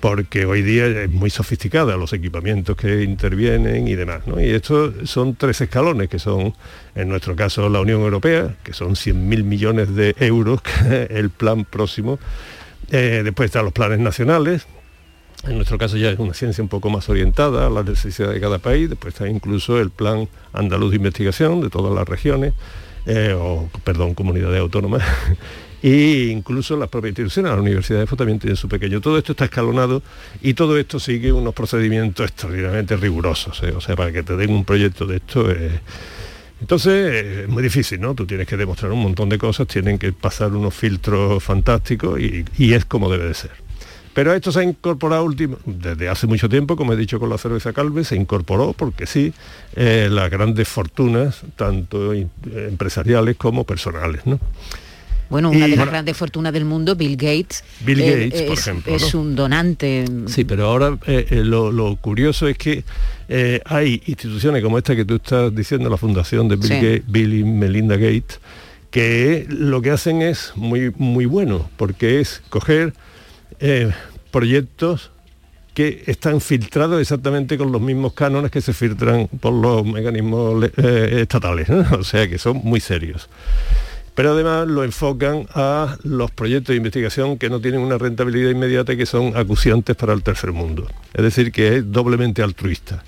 porque 0.03 0.45
hoy 0.45 0.63
día 0.63 0.85
es 0.85 1.09
muy 1.09 1.29
sofisticada 1.29 1.95
los 1.95 2.11
equipamientos 2.11 2.75
que 2.75 3.03
intervienen 3.03 3.87
y 3.87 3.95
demás. 3.95 4.27
¿no? 4.27 4.37
Y 4.37 4.49
estos 4.49 5.09
son 5.09 5.37
tres 5.37 5.61
escalones, 5.61 6.09
que 6.09 6.19
son, 6.19 6.53
en 6.93 7.07
nuestro 7.07 7.37
caso, 7.37 7.69
la 7.69 7.79
Unión 7.79 8.01
Europea, 8.01 8.53
que 8.63 8.73
son 8.73 8.95
100.000 8.95 9.45
millones 9.45 9.95
de 9.95 10.13
euros, 10.19 10.59
el 11.09 11.29
plan 11.29 11.63
próximo. 11.63 12.19
Eh, 12.91 13.21
después 13.23 13.45
están 13.45 13.63
los 13.63 13.71
planes 13.71 13.99
nacionales, 13.99 14.67
en 15.47 15.55
nuestro 15.55 15.77
caso 15.77 15.95
ya 15.95 16.09
es 16.09 16.19
una 16.19 16.33
ciencia 16.33 16.61
un 16.61 16.67
poco 16.67 16.89
más 16.89 17.07
orientada 17.07 17.67
a 17.67 17.69
las 17.69 17.85
necesidades 17.85 18.35
de 18.35 18.41
cada 18.41 18.57
país. 18.57 18.89
Después 18.89 19.13
está 19.13 19.29
incluso 19.29 19.79
el 19.79 19.89
plan 19.89 20.27
andaluz 20.51 20.89
de 20.89 20.97
investigación 20.97 21.61
de 21.61 21.69
todas 21.69 21.95
las 21.95 22.05
regiones, 22.05 22.53
eh, 23.05 23.37
o 23.39 23.69
perdón, 23.85 24.15
comunidades 24.15 24.59
autónomas. 24.59 25.01
e 25.83 26.29
incluso 26.31 26.77
las 26.77 26.87
propias 26.87 27.09
instituciones, 27.09 27.51
las 27.51 27.59
universidades 27.59 28.09
también 28.09 28.39
tienen 28.39 28.55
su 28.55 28.69
pequeño. 28.69 29.01
Todo 29.01 29.17
esto 29.17 29.33
está 29.33 29.45
escalonado 29.45 30.01
y 30.41 30.53
todo 30.53 30.77
esto 30.77 30.97
sigue 30.97 31.33
unos 31.33 31.53
procedimientos 31.53 32.25
extraordinariamente 32.25 32.95
rigurosos. 32.95 33.61
¿eh? 33.63 33.73
O 33.75 33.81
sea, 33.81 33.97
para 33.97 34.13
que 34.13 34.23
te 34.23 34.37
den 34.37 34.51
un 34.51 34.63
proyecto 34.63 35.05
de 35.05 35.17
esto... 35.17 35.45
entonces 36.61 37.25
es 37.43 37.49
muy 37.49 37.61
difícil, 37.61 37.99
¿no? 37.99 38.15
Tú 38.15 38.25
tienes 38.25 38.47
que 38.47 38.55
demostrar 38.55 38.93
un 38.93 39.01
montón 39.01 39.27
de 39.27 39.37
cosas, 39.37 39.67
tienen 39.67 39.99
que 39.99 40.13
pasar 40.13 40.53
unos 40.53 40.73
filtros 40.73 41.43
fantásticos 41.43 42.17
y, 42.17 42.73
es 42.73 42.85
como 42.85 43.11
debe 43.11 43.25
de 43.25 43.33
ser. 43.33 43.51
Pero 44.13 44.33
esto 44.33 44.53
se 44.53 44.61
ha 44.61 44.63
incorporado 44.63 45.25
último, 45.25 45.57
desde 45.65 46.07
hace 46.07 46.27
mucho 46.27 46.47
tiempo, 46.47 46.77
como 46.77 46.93
he 46.93 46.95
dicho 46.95 47.19
con 47.19 47.29
la 47.29 47.37
cerveza 47.37 47.73
Calve, 47.73 48.05
se 48.05 48.15
incorporó 48.15 48.71
porque 48.71 49.05
sí, 49.05 49.33
eh, 49.75 50.07
las 50.09 50.29
grandes 50.29 50.69
fortunas, 50.69 51.41
tanto 51.57 52.13
empresariales 52.13 53.35
como 53.35 53.65
personales. 53.65 54.21
¿no? 54.25 54.39
Bueno, 55.29 55.49
una 55.49 55.67
de 55.67 55.75
las 55.75 55.87
grandes 55.87 56.15
fortunas 56.15 56.53
del 56.53 56.65
mundo, 56.65 56.95
Bill 56.95 57.15
Gates, 57.15 57.63
Bill 57.85 58.01
eh, 58.01 58.29
Gates, 58.29 58.41
por 58.43 58.53
es, 58.53 58.59
ejemplo, 58.59 58.95
es 58.95 59.13
un 59.13 59.35
donante. 59.35 60.05
Sí, 60.27 60.43
pero 60.43 60.67
ahora 60.67 60.97
eh, 61.07 61.25
eh, 61.29 61.35
lo, 61.43 61.95
curioso 61.97 62.47
es 62.47 62.57
que 62.57 62.83
hay 63.65 64.01
instituciones 64.05 64.61
como 64.61 64.77
esta 64.77 64.95
que 64.95 65.05
tú 65.05 65.15
estás 65.15 65.53
diciendo, 65.55 65.89
la 65.89 65.97
fundación 65.97 66.47
de 66.47 66.55
Bill, 66.55 66.69
Gates, 66.69 67.03
Bill 67.07 67.33
y 67.33 67.43
Melinda 67.43 67.95
Gates, 67.95 68.39
que 68.91 69.47
lo 69.49 69.81
que 69.81 69.89
hacen 69.89 70.21
es 70.21 70.51
muy, 70.55 70.93
muy 70.97 71.25
bueno, 71.25 71.69
porque 71.77 72.19
es 72.19 72.41
coger 72.49 72.93
proyectos 74.29 75.11
que 75.73 76.03
están 76.05 76.41
filtrados 76.41 77.01
exactamente 77.01 77.57
con 77.57 77.71
los 77.71 77.81
mismos 77.81 78.13
cánones 78.13 78.51
que 78.51 78.61
se 78.61 78.73
filtran 78.73 79.27
por 79.39 79.53
los 79.53 79.83
mecanismos 79.83 80.63
estatales, 80.77 81.67
o 81.91 82.03
sea 82.03 82.27
que 82.27 82.37
son 82.37 82.61
muy 82.63 82.79
serios 82.79 83.29
pero 84.15 84.33
además 84.33 84.67
lo 84.67 84.83
enfocan 84.83 85.47
a 85.53 85.97
los 86.03 86.31
proyectos 86.31 86.73
de 86.73 86.77
investigación 86.77 87.37
que 87.37 87.49
no 87.49 87.59
tienen 87.59 87.81
una 87.81 87.97
rentabilidad 87.97 88.51
inmediata 88.51 88.93
y 88.93 88.97
que 88.97 89.05
son 89.05 89.35
acuciantes 89.35 89.95
para 89.95 90.13
el 90.13 90.23
tercer 90.23 90.51
mundo. 90.51 90.87
Es 91.13 91.23
decir, 91.23 91.51
que 91.51 91.77
es 91.77 91.91
doblemente 91.91 92.43
altruista. 92.43 93.03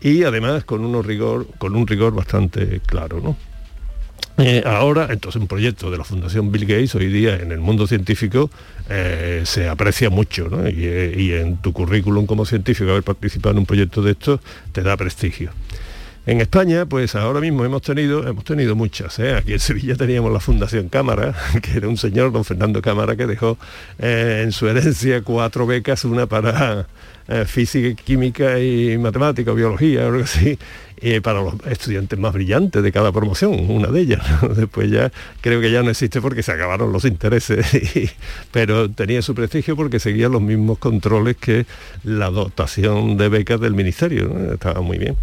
Y 0.00 0.22
además 0.22 0.64
con, 0.64 0.84
uno 0.84 1.02
rigor, 1.02 1.46
con 1.58 1.74
un 1.74 1.86
rigor 1.86 2.14
bastante 2.14 2.80
claro. 2.86 3.20
¿no? 3.20 3.36
Eh, 4.38 4.62
ahora, 4.64 5.08
entonces, 5.10 5.42
un 5.42 5.48
proyecto 5.48 5.90
de 5.90 5.98
la 5.98 6.04
Fundación 6.04 6.52
Bill 6.52 6.64
Gates 6.64 6.94
hoy 6.94 7.08
día 7.08 7.34
en 7.36 7.50
el 7.50 7.58
mundo 7.58 7.88
científico 7.88 8.50
eh, 8.88 9.42
se 9.44 9.68
aprecia 9.68 10.10
mucho, 10.10 10.48
¿no? 10.48 10.68
y, 10.68 10.76
eh, 10.78 11.14
y, 11.16 11.32
en 11.32 11.56
tu 11.56 11.72
currículum 11.72 12.24
como 12.24 12.46
científico 12.46 12.90
haber 12.90 13.02
participado 13.02 13.54
en 13.54 13.58
un 13.58 13.66
proyecto 13.66 14.00
de 14.00 14.12
esto 14.12 14.40
te 14.70 14.82
da 14.82 14.96
prestigio. 14.96 15.50
En 16.28 16.42
España, 16.42 16.84
pues 16.84 17.14
ahora 17.14 17.40
mismo 17.40 17.64
hemos 17.64 17.80
tenido, 17.80 18.28
hemos 18.28 18.44
tenido 18.44 18.76
muchas. 18.76 19.18
¿eh? 19.18 19.34
Aquí 19.34 19.54
en 19.54 19.60
Sevilla 19.60 19.94
teníamos 19.94 20.30
la 20.30 20.40
Fundación 20.40 20.90
Cámara, 20.90 21.34
que 21.62 21.78
era 21.78 21.88
un 21.88 21.96
señor, 21.96 22.32
don 22.32 22.44
Fernando 22.44 22.82
Cámara, 22.82 23.16
que 23.16 23.26
dejó 23.26 23.56
eh, 23.98 24.42
en 24.44 24.52
su 24.52 24.68
herencia 24.68 25.22
cuatro 25.22 25.66
becas, 25.66 26.04
una 26.04 26.26
para 26.26 26.86
eh, 27.28 27.46
física, 27.46 28.02
química 28.04 28.60
y 28.60 28.98
matemática, 28.98 29.52
biología, 29.52 30.06
algo 30.06 30.22
así, 30.22 30.58
para 31.22 31.40
los 31.40 31.54
estudiantes 31.64 32.18
más 32.18 32.34
brillantes 32.34 32.82
de 32.82 32.92
cada 32.92 33.10
promoción, 33.10 33.70
una 33.70 33.88
de 33.88 33.98
ellas. 33.98 34.22
Después 34.54 34.90
ya 34.90 35.10
creo 35.40 35.62
que 35.62 35.70
ya 35.70 35.82
no 35.82 35.88
existe 35.88 36.20
porque 36.20 36.42
se 36.42 36.52
acabaron 36.52 36.92
los 36.92 37.06
intereses, 37.06 37.66
pero 38.52 38.90
tenía 38.90 39.22
su 39.22 39.34
prestigio 39.34 39.76
porque 39.76 39.98
seguía 39.98 40.28
los 40.28 40.42
mismos 40.42 40.76
controles 40.76 41.38
que 41.38 41.64
la 42.04 42.28
dotación 42.28 43.16
de 43.16 43.30
becas 43.30 43.58
del 43.58 43.72
ministerio. 43.72 44.52
Estaba 44.52 44.82
muy 44.82 44.98
bien. 44.98 45.16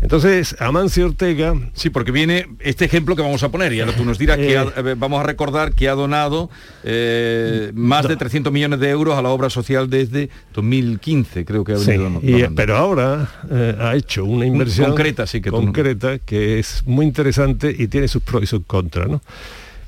Entonces, 0.00 0.56
Amancio 0.58 1.06
Ortega... 1.06 1.54
Sí, 1.74 1.90
porque 1.90 2.10
viene 2.10 2.46
este 2.60 2.84
ejemplo 2.84 3.16
que 3.16 3.22
vamos 3.22 3.42
a 3.42 3.50
poner, 3.50 3.72
y 3.72 3.80
ahora 3.80 3.94
tú 3.94 4.04
nos 4.04 4.18
dirás 4.18 4.38
que 4.38 4.54
eh, 4.54 4.94
vamos 4.96 5.20
a 5.20 5.22
recordar 5.24 5.72
que 5.72 5.88
ha 5.88 5.94
donado 5.94 6.50
eh, 6.84 7.70
más 7.74 8.08
de 8.08 8.16
300 8.16 8.52
millones 8.52 8.80
de 8.80 8.88
euros 8.90 9.16
a 9.16 9.22
la 9.22 9.28
obra 9.28 9.50
social 9.50 9.90
desde 9.90 10.30
2015, 10.54 11.44
creo 11.44 11.64
que 11.64 11.72
ha 11.72 11.78
venido 11.78 12.20
sí, 12.20 12.44
Pero 12.56 12.76
ahora 12.76 13.28
eh, 13.50 13.76
ha 13.78 13.94
hecho 13.94 14.24
una 14.24 14.46
inversión 14.46 14.88
concreta, 14.88 15.26
sí, 15.26 15.40
que, 15.40 15.50
concreta 15.50 16.18
que 16.18 16.58
es 16.58 16.82
muy 16.86 17.04
interesante 17.06 17.74
y 17.76 17.88
tiene 17.88 18.08
sus 18.08 18.22
pros 18.22 18.42
y 18.42 18.46
sus 18.46 18.62
contras. 18.66 19.08
¿no? 19.08 19.20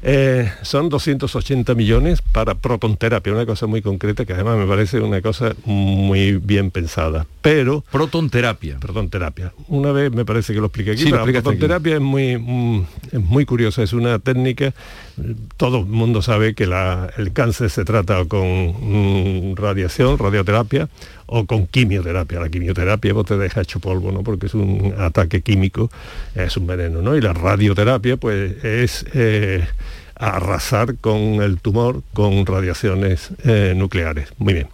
Eh, 0.05 0.51
son 0.63 0.89
280 0.89 1.75
millones 1.75 2.23
para 2.23 2.57
protonterapia, 2.57 3.33
una 3.33 3.47
cosa 3.47 3.69
muy 3.69 3.83
concreta 3.83 4.25
que 4.25 4.33
además 4.33 4.59
me 4.59 4.67
parece 4.67 5.01
una 5.01 5.23
cosa 5.23 5.55
muy 5.65 6.39
bien 6.39 6.73
pensada. 6.73 7.25
Pero... 7.41 7.85
Protonterapia. 7.91 8.79
Protonterapia. 8.81 9.53
Una 9.69 9.93
vez 9.93 10.13
me 10.13 10.25
parece 10.25 10.55
que 10.55 10.59
lo 10.59 10.67
expliqué 10.67 10.93
aquí, 10.93 11.09
la 11.09 11.25
protonterapia 11.25 11.95
es 11.95 12.01
muy, 12.01 12.37
mm, 12.37 12.87
es 13.13 13.21
muy 13.21 13.45
curiosa, 13.45 13.83
es 13.85 13.93
una 13.93 14.19
técnica, 14.19 14.75
todo 15.57 15.79
el 15.79 15.87
mundo 15.87 16.21
sabe 16.21 16.55
que 16.55 16.65
el 16.65 17.33
cáncer 17.33 17.71
se 17.71 17.85
trata 17.85 18.25
con 18.25 18.43
mm, 18.43 19.55
radiación, 19.55 20.19
radioterapia, 20.19 20.89
o 21.35 21.47
con 21.47 21.67
quimioterapia. 21.67 22.41
La 22.41 22.51
quimioterapia 22.51 23.15
vos 23.15 23.25
te 23.25 23.39
deja 23.39 23.63
hecho 23.63 23.81
polvo, 23.81 24.13
¿no? 24.13 24.23
Porque 24.23 24.47
es 24.47 24.55
un 24.55 24.95
ataque 24.99 25.41
químico, 25.41 25.91
es 26.35 26.57
un 26.59 26.67
veneno, 26.67 27.01
¿no? 27.01 27.17
Y 27.17 27.23
la 27.23 27.33
radioterapia, 27.33 28.19
pues, 28.19 28.63
es 28.63 29.07
eh, 29.15 29.67
arrasar 30.15 30.97
con 30.97 31.43
el 31.43 31.59
tumor 31.59 32.03
con 32.13 32.45
radiaciones 32.45 33.31
eh, 33.45 33.73
nucleares. 33.75 34.29
Muy 34.37 34.53
bien. 34.53 34.69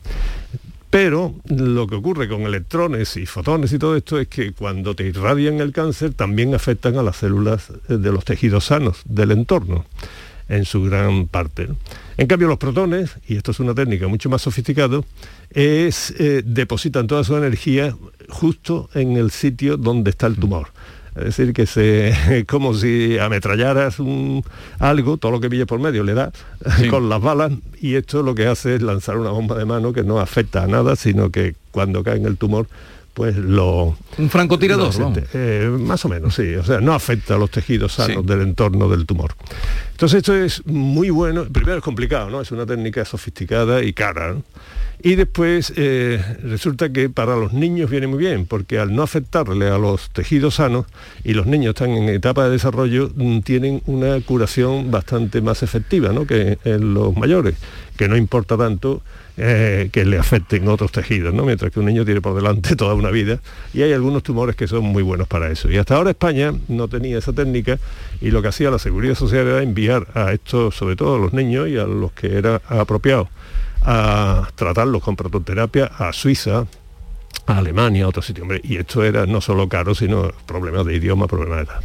Pero 0.91 1.35
lo 1.47 1.87
que 1.87 1.95
ocurre 1.95 2.29
con 2.29 2.43
electrones 2.43 3.17
y 3.17 3.27
fotones 3.27 3.73
y 3.73 3.79
todo 3.79 3.95
esto 3.95 4.19
es 4.19 4.27
que 4.27 4.53
cuando 4.53 4.97
te 4.97 5.05
irradian 5.05 5.61
el 5.61 5.73
cáncer 5.73 6.15
también 6.15 6.55
afectan 6.55 6.97
a 6.97 7.03
las 7.03 7.19
células 7.19 7.71
de 7.89 8.11
los 8.11 8.25
tejidos 8.25 8.65
sanos 8.65 9.03
del 9.05 9.31
entorno 9.31 9.85
en 10.49 10.65
su 10.65 10.83
gran 10.83 11.27
parte. 11.27 11.69
En 12.17 12.27
cambio, 12.27 12.49
los 12.49 12.59
protones, 12.59 13.17
y 13.29 13.37
esto 13.37 13.51
es 13.51 13.61
una 13.61 13.75
técnica 13.75 14.09
mucho 14.09 14.29
más 14.31 14.43
sofisticada, 14.43 15.01
es, 15.51 16.15
eh, 16.19 16.43
depositan 16.45 17.07
toda 17.07 17.25
su 17.25 17.37
energía 17.37 17.95
justo 18.29 18.91
en 18.95 19.17
el 19.17 19.31
sitio 19.31 19.77
donde 19.77 20.11
está 20.11 20.27
el 20.27 20.37
tumor. 20.37 20.69
Es 21.17 21.37
decir, 21.37 21.53
que 21.53 21.67
se, 21.67 22.45
como 22.49 22.75
si 22.75 23.19
ametrallaras 23.19 23.99
un, 23.99 24.45
algo, 24.79 25.17
todo 25.17 25.33
lo 25.33 25.41
que 25.41 25.51
pille 25.51 25.67
por 25.67 25.81
medio 25.81 26.05
le 26.05 26.15
da 26.15 26.33
con 26.91 27.09
las 27.09 27.21
balas 27.21 27.53
y 27.81 27.95
esto 27.95 28.23
lo 28.23 28.35
que 28.35 28.47
hace 28.47 28.77
es 28.77 28.83
lanzar 28.83 29.17
una 29.17 29.31
bomba 29.31 29.57
de 29.57 29.65
mano 29.65 29.93
que 29.93 30.03
no 30.03 30.21
afecta 30.21 30.63
a 30.63 30.67
nada, 30.67 30.97
sino 30.97 31.31
que 31.31 31.55
cuando 31.71 32.05
cae 32.05 32.17
en 32.17 32.27
el 32.27 32.37
tumor 32.37 32.67
pues 33.19 33.37
lo... 33.37 33.97
Un 34.17 34.31
francotirador, 34.31 34.93
eh, 35.35 35.69
más 35.77 36.05
o 36.05 36.09
menos, 36.09 36.37
sí. 36.37 36.55
O 36.55 36.63
sea, 36.63 36.81
no 36.81 36.95
afecta 36.95 37.35
a 37.35 37.37
los 37.37 37.51
tejidos 37.51 37.95
sanos 37.95 38.25
del 38.25 38.43
entorno 38.43 38.89
del 38.89 39.07
tumor. 39.07 39.35
Entonces 39.91 40.19
esto 40.19 40.37
es 40.37 40.65
muy 40.67 41.11
bueno. 41.11 41.45
Primero 41.47 41.79
es 41.79 41.83
complicado, 41.83 42.31
¿no? 42.31 42.41
Es 42.41 42.53
una 42.53 42.65
técnica 42.65 43.05
sofisticada 43.05 43.83
y 43.83 43.93
cara. 43.93 44.37
Y 45.01 45.15
después 45.15 45.73
eh, 45.77 46.21
resulta 46.43 46.93
que 46.93 47.09
para 47.09 47.37
los 47.37 47.53
niños 47.53 47.89
viene 47.89 48.09
muy 48.09 48.19
bien, 48.19 48.47
porque 48.47 48.81
al 48.81 48.95
no 48.95 49.03
afectarle 49.03 49.69
a 49.69 49.79
los 49.79 50.11
tejidos 50.11 50.57
sanos 50.57 50.87
y 51.23 51.35
los 51.35 51.47
niños 51.47 51.71
están 51.71 51.91
en 51.91 52.09
etapa 52.09 52.45
de 52.45 52.51
desarrollo, 52.51 53.11
mm, 53.15 53.41
tienen 53.41 53.81
una 53.87 54.21
curación 54.21 54.91
bastante 54.91 55.41
más 55.41 55.63
efectiva 55.63 56.13
¿no? 56.13 56.27
que 56.27 56.59
en 56.65 56.95
los 56.95 57.17
mayores, 57.17 57.55
que 57.97 58.09
no 58.09 58.17
importa 58.17 58.57
tanto 58.57 59.03
eh, 59.37 59.89
que 59.93 60.05
le 60.05 60.19
afecten 60.19 60.67
otros 60.67 60.91
tejidos, 60.91 61.33
¿no? 61.33 61.45
mientras 61.45 61.71
que 61.71 61.79
un 61.79 61.87
niño 61.87 62.05
tiene 62.05 62.21
por 62.21 62.35
delante 62.35 62.75
toda 62.77 62.95
una 62.95 63.11
vida 63.13 63.39
y 63.73 63.83
hay 63.83 63.93
algunos 63.93 64.25
tumores 64.25 64.57
que 64.57 64.67
son 64.67 64.83
muy 64.83 65.05
buenos 65.05 65.29
para 65.29 65.49
eso. 65.49 65.71
Y 65.71 65.77
hasta 65.77 65.95
ahora 65.95 66.11
España 66.11 66.53
no 66.67 66.89
tenía 66.89 67.19
esa 67.19 67.33
técnica 67.33 67.79
y 68.21 68.33
lo 68.33 68.43
que 68.43 68.49
hacía 68.49 68.69
la 68.73 68.81
Seguridad 68.81 69.15
Social 69.15 69.47
era 69.47 69.63
enviar 69.63 70.09
a 70.15 70.33
estos, 70.33 70.75
sobre 70.75 70.97
todo 70.97 71.15
a 71.15 71.19
los 71.21 71.33
niños 71.33 71.69
y 71.69 71.77
a 71.77 71.85
los 71.85 72.11
que 72.11 72.37
era 72.37 72.61
apropiado, 72.67 73.29
a 73.83 74.49
tratarlos 74.55 75.03
con 75.03 75.17
prototerapia 75.17 75.87
a 75.87 76.13
Suiza, 76.13 76.67
a 77.47 77.59
Alemania, 77.59 78.05
a 78.05 78.09
otros 78.09 78.27
sitios. 78.27 78.47
y 78.63 78.77
esto 78.77 79.05
era 79.05 79.27
no 79.27 79.41
solo 79.41 79.69
caro, 79.69 79.95
sino 79.95 80.31
problemas 80.47 80.87
de 80.87 80.97
idioma, 80.97 81.27
problemas 81.27 81.59
de 81.59 81.65
edad. 81.65 81.81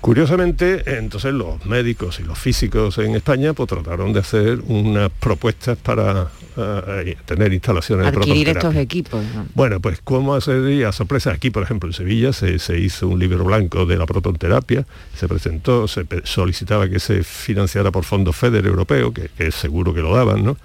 Curiosamente, 0.00 0.98
entonces 0.98 1.32
los 1.32 1.64
médicos 1.64 2.20
y 2.20 2.24
los 2.24 2.38
físicos 2.38 2.98
en 2.98 3.14
España 3.14 3.54
pues, 3.54 3.70
trataron 3.70 4.12
de 4.12 4.20
hacer 4.20 4.60
unas 4.66 5.10
propuestas 5.10 5.78
para 5.78 6.28
eh, 6.56 7.16
tener 7.24 7.52
instalaciones 7.52 8.06
Adquirir 8.06 8.46
de 8.46 8.52
estos 8.52 8.74
equipos. 8.76 9.24
¿no? 9.34 9.46
Bueno, 9.54 9.80
pues 9.80 10.00
como 10.02 10.40
sería 10.40 10.92
sorpresa, 10.92 11.32
aquí 11.32 11.50
por 11.50 11.62
ejemplo 11.62 11.88
en 11.88 11.94
Sevilla 11.94 12.32
se, 12.32 12.58
se 12.58 12.78
hizo 12.78 13.08
un 13.08 13.18
libro 13.18 13.44
blanco 13.44 13.86
de 13.86 13.96
la 13.96 14.06
protonterapia, 14.06 14.86
se 15.14 15.28
presentó, 15.28 15.88
se 15.88 16.06
solicitaba 16.24 16.88
que 16.88 17.00
se 17.00 17.24
financiara 17.24 17.90
por 17.90 18.04
fondos 18.04 18.36
FEDER 18.36 18.66
europeo, 18.66 19.12
que, 19.12 19.28
que 19.36 19.50
seguro 19.50 19.94
que 19.94 20.00
lo 20.00 20.14
daban, 20.14 20.44
¿no? 20.44 20.56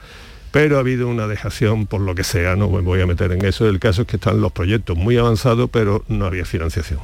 Pero 0.51 0.77
ha 0.77 0.79
habido 0.79 1.07
una 1.07 1.27
dejación 1.27 1.85
por 1.85 2.01
lo 2.01 2.15
que 2.15 2.23
sea, 2.23 2.55
no 2.55 2.69
me 2.69 2.81
voy 2.81 3.01
a 3.01 3.05
meter 3.05 3.31
en 3.31 3.45
eso. 3.45 3.67
El 3.69 3.79
caso 3.79 4.01
es 4.01 4.07
que 4.07 4.15
están 4.15 4.41
los 4.41 4.51
proyectos 4.51 4.97
muy 4.97 5.15
avanzados, 5.17 5.69
pero 5.71 6.03
no 6.07 6.25
había 6.25 6.45
financiación. 6.45 6.99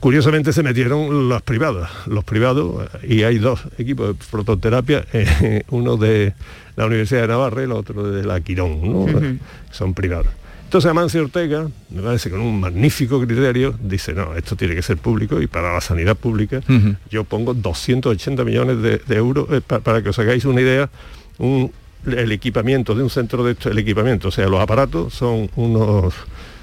Curiosamente 0.00 0.52
se 0.54 0.62
metieron 0.62 1.28
las 1.28 1.42
privadas, 1.42 1.90
los 2.06 2.24
privados, 2.24 2.88
y 3.06 3.22
hay 3.22 3.38
dos 3.38 3.60
equipos 3.76 4.08
de 4.18 4.24
prototerapia, 4.30 5.04
eh, 5.12 5.62
uno 5.70 5.96
de 5.98 6.32
la 6.76 6.86
Universidad 6.86 7.22
de 7.22 7.28
Navarra 7.28 7.60
y 7.60 7.64
el 7.64 7.72
otro 7.72 8.10
de 8.10 8.24
la 8.24 8.40
Quirón, 8.40 8.80
¿no? 8.90 9.06
Son 9.70 9.92
privados. 9.92 10.28
Entonces 10.64 10.90
Amancio 10.90 11.22
Ortega, 11.24 11.68
me 11.90 12.00
parece 12.00 12.30
con 12.30 12.40
un 12.40 12.60
magnífico 12.60 13.20
criterio, 13.26 13.74
dice, 13.82 14.14
no, 14.14 14.34
esto 14.36 14.56
tiene 14.56 14.74
que 14.74 14.82
ser 14.82 14.96
público 14.98 15.42
y 15.42 15.48
para 15.48 15.74
la 15.74 15.80
sanidad 15.80 16.16
pública 16.16 16.60
yo 17.10 17.24
pongo 17.24 17.52
280 17.54 18.44
millones 18.44 18.80
de, 18.80 18.98
de 18.98 19.16
euros, 19.16 19.48
eh, 19.50 19.60
pa- 19.66 19.80
para 19.80 20.00
que 20.02 20.10
os 20.10 20.18
hagáis 20.20 20.44
una 20.44 20.60
idea, 20.60 20.88
un- 21.38 21.72
el 22.06 22.32
equipamiento 22.32 22.94
de 22.94 23.02
un 23.02 23.10
centro 23.10 23.44
de 23.44 23.52
esto, 23.52 23.68
el 23.68 23.78
equipamiento, 23.78 24.28
o 24.28 24.30
sea, 24.30 24.46
los 24.48 24.60
aparatos 24.60 25.12
son 25.12 25.50
unos 25.56 26.14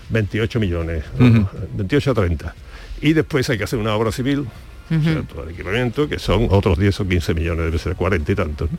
28 0.09 0.59
millones, 0.59 1.03
Ujú. 1.19 1.45
28 1.75 2.11
a 2.11 2.13
30. 2.15 2.55
Y 3.01 3.13
después 3.13 3.49
hay 3.49 3.57
que 3.57 3.63
hacer 3.63 3.79
una 3.79 3.93
obra 3.95 4.11
civil, 4.11 4.45
o 4.89 5.03
sea, 5.03 5.21
todo 5.23 5.43
el 5.43 5.49
equipamiento, 5.51 6.07
que 6.07 6.17
son 6.19 6.47
otros 6.49 6.77
10 6.79 6.99
o 7.01 7.07
15 7.07 7.33
millones, 7.33 7.65
debe 7.65 7.77
ser 7.77 7.95
40 7.95 8.31
y 8.31 8.35
tantos. 8.35 8.71
¿no? 8.71 8.77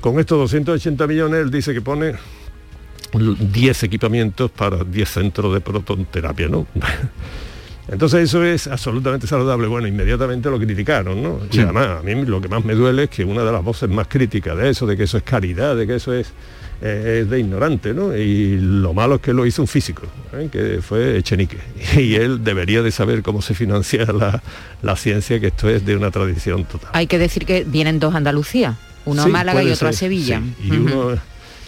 Con 0.00 0.18
estos 0.20 0.38
280 0.38 1.06
millones, 1.06 1.40
él 1.40 1.50
dice 1.50 1.72
que 1.74 1.80
pone 1.82 2.14
l- 3.12 3.36
10 3.38 3.82
equipamientos 3.82 4.50
para 4.50 4.84
10 4.84 5.08
centros 5.08 5.52
de 5.54 5.60
protonterapia, 5.60 6.48
¿no? 6.48 6.66
Entonces 7.88 8.20
eso 8.22 8.44
es 8.44 8.68
absolutamente 8.68 9.26
saludable. 9.26 9.66
Bueno, 9.66 9.88
inmediatamente 9.88 10.48
lo 10.48 10.58
criticaron, 10.58 11.20
¿no? 11.22 11.40
Sí. 11.50 11.58
Y 11.58 11.62
además, 11.62 11.88
a 12.00 12.02
mí 12.02 12.24
lo 12.24 12.40
que 12.40 12.48
más 12.48 12.64
me 12.64 12.74
duele 12.74 13.04
es 13.04 13.10
que 13.10 13.24
una 13.24 13.42
de 13.42 13.50
las 13.50 13.64
voces 13.64 13.88
más 13.90 14.06
críticas 14.06 14.56
de 14.56 14.70
eso, 14.70 14.86
de 14.86 14.96
que 14.96 15.02
eso 15.04 15.16
es 15.16 15.24
caridad, 15.24 15.74
de 15.74 15.86
que 15.88 15.96
eso 15.96 16.12
es, 16.14 16.32
eh, 16.82 17.20
es 17.22 17.30
de 17.30 17.40
ignorante, 17.40 17.92
¿no? 17.94 18.16
Y 18.16 18.58
lo 18.58 18.94
malo 18.94 19.16
es 19.16 19.20
que 19.20 19.32
lo 19.32 19.44
hizo 19.46 19.62
un 19.62 19.68
físico, 19.68 20.02
¿eh? 20.32 20.48
que 20.50 20.80
fue 20.82 21.18
Echenique. 21.18 21.58
Y 21.96 22.14
él 22.14 22.42
debería 22.42 22.82
de 22.82 22.90
saber 22.90 23.22
cómo 23.22 23.42
se 23.42 23.54
financia 23.54 24.04
la, 24.12 24.42
la 24.82 24.96
ciencia, 24.96 25.38
que 25.40 25.48
esto 25.48 25.68
es 25.68 25.84
de 25.84 25.96
una 25.96 26.10
tradición 26.10 26.64
total. 26.64 26.90
Hay 26.94 27.06
que 27.06 27.18
decir 27.18 27.44
que 27.46 27.64
vienen 27.64 27.98
dos 28.00 28.14
Andalucía, 28.14 28.76
uno 29.04 29.22
Sí, 29.24 29.28
a 29.28 29.32
Málaga 29.32 29.62
y 29.62 29.70
otro 29.70 29.88
a 29.88 29.92
Sevilla. 29.92 30.40
sí, 30.60 30.68
y 30.68 30.70
uno, 30.72 31.18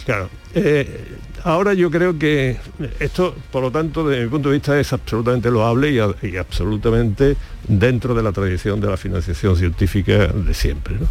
claro. 0.05 0.29
eh, 0.55 1.05
ahora 1.43 1.73
yo 1.73 1.91
creo 1.91 2.17
que 2.17 2.57
esto, 2.99 3.35
por 3.51 3.61
lo 3.63 3.71
tanto, 3.71 4.07
desde 4.07 4.23
mi 4.23 4.29
punto 4.29 4.49
de 4.49 4.55
vista, 4.55 4.79
es 4.79 4.91
absolutamente 4.93 5.51
loable 5.51 5.91
y, 5.91 5.99
a- 5.99 6.15
y 6.21 6.37
absolutamente 6.37 7.35
dentro 7.67 8.13
de 8.15 8.23
la 8.23 8.31
tradición 8.31 8.79
de 8.81 8.87
la 8.87 8.97
financiación 8.97 9.55
científica 9.57 10.27
de 10.27 10.53
siempre. 10.53 10.95
¿no? 10.99 11.07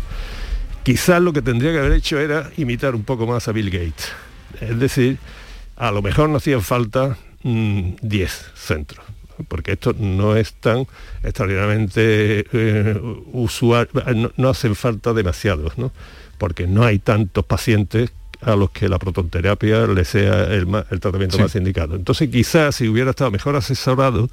Quizás 0.82 1.22
lo 1.22 1.32
que 1.32 1.42
tendría 1.42 1.72
que 1.72 1.78
haber 1.78 1.92
hecho 1.92 2.18
era 2.18 2.50
imitar 2.56 2.94
un 2.94 3.04
poco 3.04 3.26
más 3.26 3.46
a 3.48 3.52
Bill 3.52 3.70
Gates. 3.70 4.10
Es 4.60 4.78
decir, 4.78 5.18
a 5.76 5.90
lo 5.90 6.02
mejor 6.02 6.28
no 6.28 6.36
hacían 6.36 6.62
falta 6.62 7.16
mm, 7.42 7.94
10 8.02 8.50
centros 8.54 9.04
porque 9.48 9.72
esto 9.72 9.94
no 9.98 10.36
es 10.36 10.52
tan 10.54 10.86
extraordinariamente 11.24 12.44
eh, 12.52 13.00
usual, 13.32 13.88
no, 14.14 14.30
no 14.36 14.48
hacen 14.48 14.76
falta 14.76 15.12
demasiados, 15.12 15.78
¿no? 15.78 15.90
porque 16.38 16.66
no 16.66 16.84
hay 16.84 16.98
tantos 16.98 17.44
pacientes 17.44 18.10
a 18.40 18.56
los 18.56 18.70
que 18.70 18.88
la 18.88 18.98
protonterapia 18.98 19.86
le 19.86 20.04
sea 20.04 20.44
el, 20.44 20.66
tratamiento 21.00 21.36
Sí. 21.36 21.42
más 21.42 21.54
indicado. 21.54 21.94
Entonces 21.94 22.28
quizás 22.30 22.74
si 22.74 22.88
hubiera 22.88 23.10
estado 23.10 23.30
mejor 23.30 23.54
asesorado, 23.54 24.28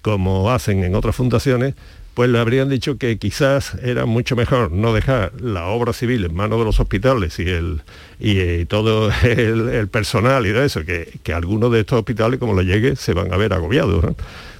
como 0.00 0.50
hacen 0.50 0.82
en 0.82 0.94
otras 0.94 1.14
fundaciones, 1.14 1.74
pues 2.14 2.28
le 2.28 2.38
habrían 2.38 2.68
dicho 2.68 2.98
que 2.98 3.18
quizás 3.18 3.74
era 3.82 4.04
mucho 4.04 4.36
mejor 4.36 4.70
no 4.70 4.92
dejar 4.92 5.32
la 5.40 5.66
obra 5.66 5.92
civil 5.92 6.24
en 6.24 6.34
manos 6.34 6.58
de 6.58 6.64
los 6.64 6.78
hospitales 6.78 7.38
y 7.38 7.48
el 7.48 7.82
y, 8.20 8.38
eh, 8.38 8.66
todo 8.68 9.10
el, 9.22 9.68
el 9.68 9.88
personal 9.88 10.46
y 10.46 10.50
todo 10.50 10.64
eso, 10.64 10.84
que, 10.84 11.18
que 11.22 11.32
algunos 11.32 11.72
de 11.72 11.80
estos 11.80 11.98
hospitales, 11.98 12.38
como 12.38 12.54
le 12.54 12.64
llegue, 12.64 12.96
se 12.96 13.14
van 13.14 13.32
a 13.32 13.36
ver 13.36 13.52
agobiados. 13.52 14.04
¿no? 14.04 14.16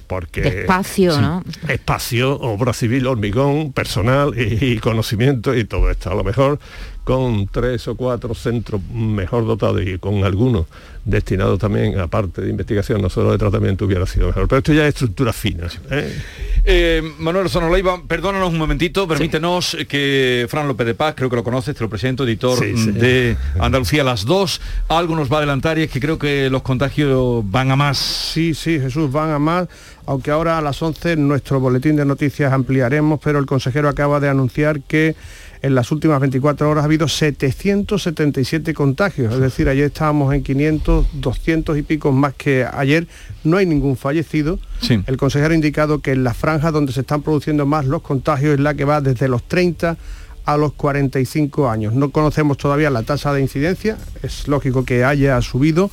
Porque 0.07 0.41
De 0.41 0.61
espacio, 0.61 1.19
¿no? 1.21 1.43
espacio, 1.67 2.39
obra 2.39 2.73
civil, 2.73 3.07
hormigón, 3.07 3.71
personal 3.71 4.33
y, 4.37 4.73
y 4.73 4.77
conocimiento 4.79 5.55
y 5.55 5.63
todo 5.63 5.89
esto. 5.89 6.11
A 6.11 6.15
lo 6.15 6.23
mejor 6.23 6.59
con 7.03 7.47
tres 7.47 7.87
o 7.87 7.95
cuatro 7.95 8.33
centros 8.33 8.81
mejor 8.93 9.45
dotados 9.45 9.81
y 9.85 9.97
con 9.97 10.23
algunos 10.23 10.65
destinados 11.05 11.59
también 11.59 11.99
a 11.99 12.07
parte 12.07 12.41
de 12.41 12.49
investigación, 12.49 13.01
no 13.01 13.09
solo 13.09 13.33
de 13.33 13.37
tratamiento, 13.37 13.83
hubiera 13.85 14.05
sido 14.05 14.27
mejor. 14.27 14.47
Pero 14.47 14.59
esto 14.59 14.73
ya 14.73 14.83
es 14.83 14.89
estructura 14.93 15.33
fina. 15.33 15.67
¿eh? 15.91 16.17
Eh, 16.63 17.01
Manuel 17.19 17.49
Sonoleiva, 17.49 18.01
perdónanos 18.07 18.49
un 18.53 18.57
momentito, 18.57 19.05
permítenos 19.05 19.75
que 19.89 20.47
Fran 20.49 20.65
López 20.65 20.87
de 20.87 20.93
Paz, 20.95 21.13
creo 21.17 21.29
que 21.29 21.35
lo 21.35 21.43
conoces, 21.43 21.75
te 21.75 21.83
lo 21.83 21.89
presento, 21.89 22.23
editor 22.23 22.57
Sí, 22.57 22.77
sí. 22.77 22.91
de 22.91 23.35
Andalucía 23.59 24.05
las 24.05 24.23
2. 24.23 24.61
Algo 24.87 25.15
nos 25.17 25.29
va 25.29 25.35
a 25.35 25.39
adelantar 25.39 25.77
y 25.77 25.83
es 25.83 25.91
que 25.91 25.99
creo 25.99 26.17
que 26.17 26.49
los 26.49 26.61
contagios 26.61 27.43
van 27.51 27.71
a 27.71 27.75
más. 27.75 27.97
Sí, 27.97 28.53
sí, 28.53 28.79
Jesús, 28.79 29.11
van 29.11 29.31
a 29.31 29.39
más, 29.39 29.67
aunque 30.05 30.31
ahora 30.31 30.57
a 30.57 30.61
las 30.61 30.81
11 30.81 31.13
en 31.13 31.27
nuestro 31.27 31.59
boletín 31.59 31.97
de 31.97 32.05
noticias 32.05 32.53
ampliaremos, 32.53 33.19
pero 33.21 33.39
el 33.39 33.45
consejero 33.45 33.89
acaba 33.89 34.21
de 34.21 34.29
anunciar 34.29 34.79
que 34.81 35.15
en 35.63 35.75
las 35.75 35.91
últimas 35.93 36.19
24 36.19 36.69
horas 36.69 36.83
ha 36.83 36.85
habido 36.85 37.07
777 37.07 38.73
contagios, 38.73 39.33
es 39.33 39.39
decir, 39.39 39.69
ayer 39.69 39.85
estábamos 39.85 40.33
en 40.33 40.43
500, 40.43 41.07
200 41.13 41.77
y 41.77 41.81
pico 41.83 42.11
más 42.11 42.33
que 42.33 42.67
ayer, 42.71 43.07
no 43.45 43.55
hay 43.55 43.65
ningún 43.65 43.95
fallecido. 43.95 44.59
El 45.07 45.15
consejero 45.15 45.53
ha 45.53 45.55
indicado 45.55 45.99
que 45.99 46.11
en 46.11 46.25
la 46.25 46.33
franja 46.33 46.71
donde 46.71 46.91
se 46.91 46.99
están 47.01 47.21
produciendo 47.21 47.65
más 47.65 47.85
los 47.85 48.01
contagios 48.01 48.55
es 48.55 48.59
la 48.59 48.73
que 48.73 48.83
va 48.83 48.99
desde 48.99 49.29
los 49.29 49.41
30 49.43 49.97
a 50.45 50.57
los 50.57 50.73
45 50.73 51.69
años. 51.69 51.93
No 51.93 52.09
conocemos 52.09 52.57
todavía 52.57 52.89
la 52.89 53.03
tasa 53.03 53.33
de 53.33 53.39
incidencia, 53.39 53.97
es 54.21 54.49
lógico 54.49 54.83
que 54.83 55.05
haya 55.05 55.41
subido. 55.41 55.89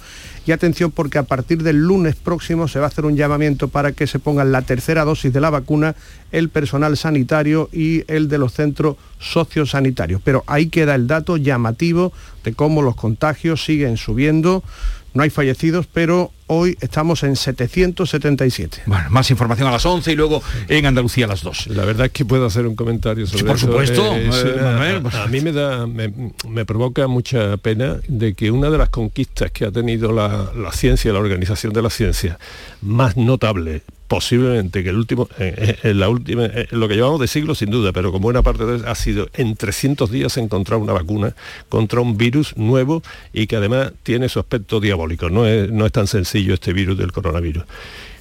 Y 0.46 0.52
atención 0.52 0.90
porque 0.90 1.18
a 1.18 1.22
partir 1.22 1.62
del 1.62 1.76
lunes 1.76 2.16
próximo 2.16 2.66
se 2.66 2.78
va 2.78 2.86
a 2.86 2.88
hacer 2.88 3.04
un 3.04 3.16
llamamiento 3.16 3.68
para 3.68 3.92
que 3.92 4.06
se 4.06 4.18
pongan 4.18 4.52
la 4.52 4.62
tercera 4.62 5.04
dosis 5.04 5.32
de 5.32 5.40
la 5.40 5.50
vacuna 5.50 5.94
el 6.32 6.48
personal 6.48 6.96
sanitario 6.96 7.68
y 7.72 8.04
el 8.12 8.28
de 8.28 8.38
los 8.38 8.54
centros 8.54 8.96
sociosanitarios. 9.18 10.20
Pero 10.24 10.42
ahí 10.46 10.68
queda 10.68 10.94
el 10.94 11.06
dato 11.06 11.36
llamativo 11.36 12.12
de 12.42 12.54
cómo 12.54 12.82
los 12.82 12.96
contagios 12.96 13.64
siguen 13.64 13.96
subiendo. 13.96 14.64
No 15.12 15.22
hay 15.22 15.30
fallecidos, 15.30 15.86
pero 15.86 16.32
hoy 16.52 16.76
estamos 16.80 17.22
en 17.22 17.36
777. 17.36 18.82
Bueno, 18.86 19.04
más 19.10 19.30
información 19.30 19.68
a 19.68 19.70
las 19.70 19.86
11 19.86 20.12
y 20.12 20.16
luego 20.16 20.42
en 20.68 20.84
Andalucía 20.86 21.26
a 21.26 21.28
las 21.28 21.42
2. 21.42 21.68
La 21.68 21.84
verdad 21.84 22.06
es 22.06 22.12
que 22.12 22.24
puedo 22.24 22.44
hacer 22.46 22.66
un 22.66 22.74
comentario 22.74 23.26
sobre 23.26 23.38
Sí, 23.40 23.44
por 23.46 23.56
eso. 23.56 23.66
supuesto, 23.66 24.14
Eh, 24.16 24.28
eh, 24.28 24.60
Manuel, 24.62 25.02
pues- 25.02 25.14
a, 25.14 25.24
a 25.24 25.26
mí 25.28 25.40
me 25.40 25.52
da, 25.52 25.86
me, 25.86 26.12
me 26.48 26.64
provoca 26.64 27.06
mucha 27.06 27.56
pena 27.58 27.98
de 28.08 28.34
que 28.34 28.50
una 28.50 28.68
de 28.70 28.78
las 28.78 28.88
conquistas 28.90 29.50
que 29.52 29.64
ha 29.64 29.70
tenido 29.70 30.12
la, 30.12 30.50
la 30.56 30.72
ciencia, 30.72 31.12
la 31.12 31.20
organización 31.20 31.72
de 31.72 31.82
la 31.82 31.90
ciencia, 31.90 32.38
más 32.82 33.16
notable 33.16 33.82
posiblemente 34.08 34.82
que 34.82 34.88
el 34.90 34.96
último, 34.96 35.28
eh, 35.38 35.76
en 35.84 36.00
la 36.00 36.08
última, 36.08 36.48
lo 36.72 36.88
que 36.88 36.96
llevamos 36.96 37.20
de 37.20 37.28
siglo 37.28 37.54
sin 37.54 37.70
duda, 37.70 37.92
pero 37.92 38.10
con 38.10 38.20
buena 38.20 38.42
parte 38.42 38.66
de 38.66 38.78
eso 38.78 38.88
ha 38.88 38.96
sido 38.96 39.28
en 39.34 39.54
300 39.54 40.10
días 40.10 40.36
encontrar 40.36 40.80
una 40.80 40.92
vacuna 40.92 41.36
contra 41.68 42.00
un 42.00 42.16
virus 42.18 42.56
nuevo 42.56 43.04
y 43.32 43.46
que 43.46 43.54
además 43.54 43.92
tiene 44.02 44.28
su 44.28 44.40
aspecto 44.40 44.80
diabólico. 44.80 45.30
No 45.30 45.46
es, 45.46 45.70
no 45.70 45.86
es 45.86 45.92
tan 45.92 46.08
sencillo 46.08 46.39
este 46.48 46.72
virus 46.72 46.96
del 46.96 47.12
coronavirus. 47.12 47.64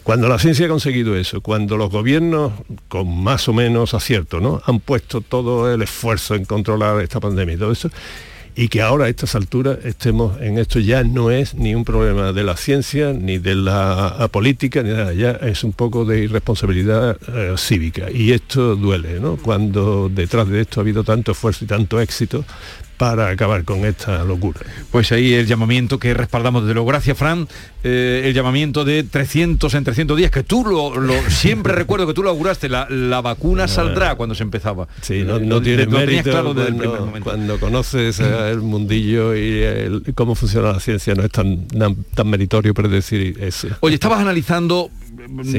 Cuando 0.04 0.28
la 0.28 0.40
ciencia 0.40 0.66
ha 0.66 0.70
conseguido 0.70 1.16
eso, 1.16 1.42
cuando 1.42 1.78
los 1.78 1.92
gobiernos, 1.92 2.54
con 2.88 3.22
más 3.22 3.48
o 3.48 3.54
menos 3.54 3.94
acierto, 3.94 4.40
¿no? 4.40 4.62
han 4.66 4.80
puesto 4.80 5.22
todo 5.22 5.72
el 5.72 5.82
esfuerzo 5.82 6.36
en 6.36 6.46
controlar 6.46 7.00
esta 7.02 7.20
pandemia 7.20 7.56
y 7.56 7.58
todo 7.58 7.72
eso, 7.72 7.92
y 8.56 8.68
que 8.68 8.82
ahora 8.82 9.06
a 9.06 9.10
estas 9.10 9.36
alturas 9.36 9.78
estemos 9.86 10.42
en 10.42 10.58
esto 10.58 10.80
ya 10.80 11.04
no 11.04 11.32
es 11.32 11.54
ni 11.54 11.76
un 11.76 11.86
problema 11.86 12.34
de 12.34 12.44
la 12.44 12.58
ciencia, 12.58 13.14
ni 13.14 13.38
de 13.38 13.56
la 13.56 14.28
política, 14.32 14.84
ni 14.84 14.90
nada, 14.90 15.14
ya 15.14 15.32
es 15.32 15.64
un 15.64 15.74
poco 15.74 16.04
de 16.06 16.24
irresponsabilidad 16.24 17.16
eh, 17.34 17.54
cívica. 17.58 18.12
Y 18.12 18.32
esto 18.32 18.76
duele, 18.76 19.20
¿no? 19.20 19.38
Cuando 19.38 20.10
detrás 20.10 20.48
de 20.50 20.62
esto 20.62 20.80
ha 20.80 20.84
habido 20.84 21.04
tanto 21.04 21.32
esfuerzo 21.32 21.66
y 21.66 21.68
tanto 21.68 22.02
éxito 22.02 22.44
para 23.00 23.30
acabar 23.30 23.64
con 23.64 23.86
esta 23.86 24.26
locura. 24.26 24.60
Pues 24.92 25.12
ahí 25.14 25.34
el 25.34 25.48
llamamiento 25.48 25.98
que 25.98 26.14
respaldamos 26.14 26.64
desde 26.64 26.74
luego. 26.74 26.90
Gracias, 26.90 27.18
Fran. 27.18 27.48
Eh, 27.82 28.24
el 28.26 28.34
llamamiento 28.34 28.84
de 28.84 29.04
300 29.04 29.74
en 29.74 29.84
300 29.86 30.18
días, 30.18 30.32
que 30.32 30.44
tú 30.44 30.66
lo, 30.66 31.00
lo- 31.00 31.14
siempre 31.30 31.74
recuerdo 31.74 32.06
que 32.08 32.14
tú 32.14 32.22
lo 32.24 32.30
auguraste, 32.30 32.68
la, 32.68 32.88
la 32.90 33.22
vacuna 33.22 33.70
saldrá 33.70 34.16
cuando 34.16 34.36
se 34.36 34.44
empezaba. 34.44 34.90
Sí, 35.02 35.24
no, 35.26 35.40
tiene 35.62 35.86
lo 35.86 35.92
tenías 35.92 36.08
mérito 36.08 36.30
claro 36.32 36.54
desde 36.54 36.70
el 36.72 36.76
cuando, 36.76 36.92
primer 36.92 37.00
momento. 37.08 37.24
cuando 37.30 37.60
conoces 37.60 38.20
el 38.20 38.60
mundillo 38.60 39.34
y 39.34 39.62
el- 39.62 40.04
cómo 40.14 40.36
funciona 40.36 40.74
la 40.74 40.80
ciencia, 40.82 41.16
no 41.16 41.24
es 41.24 41.32
tan, 41.32 41.68
tan, 41.70 41.96
tan 42.14 42.30
meritorio 42.30 42.74
predecir 42.74 43.38
eso. 43.40 43.70
Oye, 43.80 43.94
estabas 43.96 44.20
analizando 44.20 44.92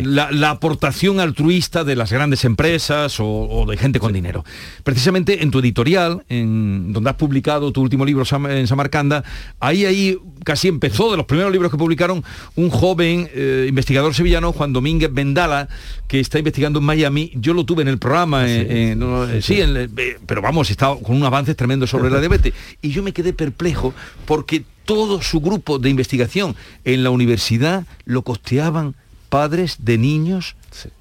la, 0.05 0.31
la 0.31 0.51
aportación 0.51 1.21
altruista 1.21 1.85
de 1.85 1.97
las 1.97 2.13
grandes 2.13 2.45
empresas 2.45 3.21
o, 3.21 3.27
o 3.27 3.67
de 3.67 3.77
gente 3.77 4.01
con 4.01 4.13
dinero. 4.13 4.45
Precisamente 4.85 5.43
en 5.43 5.51
tu 5.51 5.59
editorial, 5.61 6.25
en, 6.29 6.93
donde 6.93 7.11
has 7.11 7.17
publicado 7.17 7.73
tu 7.73 7.81
último 7.81 8.05
libro 8.05 8.25
en 8.49 8.67
Samarcanda, 8.67 9.25
ahí, 9.59 9.85
ahí 9.85 10.19
casi 10.45 10.69
empezó 10.69 11.11
de 11.11 11.17
los 11.17 11.27
primeros 11.27 11.53
libros 11.53 11.71
que 11.71 11.79
publicaron 11.79 12.25
un 12.57 12.71
joven 12.71 13.29
eh, 13.35 13.67
investigador 13.69 14.15
sevillano, 14.15 14.53
Juan 14.53 14.73
Domínguez 14.73 15.13
Vendala, 15.13 15.69
que 16.09 16.21
está 16.21 16.39
investigando 16.39 16.79
en 16.79 16.85
Miami. 16.85 17.33
Yo 17.35 17.55
lo 17.55 17.65
tuve 17.65 17.83
en 17.83 17.89
el 17.89 17.99
programa, 17.99 18.45
eh, 18.47 18.95
no, 18.97 19.27
sí, 19.41 19.61
en 19.61 19.77
eh, 19.77 20.17
pero 20.27 20.43
vamos, 20.43 20.71
estaba 20.71 20.99
con 20.99 21.17
un 21.17 21.25
avance 21.25 21.55
tremendo 21.55 21.87
sobre 21.87 22.11
la 22.11 22.21
diabetes. 22.21 22.55
Y 22.83 22.91
yo 22.91 23.03
me 23.03 23.13
quedé 23.13 23.33
perplejo 23.33 23.95
porque 24.27 24.65
todo 24.85 25.23
su 25.23 25.41
grupo 25.41 25.79
de 25.79 25.91
investigación 25.91 26.57
en 26.85 27.05
la 27.05 27.11
universidad 27.11 27.85
lo 28.05 28.23
costeaban 28.23 28.95
padres 29.31 29.79
de 29.81 29.97
niños 29.97 30.57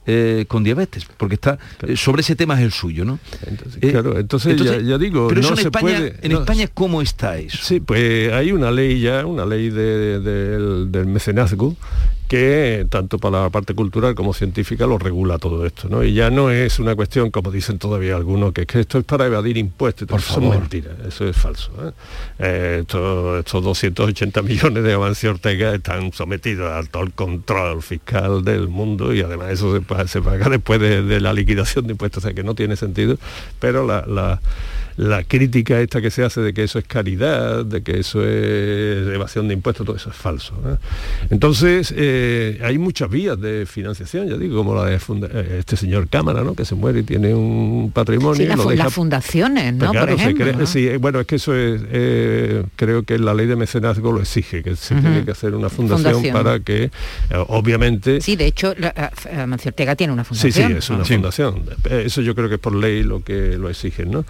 eh, 0.05 0.45
con 0.47 0.63
diabetes, 0.63 1.05
porque 1.17 1.36
está 1.36 1.57
eh, 1.88 1.95
sobre 1.95 2.22
ese 2.22 2.36
tema 2.36 2.55
es 2.57 2.61
el 2.61 2.72
suyo, 2.72 3.05
¿no? 3.05 3.20
Eh, 3.82 3.91
claro, 3.91 4.17
entonces, 4.17 4.59
ya, 4.61 4.80
ya 4.80 4.97
digo, 4.97 5.28
pero 5.28 5.41
no 5.41 5.49
en 5.49 5.55
se 5.55 5.61
España, 5.63 5.82
puede. 5.82 6.15
en 6.22 6.32
no, 6.32 6.39
España 6.39 6.67
cómo 6.74 7.01
está 7.01 7.38
eso. 7.38 7.57
Sí, 7.61 7.80
pues 7.80 8.32
hay 8.34 8.51
una 8.51 8.72
ley 8.72 8.99
ya, 9.01 9.26
una 9.26 9.45
ley 9.45 9.70
de- 9.70 10.20
de- 10.20 10.20
del, 10.20 10.91
del 10.91 11.05
mecenazgo 11.05 11.76
que 12.28 12.86
tanto 12.91 13.17
para 13.17 13.41
la 13.41 13.49
parte 13.49 13.74
cultural 13.74 14.13
como 14.13 14.36
científica 14.36 14.86
lo 14.86 14.99
regula 14.99 15.39
todo 15.39 15.65
esto, 15.65 15.89
¿no? 15.89 16.03
Y 16.03 16.13
ya 16.13 16.30
no 16.30 16.51
es 16.51 16.78
una 16.78 16.95
cuestión, 16.95 17.32
como 17.32 17.49
dicen 17.49 17.80
todavía 17.80 18.15
algunos, 18.15 18.53
que 18.53 18.61
es 18.61 18.67
que 18.67 18.80
esto 18.82 18.99
es 18.99 19.03
para 19.03 19.26
evadir 19.26 19.57
impuestos. 19.57 20.07
Por 20.07 20.20
eso 20.20 20.36
favor. 20.36 20.53
es 20.53 20.59
mentira, 20.61 20.91
eso 21.07 21.28
es 21.28 21.36
falso. 21.36 21.72
¿eh? 21.84 21.91
Eh, 22.38 22.78
esto- 22.82 23.39
estos 23.39 23.63
280 23.63 24.43
millones 24.43 24.84
de 24.84 24.93
Amancio 24.93 25.32
Ortega 25.32 25.74
están 25.74 26.13
sometidos 26.13 26.72
a 26.72 26.84
todo 26.88 27.01
el 27.01 27.13
control 27.13 27.82
fiscal 27.82 28.43
del 28.43 28.67
mundo 28.67 29.11
y 29.11 29.22
además 29.22 29.49
eso 29.60 29.80
se, 29.80 30.07
se 30.07 30.22
paga 30.22 30.49
después 30.49 30.80
de, 30.80 31.03
de 31.03 31.20
la 31.20 31.34
liquidación 31.34 31.86
de 31.88 31.91
impuestos, 31.91 32.24
o 32.24 32.28
sea 32.28 32.34
que 32.34 32.43
no 32.43 32.55
tiene 32.55 32.76
sentido, 32.76 33.18
pero 33.60 33.86
la- 33.86 34.41
la 34.99 35.23
crítica 35.23 35.79
esta 35.79 36.01
que 36.01 36.11
se 36.11 36.25
hace 36.25 36.41
de 36.41 36.53
que 36.53 36.63
eso 36.63 36.77
es 36.77 36.83
caridad, 36.83 37.63
de 37.63 37.81
que 37.81 37.99
eso 38.01 38.21
es 38.21 39.07
evasión 39.07 39.47
de 39.47 39.53
impuestos, 39.53 39.85
todo 39.85 39.95
eso 39.95 40.09
es 40.09 40.15
falso. 40.17 40.53
¿eh? 40.67 40.75
Entonces, 41.29 41.93
eh, 41.95 42.59
hay 42.61 42.77
muchas 42.77 43.09
vías 43.09 43.39
de 43.39 43.65
financiación, 43.65 44.27
ya 44.27 44.35
digo, 44.35 44.57
como 44.57 44.75
la 44.75 44.85
de 44.85 44.99
funda- 44.99 45.29
eh, 45.33 45.55
este 45.59 45.77
señor 45.77 46.09
Cámara, 46.09 46.43
¿no? 46.43 46.53
que 46.53 46.65
se 46.65 46.75
muere 46.75 46.99
y 46.99 47.03
tiene 47.03 47.33
un 47.33 47.91
patrimonio. 47.93 48.35
Sí, 48.35 48.43
y 48.43 48.47
la 48.47 48.57
lo 48.57 48.63
fu- 48.63 48.69
deja- 48.71 48.83
las 48.83 48.93
fundaciones, 48.93 49.71
¿no? 49.73 49.79
Pero 49.79 49.91
claro, 49.93 50.07
Por 50.07 50.19
ejemplo, 50.19 50.51
¿no? 50.53 50.65
sí, 50.65 50.89
bueno, 50.97 51.21
es 51.21 51.27
que 51.27 51.35
eso 51.37 51.55
es, 51.55 51.81
eh, 51.91 52.63
creo 52.75 53.03
que 53.03 53.17
la 53.19 53.33
ley 53.33 53.47
de 53.47 53.55
mecenazgo 53.55 54.11
lo 54.11 54.19
exige, 54.19 54.63
que 54.63 54.75
se 54.75 54.95
tiene 54.95 55.23
que 55.23 55.31
hacer 55.31 55.55
una 55.55 55.69
fundación, 55.69 56.11
Fundación. 56.15 56.33
para 56.33 56.59
que, 56.59 56.83
eh, 56.83 56.91
obviamente, 57.47 58.19
Sí, 58.19 58.35
de 58.35 58.47
hecho, 58.47 58.73
la- 58.77 58.93
a- 58.97 59.43
Amancio 59.43 59.69
Ortega 59.69 59.95
tiene 59.95 60.11
una 60.11 60.23
Sí, 60.25 60.29
fundación. 60.29 60.71
sí, 60.71 60.77
es 60.77 60.89
una 60.89 61.05
Sí. 61.05 61.13
fundación. 61.13 61.63
Eso 61.89 62.21
yo 62.21 62.35
creo 62.35 62.49
que 62.49 62.55
es 62.55 62.61
por 62.61 62.75
ley 62.75 63.03
lo 63.03 63.23
que 63.23 63.57
lo 63.57 63.69
exigen, 63.69 64.11
¿no? 64.11 64.25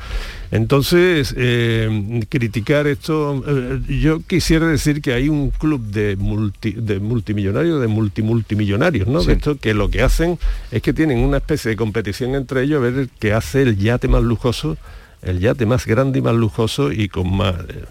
Entonces, 0.62 1.34
eh, 1.38 2.22
criticar 2.28 2.86
esto, 2.88 3.44
eh, 3.48 3.80
yo 4.02 4.20
quisiera 4.22 4.68
decir 4.68 5.02
que 5.02 5.14
hay 5.14 5.30
un 5.30 5.52
club 5.52 5.82
de, 5.82 6.18
multi- 6.18 6.74
de 6.74 7.00
multimillonarios, 7.00 7.80
de 7.80 7.88
multimultimillonarios, 7.88 9.08
¿no? 9.08 9.22
Sí. 9.22 9.28
De 9.28 9.34
esto 9.34 9.58
que 9.58 9.74
lo 9.74 9.90
que 9.90 10.02
hacen 10.02 10.38
es 10.72 10.82
que 10.82 10.92
tienen 10.94 11.20
una 11.20 11.38
especie 11.38 11.70
de 11.72 11.78
competición 11.78 12.36
entre 12.36 12.64
ellos 12.64 12.78
a 12.78 12.90
ver 12.90 13.08
que 13.20 13.32
hace 13.34 13.62
el 13.62 13.78
yate 13.78 14.08
más 14.10 14.22
lujoso, 14.24 14.78
el 15.22 15.40
yate 15.40 15.66
más 15.66 15.86
grande 15.86 16.20
y 16.20 16.22
más 16.22 16.36
lujoso 16.36 16.92
y 16.92 17.08
con 17.08 17.36
más... 17.36 17.56
eh, 17.70 17.86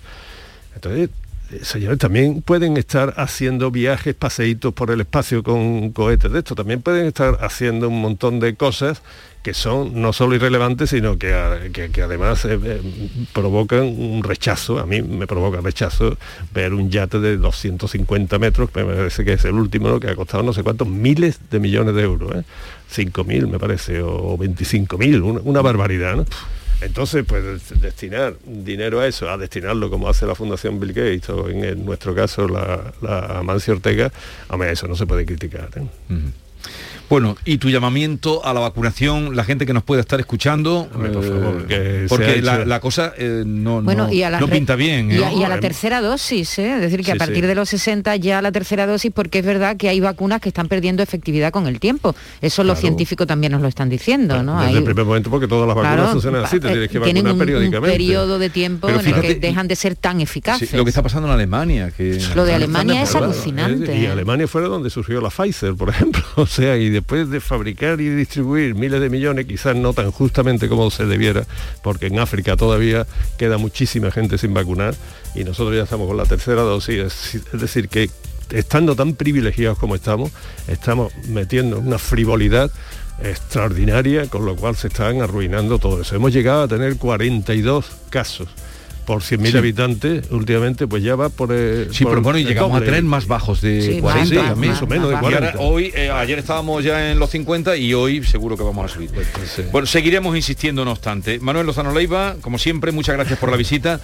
entonces, 0.75 1.11
señores, 1.63 1.99
también 1.99 2.43
pueden 2.43 2.77
estar 2.77 3.15
haciendo 3.17 3.71
viajes, 3.71 4.15
paseitos 4.15 4.75
por 4.75 4.91
el 4.91 5.01
espacio 5.01 5.43
con 5.43 5.91
cohetes 5.93 6.31
de 6.33 6.39
esto, 6.41 6.55
también 6.55 6.83
pueden 6.83 7.07
estar 7.07 7.39
haciendo 7.43 7.89
un 7.89 8.01
montón 8.01 8.39
de 8.41 8.55
cosas 8.55 9.03
que 9.43 9.55
son 9.55 10.03
no 10.03 10.13
solo 10.13 10.35
irrelevantes, 10.35 10.91
sino 10.91 11.17
que, 11.17 11.31
que- 11.93 12.03
además 12.03 12.45
eh, 12.45 12.59
eh, 12.63 12.81
provocan 13.33 13.81
un 13.85 14.23
rechazo, 14.25 14.79
a 14.79 14.85
mí 14.85 15.01
me 15.01 15.27
provoca 15.27 15.61
rechazo 15.61 16.19
ver 16.53 16.75
un 16.75 16.91
yate 16.91 17.19
de 17.21 17.37
250 17.39 18.39
metros, 18.39 18.69
me 18.75 18.85
parece 18.85 19.25
que 19.25 19.35
es 19.35 19.45
el 19.45 19.55
último, 19.55 19.99
que 20.01 20.11
ha 20.11 20.17
costado 20.17 20.43
no 20.43 20.53
sé 20.53 20.63
cuántos 20.63 20.89
miles 20.89 21.39
de 21.51 21.61
millones 21.61 21.95
de 21.95 22.03
euros, 22.03 22.35
¿eh? 22.35 22.43
5.000 22.91 23.49
me 23.49 23.59
parece, 23.59 24.03
o 24.03 24.37
25.000, 24.39 25.23
una, 25.23 25.41
una 25.45 25.61
barbaridad. 25.63 26.27
Entonces, 26.81 27.25
pues 27.27 27.43
des- 27.45 27.81
destinar 27.81 28.35
dinero 28.45 29.01
a 29.01 29.07
eso, 29.07 29.29
a 29.29 29.37
destinarlo 29.37 29.91
como 29.91 30.09
hace 30.09 30.27
la 30.27 30.35
Fundación 30.35 30.79
Bill 30.79 30.93
Gates 30.93 31.29
o 31.31 31.49
en, 31.49 31.65
nuestro 31.85 32.15
caso 32.15 32.47
la, 32.49 32.93
la 33.03 33.43
Ortega, 33.73 34.13
hombre, 34.49 34.71
eso 34.73 34.87
no 34.87 34.95
se 34.95 35.07
puede 35.07 35.27
criticar. 35.27 35.69
¿eh? 35.77 35.87
Bueno, 37.09 37.37
y 37.45 37.57
tu 37.59 37.71
llamamiento 37.71 38.45
a 38.45 38.53
la 38.53 38.61
vacunación, 38.61 39.35
la 39.35 39.45
gente 39.45 39.65
que 39.65 39.73
nos 39.73 39.83
pueda 39.83 40.01
estar 40.03 40.21
escuchando, 40.21 40.89
Hombre, 40.95 41.11
por 41.11 41.25
eh, 41.25 41.29
favor, 41.29 41.57
ha 41.65 42.09
porque 42.09 42.43
la, 42.43 42.81
cosa 42.81 43.15
eh, 43.17 43.45
no, 43.47 43.81
Bueno, 43.83 44.07
no, 44.09 44.13
y 44.13 44.23
a 44.23 44.31
la 44.31 44.41
no 44.41 44.47
re- 44.47 44.53
pinta 44.53 44.77
bien. 44.77 45.11
Y 45.11 45.17
¿eh? 45.17 45.25
a, 45.25 45.33
y 45.33 45.43
a 45.43 45.49
la 45.49 45.59
tercera 45.61 46.01
dosis, 46.03 46.59
¿eh? 46.59 46.75
es 46.77 46.81
decir, 46.83 46.99
que 47.01 47.07
Sí, 47.07 47.11
a 47.13 47.17
partir 47.17 47.37
sí. 47.37 47.47
de 47.47 47.55
los 47.55 47.69
60 47.71 48.15
ya 48.17 48.43
la 48.43 48.53
tercera 48.53 48.87
dosis, 48.87 49.11
porque 49.15 49.39
es 49.39 49.47
verdad 49.47 49.77
que 49.79 49.89
hay 49.89 50.01
vacunas 50.01 50.41
que 50.41 50.49
están 50.51 50.69
perdiendo 50.69 51.03
efectividad 51.03 51.51
con 51.51 51.67
el 51.67 51.81
tiempo. 51.81 52.15
Eso 52.43 52.63
los 52.63 52.75
Claro. 52.75 52.81
científicos 52.89 53.27
también 53.27 53.53
nos 53.53 53.63
lo 53.63 53.69
están 53.69 53.89
diciendo, 53.89 54.43
¿no? 54.43 54.57
Desde 54.61 54.71
Hay- 54.73 54.77
el 54.77 54.85
primer 54.85 55.05
momento 55.07 55.31
porque 55.31 55.49
todas 55.49 55.67
las 55.67 55.75
vacunas 55.77 55.97
Claro, 55.97 56.13
funcionan 56.13 56.45
así, 56.45 56.61
te 56.61 56.69
eh, 56.69 56.71
tienes 56.73 56.89
que 56.91 57.01
tienen 57.01 57.25
vacunar 57.25 57.33
un, 57.33 57.41
un 57.41 57.47
periódicamente. 57.47 57.91
periodo 57.97 58.39
de 58.39 58.51
tiempo 58.51 58.87
Pero 58.87 59.01
en 59.01 59.07
el 59.07 59.21
que 59.23 59.35
dejan 59.37 59.67
de 59.67 59.77
ser 59.77 59.97
tan 59.97 60.19
Sí, 60.19 60.23
eficaces. 60.25 60.73
lo 60.75 60.85
que 60.85 60.91
está 60.91 61.03
pasando 61.03 61.27
en 61.29 61.35
Alemania, 61.35 61.91
que 61.97 62.21
Lo 62.35 62.45
de 62.45 62.55
Alemania 62.55 63.03
es 63.03 63.11
Claro, 63.11 63.27
alucinante. 63.27 63.97
Y 63.99 64.05
¿eh? 64.05 64.09
Alemania 64.11 64.47
fue 64.47 64.61
donde 64.63 64.91
surgió 64.91 65.21
la 65.23 65.31
Pfizer, 65.31 65.75
por 65.75 65.89
ejemplo. 65.89 66.23
O 66.37 66.47
sea, 66.47 66.77
y 66.77 66.98
después 66.99 67.31
de 67.31 67.41
fabricar 67.41 68.01
y 68.01 68.09
distribuir 68.09 68.75
miles 68.75 69.01
de 69.01 69.09
millones, 69.09 69.47
quizás 69.47 69.77
no 69.77 69.93
tan 69.93 70.11
justamente 70.11 70.69
como 70.69 70.91
se 70.91 71.07
debiera, 71.07 71.45
porque 71.83 72.07
en 72.07 72.19
África 72.19 72.57
todavía 72.57 73.07
queda 73.39 73.57
muchísima 73.57 74.11
gente 74.11 74.37
sin 74.37 74.53
vacunar 74.53 74.97
y 75.35 75.45
nosotros 75.45 75.77
ya 75.77 75.85
estamos 75.85 76.09
con 76.09 76.17
la 76.17 76.25
tercera 76.25 76.63
dosis. 76.63 76.99
Es, 77.53 77.61
decir, 77.61 77.89
que 77.89 78.11
estando 78.51 78.97
tan 78.97 79.15
privilegiados 79.15 79.79
como 79.79 79.95
estamos, 79.95 80.33
estamos 80.67 81.13
metiendo 81.29 81.79
una 81.79 81.99
frivolidad 81.99 82.71
extraordinaria, 83.23 84.27
con 84.27 84.45
lo 84.45 84.57
cual 84.57 84.75
se 84.75 84.89
están 84.89 85.23
arruinando 85.23 85.79
todo 85.79 86.03
eso. 86.03 86.17
Hemos 86.17 86.33
llegado 86.33 86.65
a 86.65 86.69
tener 86.69 86.97
42 86.97 87.87
casos 88.11 88.49
por 89.09 89.23
100.000 89.23 89.53
Sí. 89.53 89.57
habitantes, 89.57 90.31
últimamente 90.31 90.87
pues 90.87 91.03
ya 91.03 91.17
va 91.17 91.31
por... 91.31 91.49
eh, 91.51 91.89
Sí, 91.93 92.05
por 92.05 92.13
pero 92.13 92.23
bueno, 92.23 92.39
y 92.39 92.43
el 92.43 92.49
llegamos 92.49 92.77
a 92.81 92.85
tener 92.85 93.03
más 93.05 93.27
bajos 93.27 93.63
de 93.63 93.81
Sí, 93.81 94.01
40 94.03 94.43
más, 94.43 94.57
más, 94.59 94.83
o 94.83 94.87
menos 94.87 95.09
de 95.09 95.15
Y 95.15 95.17
ahora, 95.17 95.53
40. 95.53 95.59
hoy, 95.61 95.91
eh, 95.97 96.11
ayer 96.11 96.39
estábamos 96.39 96.85
ya 96.85 97.11
en 97.11 97.19
los 97.19 97.31
50 97.31 97.75
y 97.79 97.95
hoy 97.95 98.23
seguro 98.23 98.55
que 98.59 98.63
vamos 98.65 98.85
a 98.85 98.95
subir. 98.95 99.11
Bueno, 99.73 99.87
seguiremos 99.87 100.37
insistiendo 100.37 100.85
no 100.85 100.93
obstante. 100.93 101.41
Manuel 101.41 101.65
Lozano 101.67 101.95
Leiva, 101.95 102.37
como 102.43 102.59
siempre, 102.59 102.93
muchas 102.93 103.15
gracias 103.17 103.39
por 103.39 103.51
la 103.51 103.57
visita. 103.57 103.99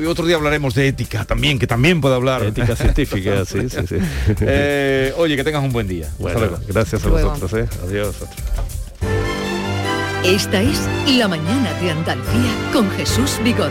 Y 0.00 0.04
otro 0.06 0.24
día 0.24 0.36
hablaremos 0.36 0.74
de 0.74 0.88
ética 0.88 1.26
también, 1.26 1.58
que 1.58 1.66
también 1.66 2.00
puede 2.00 2.14
hablar. 2.14 2.42
Ética 2.42 2.74
científica, 2.76 3.44
sí, 3.44 3.68
sí, 3.68 3.76
sí. 3.86 3.96
Eh, 4.40 5.12
oye, 5.18 5.36
que 5.36 5.44
tengas 5.44 5.62
un 5.62 5.72
buen 5.72 5.86
día. 5.86 6.06
Hasta 6.06 6.22
Bueno, 6.22 6.38
luego. 6.40 6.58
gracias 6.66 7.04
a 7.04 7.08
Luego. 7.08 7.28
vosotros, 7.28 7.62
¿eh? 7.62 7.68
Adiós. 7.86 8.16
Esta 10.24 10.62
es 10.62 10.80
La 11.18 11.28
mañana 11.28 11.72
de 11.80 11.90
Andalucía 11.90 12.50
con 12.72 12.90
Jesús 12.92 13.38
Vigorra. 13.44 13.70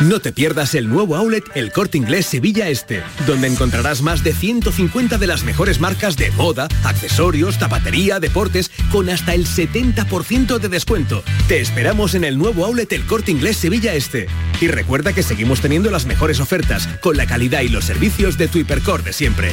No 0.00 0.18
te 0.18 0.32
pierdas 0.32 0.74
el 0.74 0.88
nuevo 0.88 1.14
outlet 1.14 1.44
El 1.54 1.72
Corte 1.72 1.98
Inglés 1.98 2.24
Sevilla 2.24 2.70
Este, 2.70 3.02
donde 3.26 3.48
encontrarás 3.48 4.00
más 4.00 4.24
de 4.24 4.32
150 4.32 5.18
de 5.18 5.26
las 5.26 5.44
mejores 5.44 5.78
marcas 5.78 6.16
de 6.16 6.30
moda, 6.30 6.68
accesorios, 6.84 7.58
zapatería, 7.58 8.18
deportes, 8.18 8.70
con 8.90 9.10
hasta 9.10 9.34
el 9.34 9.46
70% 9.46 10.58
de 10.58 10.68
descuento. 10.70 11.22
Te 11.48 11.60
esperamos 11.60 12.14
en 12.14 12.24
el 12.24 12.38
nuevo 12.38 12.64
outlet 12.64 12.90
El 12.94 13.04
Corte 13.04 13.30
Inglés 13.30 13.58
Sevilla 13.58 13.94
Este. 13.94 14.26
Y 14.62 14.68
recuerda 14.68 15.12
que 15.12 15.22
seguimos 15.22 15.60
teniendo 15.60 15.90
las 15.90 16.06
mejores 16.06 16.40
ofertas, 16.40 16.86
con 17.02 17.18
la 17.18 17.26
calidad 17.26 17.60
y 17.60 17.68
los 17.68 17.84
servicios 17.84 18.38
de 18.38 18.48
tu 18.48 18.58
hipercor 18.58 19.02
de 19.02 19.12
siempre. 19.12 19.52